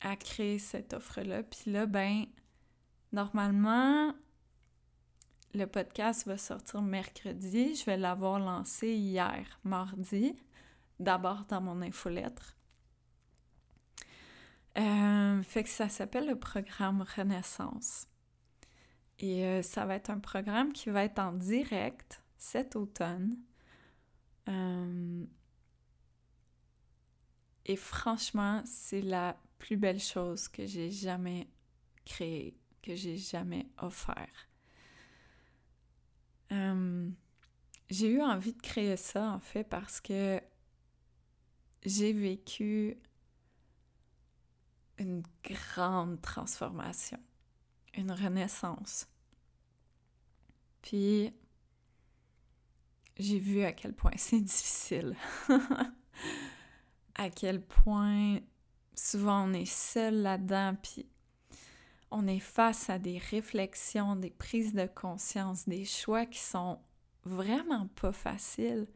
à 0.00 0.16
créer 0.16 0.58
cette 0.58 0.94
offre-là. 0.94 1.42
Puis 1.42 1.70
là, 1.70 1.86
ben, 1.86 2.24
normalement, 3.12 4.14
le 5.54 5.66
podcast 5.66 6.26
va 6.26 6.38
sortir 6.38 6.80
mercredi. 6.80 7.74
Je 7.74 7.84
vais 7.84 7.96
l'avoir 7.96 8.38
lancé 8.38 8.88
hier, 8.88 9.60
mardi, 9.64 10.34
d'abord 10.98 11.44
dans 11.46 11.60
mon 11.60 11.82
infolettre. 11.82 12.55
Euh, 14.78 15.42
fait 15.42 15.62
que 15.62 15.70
ça 15.70 15.88
s'appelle 15.88 16.26
le 16.26 16.38
programme 16.38 17.04
Renaissance. 17.16 18.06
Et 19.18 19.44
euh, 19.44 19.62
ça 19.62 19.86
va 19.86 19.94
être 19.94 20.10
un 20.10 20.18
programme 20.18 20.72
qui 20.72 20.90
va 20.90 21.04
être 21.04 21.18
en 21.18 21.32
direct 21.32 22.22
cet 22.36 22.76
automne. 22.76 23.38
Euh, 24.48 25.24
et 27.64 27.76
franchement, 27.76 28.62
c'est 28.66 29.00
la 29.00 29.40
plus 29.58 29.78
belle 29.78 30.00
chose 30.00 30.46
que 30.48 30.66
j'ai 30.66 30.90
jamais 30.90 31.48
créée, 32.04 32.58
que 32.82 32.94
j'ai 32.94 33.16
jamais 33.16 33.66
offert. 33.78 34.48
j'ai 37.88 38.08
eu 38.08 38.20
envie 38.20 38.52
de 38.52 38.60
créer 38.60 38.96
ça 38.96 39.30
en 39.30 39.40
fait 39.40 39.64
parce 39.64 40.00
que 40.00 40.40
j'ai 41.84 42.12
vécu 42.12 42.98
une 44.98 45.22
grande 45.44 46.20
transformation, 46.20 47.18
une 47.94 48.12
renaissance. 48.12 49.06
Puis, 50.82 51.32
j'ai 53.18 53.38
vu 53.38 53.62
à 53.62 53.72
quel 53.72 53.92
point 53.92 54.12
c'est 54.16 54.40
difficile, 54.40 55.16
à 57.14 57.30
quel 57.30 57.62
point 57.62 58.40
souvent 58.94 59.48
on 59.48 59.52
est 59.52 59.70
seul 59.70 60.22
là-dedans, 60.22 60.76
puis 60.82 61.06
on 62.10 62.26
est 62.26 62.40
face 62.40 62.88
à 62.88 62.98
des 62.98 63.18
réflexions, 63.18 64.16
des 64.16 64.30
prises 64.30 64.74
de 64.74 64.86
conscience, 64.86 65.68
des 65.68 65.84
choix 65.84 66.24
qui 66.24 66.38
sont 66.38 66.78
vraiment 67.24 67.88
pas 67.88 68.12
faciles. 68.12 68.86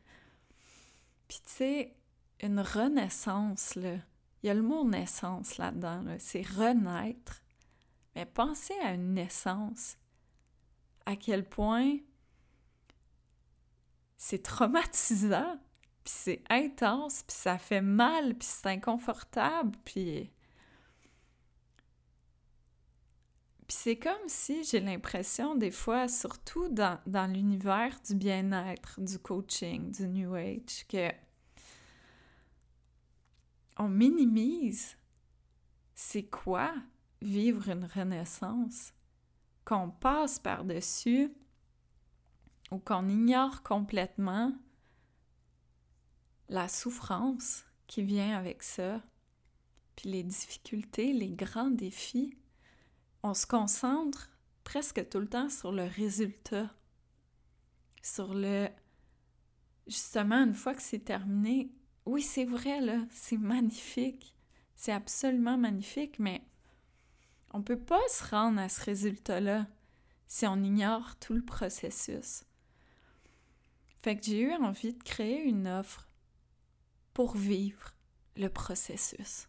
Puis 1.29 1.41
tu 1.45 1.53
sais, 1.53 1.97
une 2.41 2.61
renaissance, 2.61 3.75
là, 3.75 3.97
il 4.43 4.47
y 4.47 4.51
a 4.51 4.55
le 4.55 4.63
mot 4.63 4.85
naissance 4.85 5.59
là-dedans, 5.59 6.05
c'est 6.19 6.43
renaître. 6.43 7.43
Mais 8.15 8.27
pensez 8.27 8.75
à 8.83 8.95
une 8.95 9.15
naissance. 9.15 9.97
À 11.07 11.17
quel 11.17 11.49
point 11.49 11.99
c'est 14.17 14.43
traumatisant, 14.43 15.59
puis 16.05 16.15
c'est 16.15 16.43
intense, 16.51 17.23
puis 17.23 17.37
ça 17.37 17.59
fait 17.59 17.81
mal, 17.81 18.35
puis 18.35 18.49
c'est 18.51 18.67
inconfortable, 18.69 19.77
puis... 19.85 20.31
C'est 23.69 23.97
comme 23.97 24.27
si 24.27 24.65
j'ai 24.65 24.81
l'impression 24.81 25.55
des 25.55 25.71
fois, 25.71 26.09
surtout 26.09 26.69
dans 26.69 27.33
l'univers 27.33 28.01
du 28.05 28.17
bien-être, 28.17 29.01
du 29.01 29.17
coaching, 29.21 29.93
du 29.93 30.09
New 30.09 30.35
Age, 30.35 30.87
que 30.89 31.09
on 33.77 33.89
minimise 33.89 34.97
c'est 35.95 36.25
quoi 36.25 36.73
vivre 37.21 37.69
une 37.69 37.85
renaissance, 37.85 38.95
qu'on 39.65 39.91
passe 39.91 40.39
par-dessus 40.39 41.31
ou 42.71 42.79
qu'on 42.79 43.09
ignore 43.09 43.63
complètement 43.63 44.53
la 46.49 46.69
souffrance 46.69 47.65
qui 47.87 48.03
vient 48.03 48.37
avec 48.37 48.63
ça, 48.63 49.03
puis 49.95 50.11
les 50.11 50.23
difficultés, 50.23 51.13
les 51.13 51.31
grands 51.31 51.71
défis. 51.71 52.37
On 53.23 53.35
se 53.35 53.47
concentre 53.47 54.31
presque 54.65 55.09
tout 55.11 55.21
le 55.21 55.29
temps 55.29 55.51
sur 55.51 55.73
le 55.73 55.85
résultat, 55.85 56.71
sur 58.03 58.33
le... 58.33 58.69
Justement, 59.87 60.45
une 60.45 60.55
fois 60.55 60.75
que 60.75 60.83
c'est 60.83 61.05
terminé, 61.05 61.73
oui, 62.07 62.23
c'est 62.23 62.45
vrai, 62.45 62.81
là, 62.81 62.99
c'est 63.11 63.37
magnifique. 63.37 64.35
C'est 64.75 64.93
absolument 64.93 65.59
magnifique, 65.59 66.19
mais 66.19 66.43
on 67.53 67.63
peut 67.63 67.79
pas 67.79 68.01
se 68.09 68.25
rendre 68.25 68.61
à 68.61 68.69
ce 68.69 68.83
résultat-là 68.85 69.67
si 70.27 70.47
on 70.47 70.63
ignore 70.63 71.17
tout 71.17 71.35
le 71.35 71.45
processus. 71.45 72.45
Fait 74.03 74.17
que 74.17 74.25
j'ai 74.25 74.41
eu 74.41 74.53
envie 74.55 74.95
de 74.95 75.03
créer 75.03 75.43
une 75.43 75.69
offre 75.69 76.09
pour 77.13 77.37
vivre 77.37 77.95
le 78.37 78.49
processus. 78.49 79.49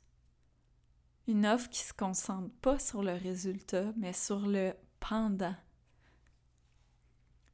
Une 1.28 1.46
offre 1.46 1.70
qui 1.70 1.80
se 1.80 1.94
concentre 1.94 2.54
pas 2.56 2.80
sur 2.80 3.04
le 3.04 3.14
résultat, 3.14 3.94
mais 3.96 4.12
sur 4.12 4.46
le 4.46 4.74
pendant. 5.00 5.56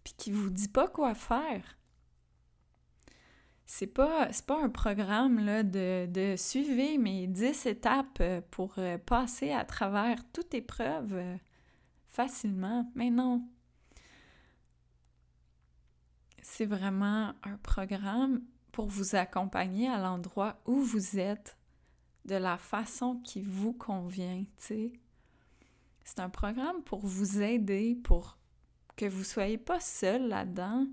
Puis 0.03 0.13
qui 0.17 0.31
vous 0.31 0.49
dit 0.49 0.69
pas 0.69 0.87
quoi 0.87 1.13
faire 1.13 1.76
c'est 3.69 3.87
pas, 3.87 4.29
pas 4.47 4.63
un 4.63 4.69
programme 4.69 5.45
de, 5.45 6.05
de 6.05 6.35
suivre 6.37 6.97
mes 6.99 7.27
10 7.27 7.65
étapes 7.65 8.19
euh, 8.21 8.41
pour 8.49 8.75
euh, 8.77 8.97
passer 8.97 9.51
à 9.51 9.65
travers 9.65 10.23
toute 10.31 10.53
épreuve 10.53 11.13
euh, 11.13 11.35
facilement. 12.07 12.89
Mais 12.95 13.09
non. 13.09 13.45
C'est 16.41 16.65
vraiment 16.65 17.33
un 17.43 17.57
programme 17.61 18.41
pour 18.71 18.87
vous 18.87 19.15
accompagner 19.15 19.89
à 19.89 19.97
l'endroit 19.97 20.61
où 20.65 20.75
vous 20.75 21.19
êtes 21.19 21.57
de 22.23 22.35
la 22.35 22.57
façon 22.57 23.17
qui 23.17 23.41
vous 23.41 23.73
convient, 23.73 24.43
C'est 24.57 24.91
un 26.17 26.29
programme 26.29 26.81
pour 26.83 27.05
vous 27.05 27.41
aider, 27.41 27.95
pour 28.01 28.37
que 28.95 29.05
vous 29.05 29.25
soyez 29.25 29.57
pas 29.57 29.79
seul 29.81 30.29
là-dedans, 30.29 30.87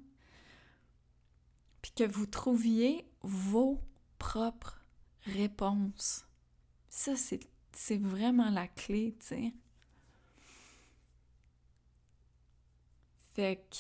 puis 1.85 1.93
que 1.93 2.11
vous 2.11 2.25
trouviez 2.25 3.07
vos 3.21 3.79
propres 4.19 4.81
réponses. 5.27 6.27
Ça, 6.89 7.13
c'est 7.15 7.99
vraiment 7.99 8.49
la 8.49 8.69
clé, 8.69 9.15
tu 9.21 9.27
sais. 9.27 9.53
Fait 13.35 13.67
que 13.71 13.77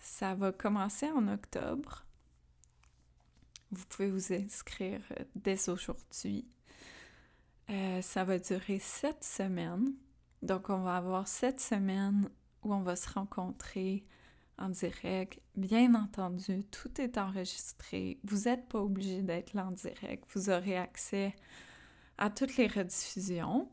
ça 0.00 0.34
va 0.34 0.50
commencer 0.50 1.08
en 1.12 1.28
octobre. 1.28 2.04
Vous 3.70 3.86
pouvez 3.86 4.10
vous 4.10 4.32
inscrire 4.32 5.00
dès 5.36 5.68
aujourd'hui. 5.68 6.48
Euh, 7.68 8.02
ça 8.02 8.24
va 8.24 8.40
durer 8.40 8.80
sept 8.80 9.22
semaines. 9.22 9.94
Donc, 10.42 10.68
on 10.68 10.80
va 10.80 10.96
avoir 10.96 11.28
sept 11.28 11.60
semaines 11.60 12.28
où 12.64 12.74
on 12.74 12.82
va 12.82 12.96
se 12.96 13.08
rencontrer 13.08 14.04
en 14.60 14.68
direct. 14.68 15.40
Bien 15.56 15.94
entendu, 15.94 16.64
tout 16.70 17.00
est 17.00 17.18
enregistré. 17.18 18.18
Vous 18.24 18.42
n'êtes 18.44 18.68
pas 18.68 18.80
obligé 18.80 19.22
d'être 19.22 19.54
là 19.54 19.66
en 19.66 19.72
direct. 19.72 20.24
Vous 20.34 20.50
aurez 20.50 20.76
accès 20.76 21.34
à 22.18 22.30
toutes 22.30 22.56
les 22.56 22.66
rediffusions. 22.66 23.68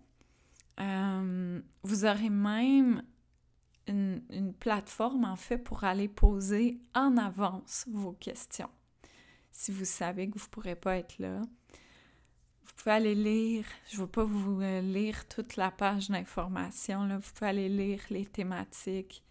Euh, 0.80 1.62
vous 1.84 2.06
aurez 2.06 2.30
même 2.30 3.04
une, 3.88 4.54
plateforme 4.60 5.26
en 5.26 5.36
fait 5.36 5.58
pour 5.58 5.84
aller 5.84 6.08
poser 6.08 6.80
en 6.94 7.18
avance 7.18 7.86
vos 7.90 8.14
questions. 8.14 8.70
si 9.52 9.72
vous 9.72 9.86
savez 9.86 10.30
que 10.30 10.38
vous 10.38 10.46
ne 10.46 10.50
pourrez 10.50 10.76
pas 10.76 10.98
être 10.98 11.18
là. 11.20 11.42
Vous 12.64 12.74
pouvez 12.76 12.92
aller 12.92 13.16
lire, 13.16 13.66
je 13.90 13.96
ne 13.96 14.02
veux 14.02 14.08
pas 14.08 14.24
vous 14.24 14.62
euh, 14.62 14.82
lire 14.82 15.28
toute 15.28 15.56
la 15.56 15.72
page 15.72 16.10
d'information, 16.10 17.08
vous 17.08 17.32
pouvez 17.34 17.50
aller 17.50 17.70
lire 17.70 18.02
les 18.10 18.26
thématiques. 18.26 19.24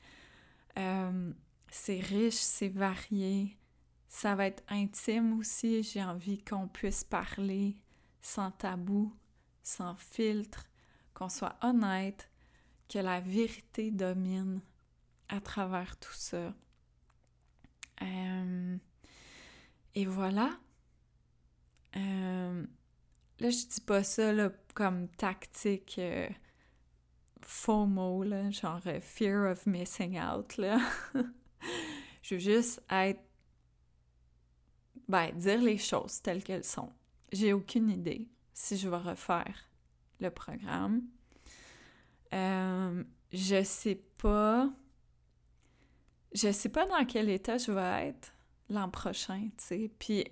Euh, 0.78 1.32
c'est 1.76 2.00
riche, 2.00 2.34
c'est 2.34 2.68
varié. 2.68 3.56
Ça 4.08 4.34
va 4.34 4.46
être 4.46 4.64
intime 4.68 5.38
aussi. 5.38 5.82
J'ai 5.82 6.02
envie 6.02 6.42
qu'on 6.42 6.68
puisse 6.68 7.04
parler 7.04 7.76
sans 8.20 8.50
tabou, 8.50 9.14
sans 9.62 9.94
filtre, 9.96 10.66
qu'on 11.14 11.28
soit 11.28 11.56
honnête, 11.62 12.30
que 12.88 12.98
la 12.98 13.20
vérité 13.20 13.90
domine 13.90 14.60
à 15.28 15.40
travers 15.40 15.96
tout 15.98 16.14
ça. 16.14 16.54
Euh, 18.02 18.76
et 19.94 20.06
voilà. 20.06 20.58
Euh, 21.96 22.66
là, 23.38 23.50
je 23.50 23.66
dis 23.66 23.80
pas 23.82 24.02
ça 24.02 24.32
comme 24.74 25.08
tactique 25.08 25.96
euh, 25.98 26.28
FOMO, 27.42 28.24
là, 28.24 28.50
genre 28.50 28.80
fear 29.02 29.50
of 29.50 29.66
missing 29.66 30.18
out. 30.18 30.56
Là. 30.56 30.80
je 32.22 32.34
veux 32.34 32.40
juste 32.40 32.82
être. 32.90 33.20
Ben, 35.08 35.30
dire 35.36 35.62
les 35.62 35.78
choses 35.78 36.20
telles 36.20 36.42
qu'elles 36.42 36.64
sont. 36.64 36.92
J'ai 37.32 37.52
aucune 37.52 37.90
idée 37.90 38.28
si 38.52 38.76
je 38.76 38.88
vais 38.88 38.96
refaire 38.96 39.70
le 40.20 40.30
programme. 40.30 41.02
Euh, 42.34 43.04
je 43.32 43.62
sais 43.62 44.02
pas. 44.18 44.68
Je 46.32 46.50
sais 46.50 46.68
pas 46.68 46.86
dans 46.86 47.04
quel 47.04 47.30
état 47.30 47.56
je 47.56 47.70
vais 47.70 48.08
être 48.08 48.32
l'an 48.68 48.90
prochain, 48.90 49.48
tu 49.56 49.64
sais. 49.64 49.90
Puis 49.98 50.24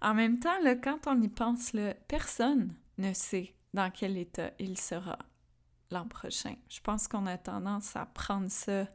en 0.00 0.14
même 0.14 0.38
temps, 0.40 0.58
quand 0.82 1.06
on 1.06 1.20
y 1.20 1.28
pense, 1.28 1.72
personne 2.06 2.74
ne 2.98 3.12
sait 3.12 3.54
dans 3.74 3.90
quel 3.90 4.16
état 4.16 4.50
il 4.58 4.78
sera 4.78 5.18
l'an 5.90 6.06
prochain. 6.06 6.54
Je 6.68 6.80
pense 6.80 7.08
qu'on 7.08 7.26
a 7.26 7.38
tendance 7.38 7.96
à 7.96 8.06
prendre 8.06 8.50
ça 8.50 8.86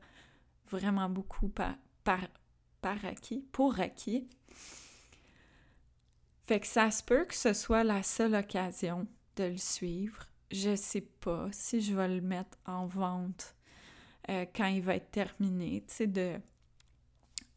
vraiment 0.70 1.10
beaucoup 1.10 1.50
par, 1.50 1.76
par, 2.04 2.22
par 2.82 3.04
acquis, 3.06 3.46
pour 3.52 3.80
acquis. 3.80 4.28
Fait 6.46 6.60
que 6.60 6.68
ça 6.68 6.92
se 6.92 7.04
peut 7.04 7.26
que 7.26 7.36
ce 7.36 7.54
soit 7.54 7.84
la 7.84 8.04
seule 8.04 8.36
occasion 8.36 9.08
de 9.38 9.46
le 9.46 9.58
suivre. 9.58 10.28
Je 10.52 10.76
sais 10.76 11.02
pas 11.02 11.48
si 11.52 11.82
je 11.82 11.96
vais 11.96 12.08
le 12.08 12.22
mettre 12.22 12.58
en 12.66 12.86
vente 12.86 13.56
euh, 14.30 14.46
quand 14.56 14.68
il 14.68 14.82
va 14.82 14.96
être 14.96 15.12
terminé, 15.12 15.84
tu 15.88 15.96
sais, 15.96 16.08
de, 16.08 16.36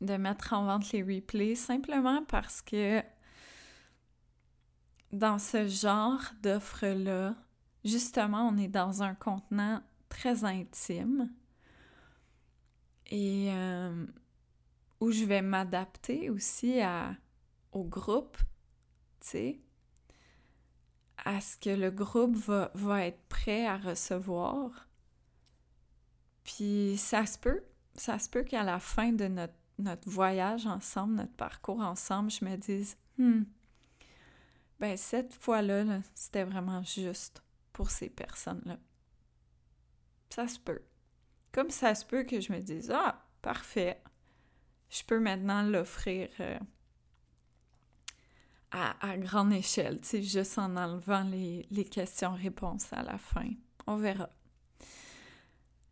de 0.01 0.17
mettre 0.17 0.53
en 0.53 0.65
vente 0.65 0.93
les 0.93 1.03
replays 1.03 1.55
simplement 1.55 2.25
parce 2.25 2.63
que 2.63 3.03
dans 5.13 5.39
ce 5.39 5.69
genre 5.69 6.23
d'offre-là, 6.43 7.35
justement, 7.85 8.49
on 8.49 8.57
est 8.57 8.69
dans 8.69 9.03
un 9.03 9.15
contenant 9.15 9.83
très 10.09 10.45
intime 10.45 11.31
et 13.07 13.49
euh, 13.51 14.07
où 15.01 15.11
je 15.11 15.25
vais 15.25 15.43
m'adapter 15.43 16.31
aussi 16.31 16.81
à, 16.81 17.15
au 17.73 17.85
groupe 17.85 18.37
à 21.25 21.41
ce 21.41 21.57
que 21.57 21.71
le 21.71 21.91
groupe 21.91 22.37
va, 22.37 22.71
va 22.75 23.07
être 23.07 23.21
prêt 23.29 23.67
à 23.67 23.77
recevoir. 23.77 24.89
Puis 26.45 26.97
ça 26.97 27.27
se 27.27 27.39
peut, 27.39 27.65
ça 27.95 28.19
se 28.19 28.29
peut 28.29 28.45
qu'à 28.45 28.63
la 28.63 28.79
fin 28.79 29.13
de 29.13 29.27
notre, 29.27 29.55
notre, 29.79 30.09
voyage 30.09 30.67
ensemble, 30.67 31.15
notre 31.15 31.35
parcours 31.35 31.81
ensemble, 31.81 32.31
je 32.31 32.45
me 32.45 32.57
dise, 32.57 32.97
hmm, 33.19 33.43
ben 34.79 34.97
cette 34.97 35.35
fois-là, 35.35 35.85
-là, 35.85 36.03
c'était 36.15 36.45
vraiment 36.45 36.83
juste 36.83 37.43
pour 37.73 37.91
ces 37.91 38.09
personnes-là. 38.09 38.79
Ça 40.31 40.47
se 40.47 40.61
peut. 40.61 40.83
Comme 41.53 41.71
ça 41.71 41.95
se 41.95 42.05
peut 42.05 42.25
que 42.25 42.41
je 42.41 42.53
me 42.53 42.61
dise, 42.61 42.91
ah, 42.95 43.25
parfait, 43.43 44.03
je 44.91 45.03
peux 45.05 45.19
maintenant 45.19 45.63
l'offrir 45.63 46.29
euh, 46.41 46.59
à, 48.71 49.17
grande 49.17 49.53
échelle, 49.53 50.01
tu 50.01 50.09
sais, 50.09 50.23
juste 50.23 50.59
en 50.59 50.77
enlevant 50.77 51.25
les, 51.25 51.85
questions-réponses 51.85 52.93
à 52.93 53.03
la 53.03 53.19
fin. 53.19 53.49
On 53.87 53.97
verra. 53.97 54.29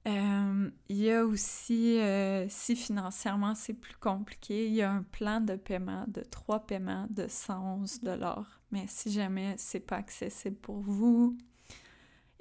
Euh, 0.06 0.70
il 0.90 0.96
y 0.98 1.10
a 1.10 1.24
aussi, 1.24 1.98
euh, 1.98 2.46
si 2.50 2.76
financièrement 2.76 3.54
c'est 3.54 3.72
plus 3.72 3.96
compliqué, 3.96 4.66
il 4.66 4.74
y 4.74 4.82
a 4.82 4.90
un 4.90 5.02
plan 5.02 5.40
de 5.40 5.56
paiement 5.56 6.04
de 6.08 6.20
trois 6.20 6.66
paiements 6.66 7.06
de 7.08 7.26
111 7.26 8.00
dollars. 8.00 8.60
Mais 8.70 8.84
si 8.86 9.10
jamais 9.10 9.54
c'est 9.56 9.80
pas 9.80 9.96
accessible 9.96 10.56
pour 10.56 10.80
vous, 10.80 11.38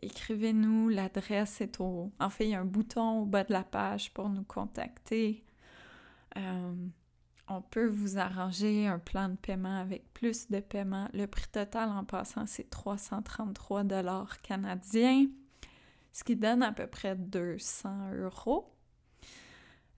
écrivez-nous. 0.06 0.90
L'adresse 0.90 1.62
est 1.62 1.80
au. 1.80 2.12
En 2.20 2.30
fait, 2.30 2.46
il 2.46 2.52
y 2.52 2.56
a 2.56 2.60
un 2.60 2.66
bouton 2.66 3.22
au 3.22 3.26
bas 3.26 3.44
de 3.44 3.54
la 3.54 3.64
page 3.64 4.14
pour 4.14 4.30
nous 4.30 4.44
contacter. 4.44 5.44
Euh, 6.38 6.74
on 7.48 7.62
peut 7.62 7.88
vous 7.88 8.18
arranger 8.18 8.88
un 8.88 9.00
plan 9.00 9.30
de 9.30 9.36
paiement 9.36 9.80
avec 9.80 10.14
plus 10.14 10.50
de 10.50 10.60
paiement. 10.60 11.10
Le 11.14 11.28
prix 11.28 11.48
total 11.52 11.90
en 11.90 12.04
passant, 12.04 12.46
c'est 12.46 12.70
333 12.70 13.84
dollars 13.84 14.42
canadiens, 14.42 15.28
ce 16.12 16.24
qui 16.24 16.36
donne 16.36 16.64
à 16.64 16.72
peu 16.72 16.88
près 16.88 17.16
200 17.16 18.14
euros. 18.16 18.74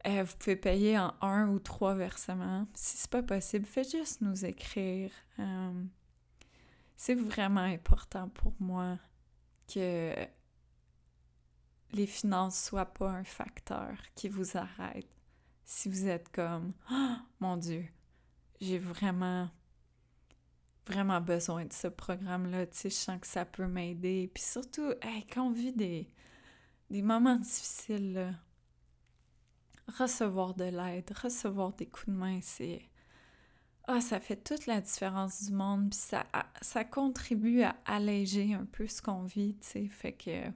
Euh, 0.07 0.23
vous 0.23 0.35
pouvez 0.37 0.55
payer 0.55 0.99
en 0.99 1.13
un 1.21 1.49
ou 1.49 1.59
trois 1.59 1.95
versements. 1.95 2.67
Si 2.75 2.97
c'est 2.97 3.09
pas 3.09 3.23
possible, 3.23 3.65
faites 3.65 3.91
juste 3.91 4.21
nous 4.21 4.45
écrire. 4.45 5.11
Euh, 5.39 5.83
c'est 6.95 7.15
vraiment 7.15 7.61
important 7.61 8.29
pour 8.29 8.53
moi 8.59 8.97
que 9.73 10.13
les 11.91 12.07
finances 12.07 12.63
soient 12.63 12.93
pas 12.93 13.09
un 13.09 13.23
facteur 13.23 13.95
qui 14.15 14.29
vous 14.29 14.57
arrête 14.57 15.07
si 15.65 15.89
vous 15.89 16.07
êtes 16.07 16.31
comme 16.31 16.73
oh, 16.91 17.15
mon 17.39 17.57
Dieu, 17.57 17.85
j'ai 18.61 18.77
vraiment 18.77 19.49
vraiment 20.87 21.19
besoin 21.19 21.65
de 21.65 21.73
ce 21.73 21.87
programme-là, 21.87 22.67
tu 22.67 22.77
sais, 22.77 22.89
je 22.91 22.95
sens 22.95 23.19
que 23.19 23.25
ça 23.25 23.43
peut 23.43 23.65
m'aider. 23.65 24.29
Puis 24.31 24.43
surtout, 24.43 24.93
quand 25.33 25.47
on 25.47 25.51
vit 25.51 25.73
des, 25.73 26.07
des 26.91 27.01
moments 27.01 27.37
difficiles, 27.37 28.37
recevoir 29.97 30.53
de 30.53 30.65
l'aide, 30.65 31.11
recevoir 31.21 31.73
des 31.73 31.87
coups 31.87 32.09
de 32.09 32.19
main, 32.19 32.39
c'est... 32.41 32.87
Ah, 33.87 34.01
ça 34.01 34.19
fait 34.19 34.37
toute 34.37 34.65
la 34.65 34.81
différence 34.81 35.43
du 35.43 35.53
monde, 35.53 35.91
puis 35.91 35.99
ça, 36.61 36.83
contribue 36.85 37.61
à 37.61 37.75
alléger 37.85 38.55
un 38.55 38.65
peu 38.65 38.87
ce 38.87 39.01
qu'on 39.01 39.23
vit, 39.23 39.55
tu 39.61 39.67
sais, 39.67 39.87
fait 39.87 40.13
que 40.13 40.51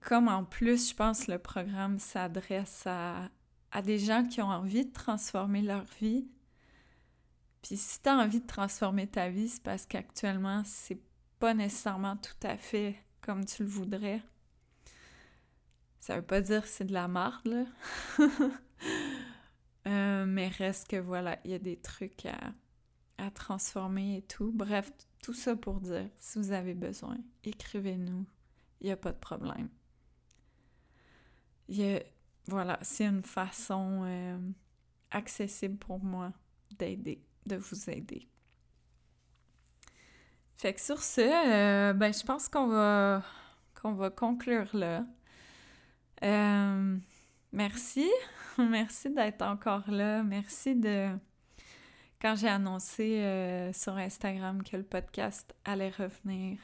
comme 0.00 0.28
en 0.28 0.44
plus, 0.44 0.90
je 0.90 0.94
pense, 0.94 1.26
le 1.26 1.38
programme 1.38 1.98
s'adresse 1.98 2.84
à, 2.86 3.30
des 3.82 3.98
gens 3.98 4.24
qui 4.24 4.40
ont 4.40 4.48
envie 4.48 4.86
de 4.86 4.92
transformer 4.92 5.62
leur 5.62 5.84
vie. 6.00 6.28
Puis 7.62 7.76
si 7.76 8.00
tu 8.00 8.08
as 8.08 8.16
envie 8.16 8.40
de 8.40 8.46
transformer 8.46 9.06
ta 9.06 9.28
vie, 9.28 9.48
c'est 9.48 9.62
parce 9.62 9.86
qu'actuellement, 9.86 10.62
c'est 10.64 11.00
pas 11.38 11.54
nécessairement 11.54 12.16
tout 12.16 12.46
à 12.46 12.56
fait 12.56 12.96
comme 13.20 13.44
tu 13.44 13.62
le 13.62 13.68
voudrais. 13.68 14.22
Ça 16.00 16.16
veut 16.16 16.22
pas 16.22 16.40
dire 16.40 16.62
que 16.62 16.68
c'est 16.68 16.84
de 16.84 16.92
la 16.92 17.08
marde, 17.08 17.46
là. 17.46 17.64
Euh, 19.88 20.26
mais 20.26 20.48
reste 20.48 20.88
que 20.88 20.96
voilà, 20.96 21.38
il 21.44 21.50
y 21.50 21.54
a 21.54 21.58
des 21.58 21.76
trucs 21.76 22.26
à, 22.26 23.30
transformer 23.30 24.18
et 24.18 24.22
tout. 24.22 24.52
Bref, 24.52 24.92
tout 25.22 25.34
ça 25.34 25.56
pour 25.56 25.80
dire, 25.80 26.08
si 26.18 26.38
vous 26.38 26.52
avez 26.52 26.74
besoin, 26.74 27.18
écrivez-nous. 27.44 28.24
Il 28.80 28.86
n'y 28.86 28.92
a 28.92 28.96
pas 28.96 29.12
de 29.12 29.18
problème 29.18 29.68
voilà, 32.46 32.78
c'est 32.82 33.04
une 33.04 33.22
façon 33.22 34.02
euh, 34.04 34.38
accessible 35.10 35.76
pour 35.76 36.02
moi 36.02 36.32
d'aider, 36.78 37.22
de 37.46 37.56
vous 37.56 37.90
aider. 37.90 38.28
Fait 40.56 40.74
que 40.74 40.80
sur 40.80 41.02
ce, 41.02 41.20
euh, 41.20 41.92
ben 41.92 42.12
je 42.12 42.24
pense 42.24 42.48
qu'on 42.48 42.66
va 42.68 43.22
qu'on 43.80 43.92
va 43.92 44.10
conclure 44.10 44.68
là. 44.74 45.04
Merci, 47.52 48.10
merci 48.70 49.10
d'être 49.10 49.42
encore 49.42 49.90
là, 49.90 50.22
merci 50.22 50.74
de 50.74 51.08
quand 52.20 52.34
j'ai 52.34 52.48
annoncé 52.48 53.70
sur 53.72 53.96
Instagram 53.96 54.62
que 54.64 54.76
le 54.76 54.82
podcast 54.82 55.54
allait 55.64 55.90
revenir, 55.90 56.58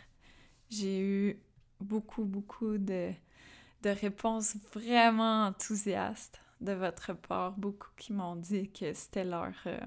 j'ai 0.68 1.00
eu 1.00 1.40
beaucoup 1.80 2.24
beaucoup 2.24 2.76
de 2.76 3.12
de 3.84 3.90
réponses 3.90 4.56
vraiment 4.72 5.46
enthousiastes 5.46 6.40
de 6.60 6.72
votre 6.72 7.12
part. 7.12 7.52
Beaucoup 7.52 7.90
qui 7.96 8.12
m'ont 8.12 8.36
dit 8.36 8.70
que 8.72 8.92
c'était 8.94 9.24
leur, 9.24 9.52
euh, 9.66 9.78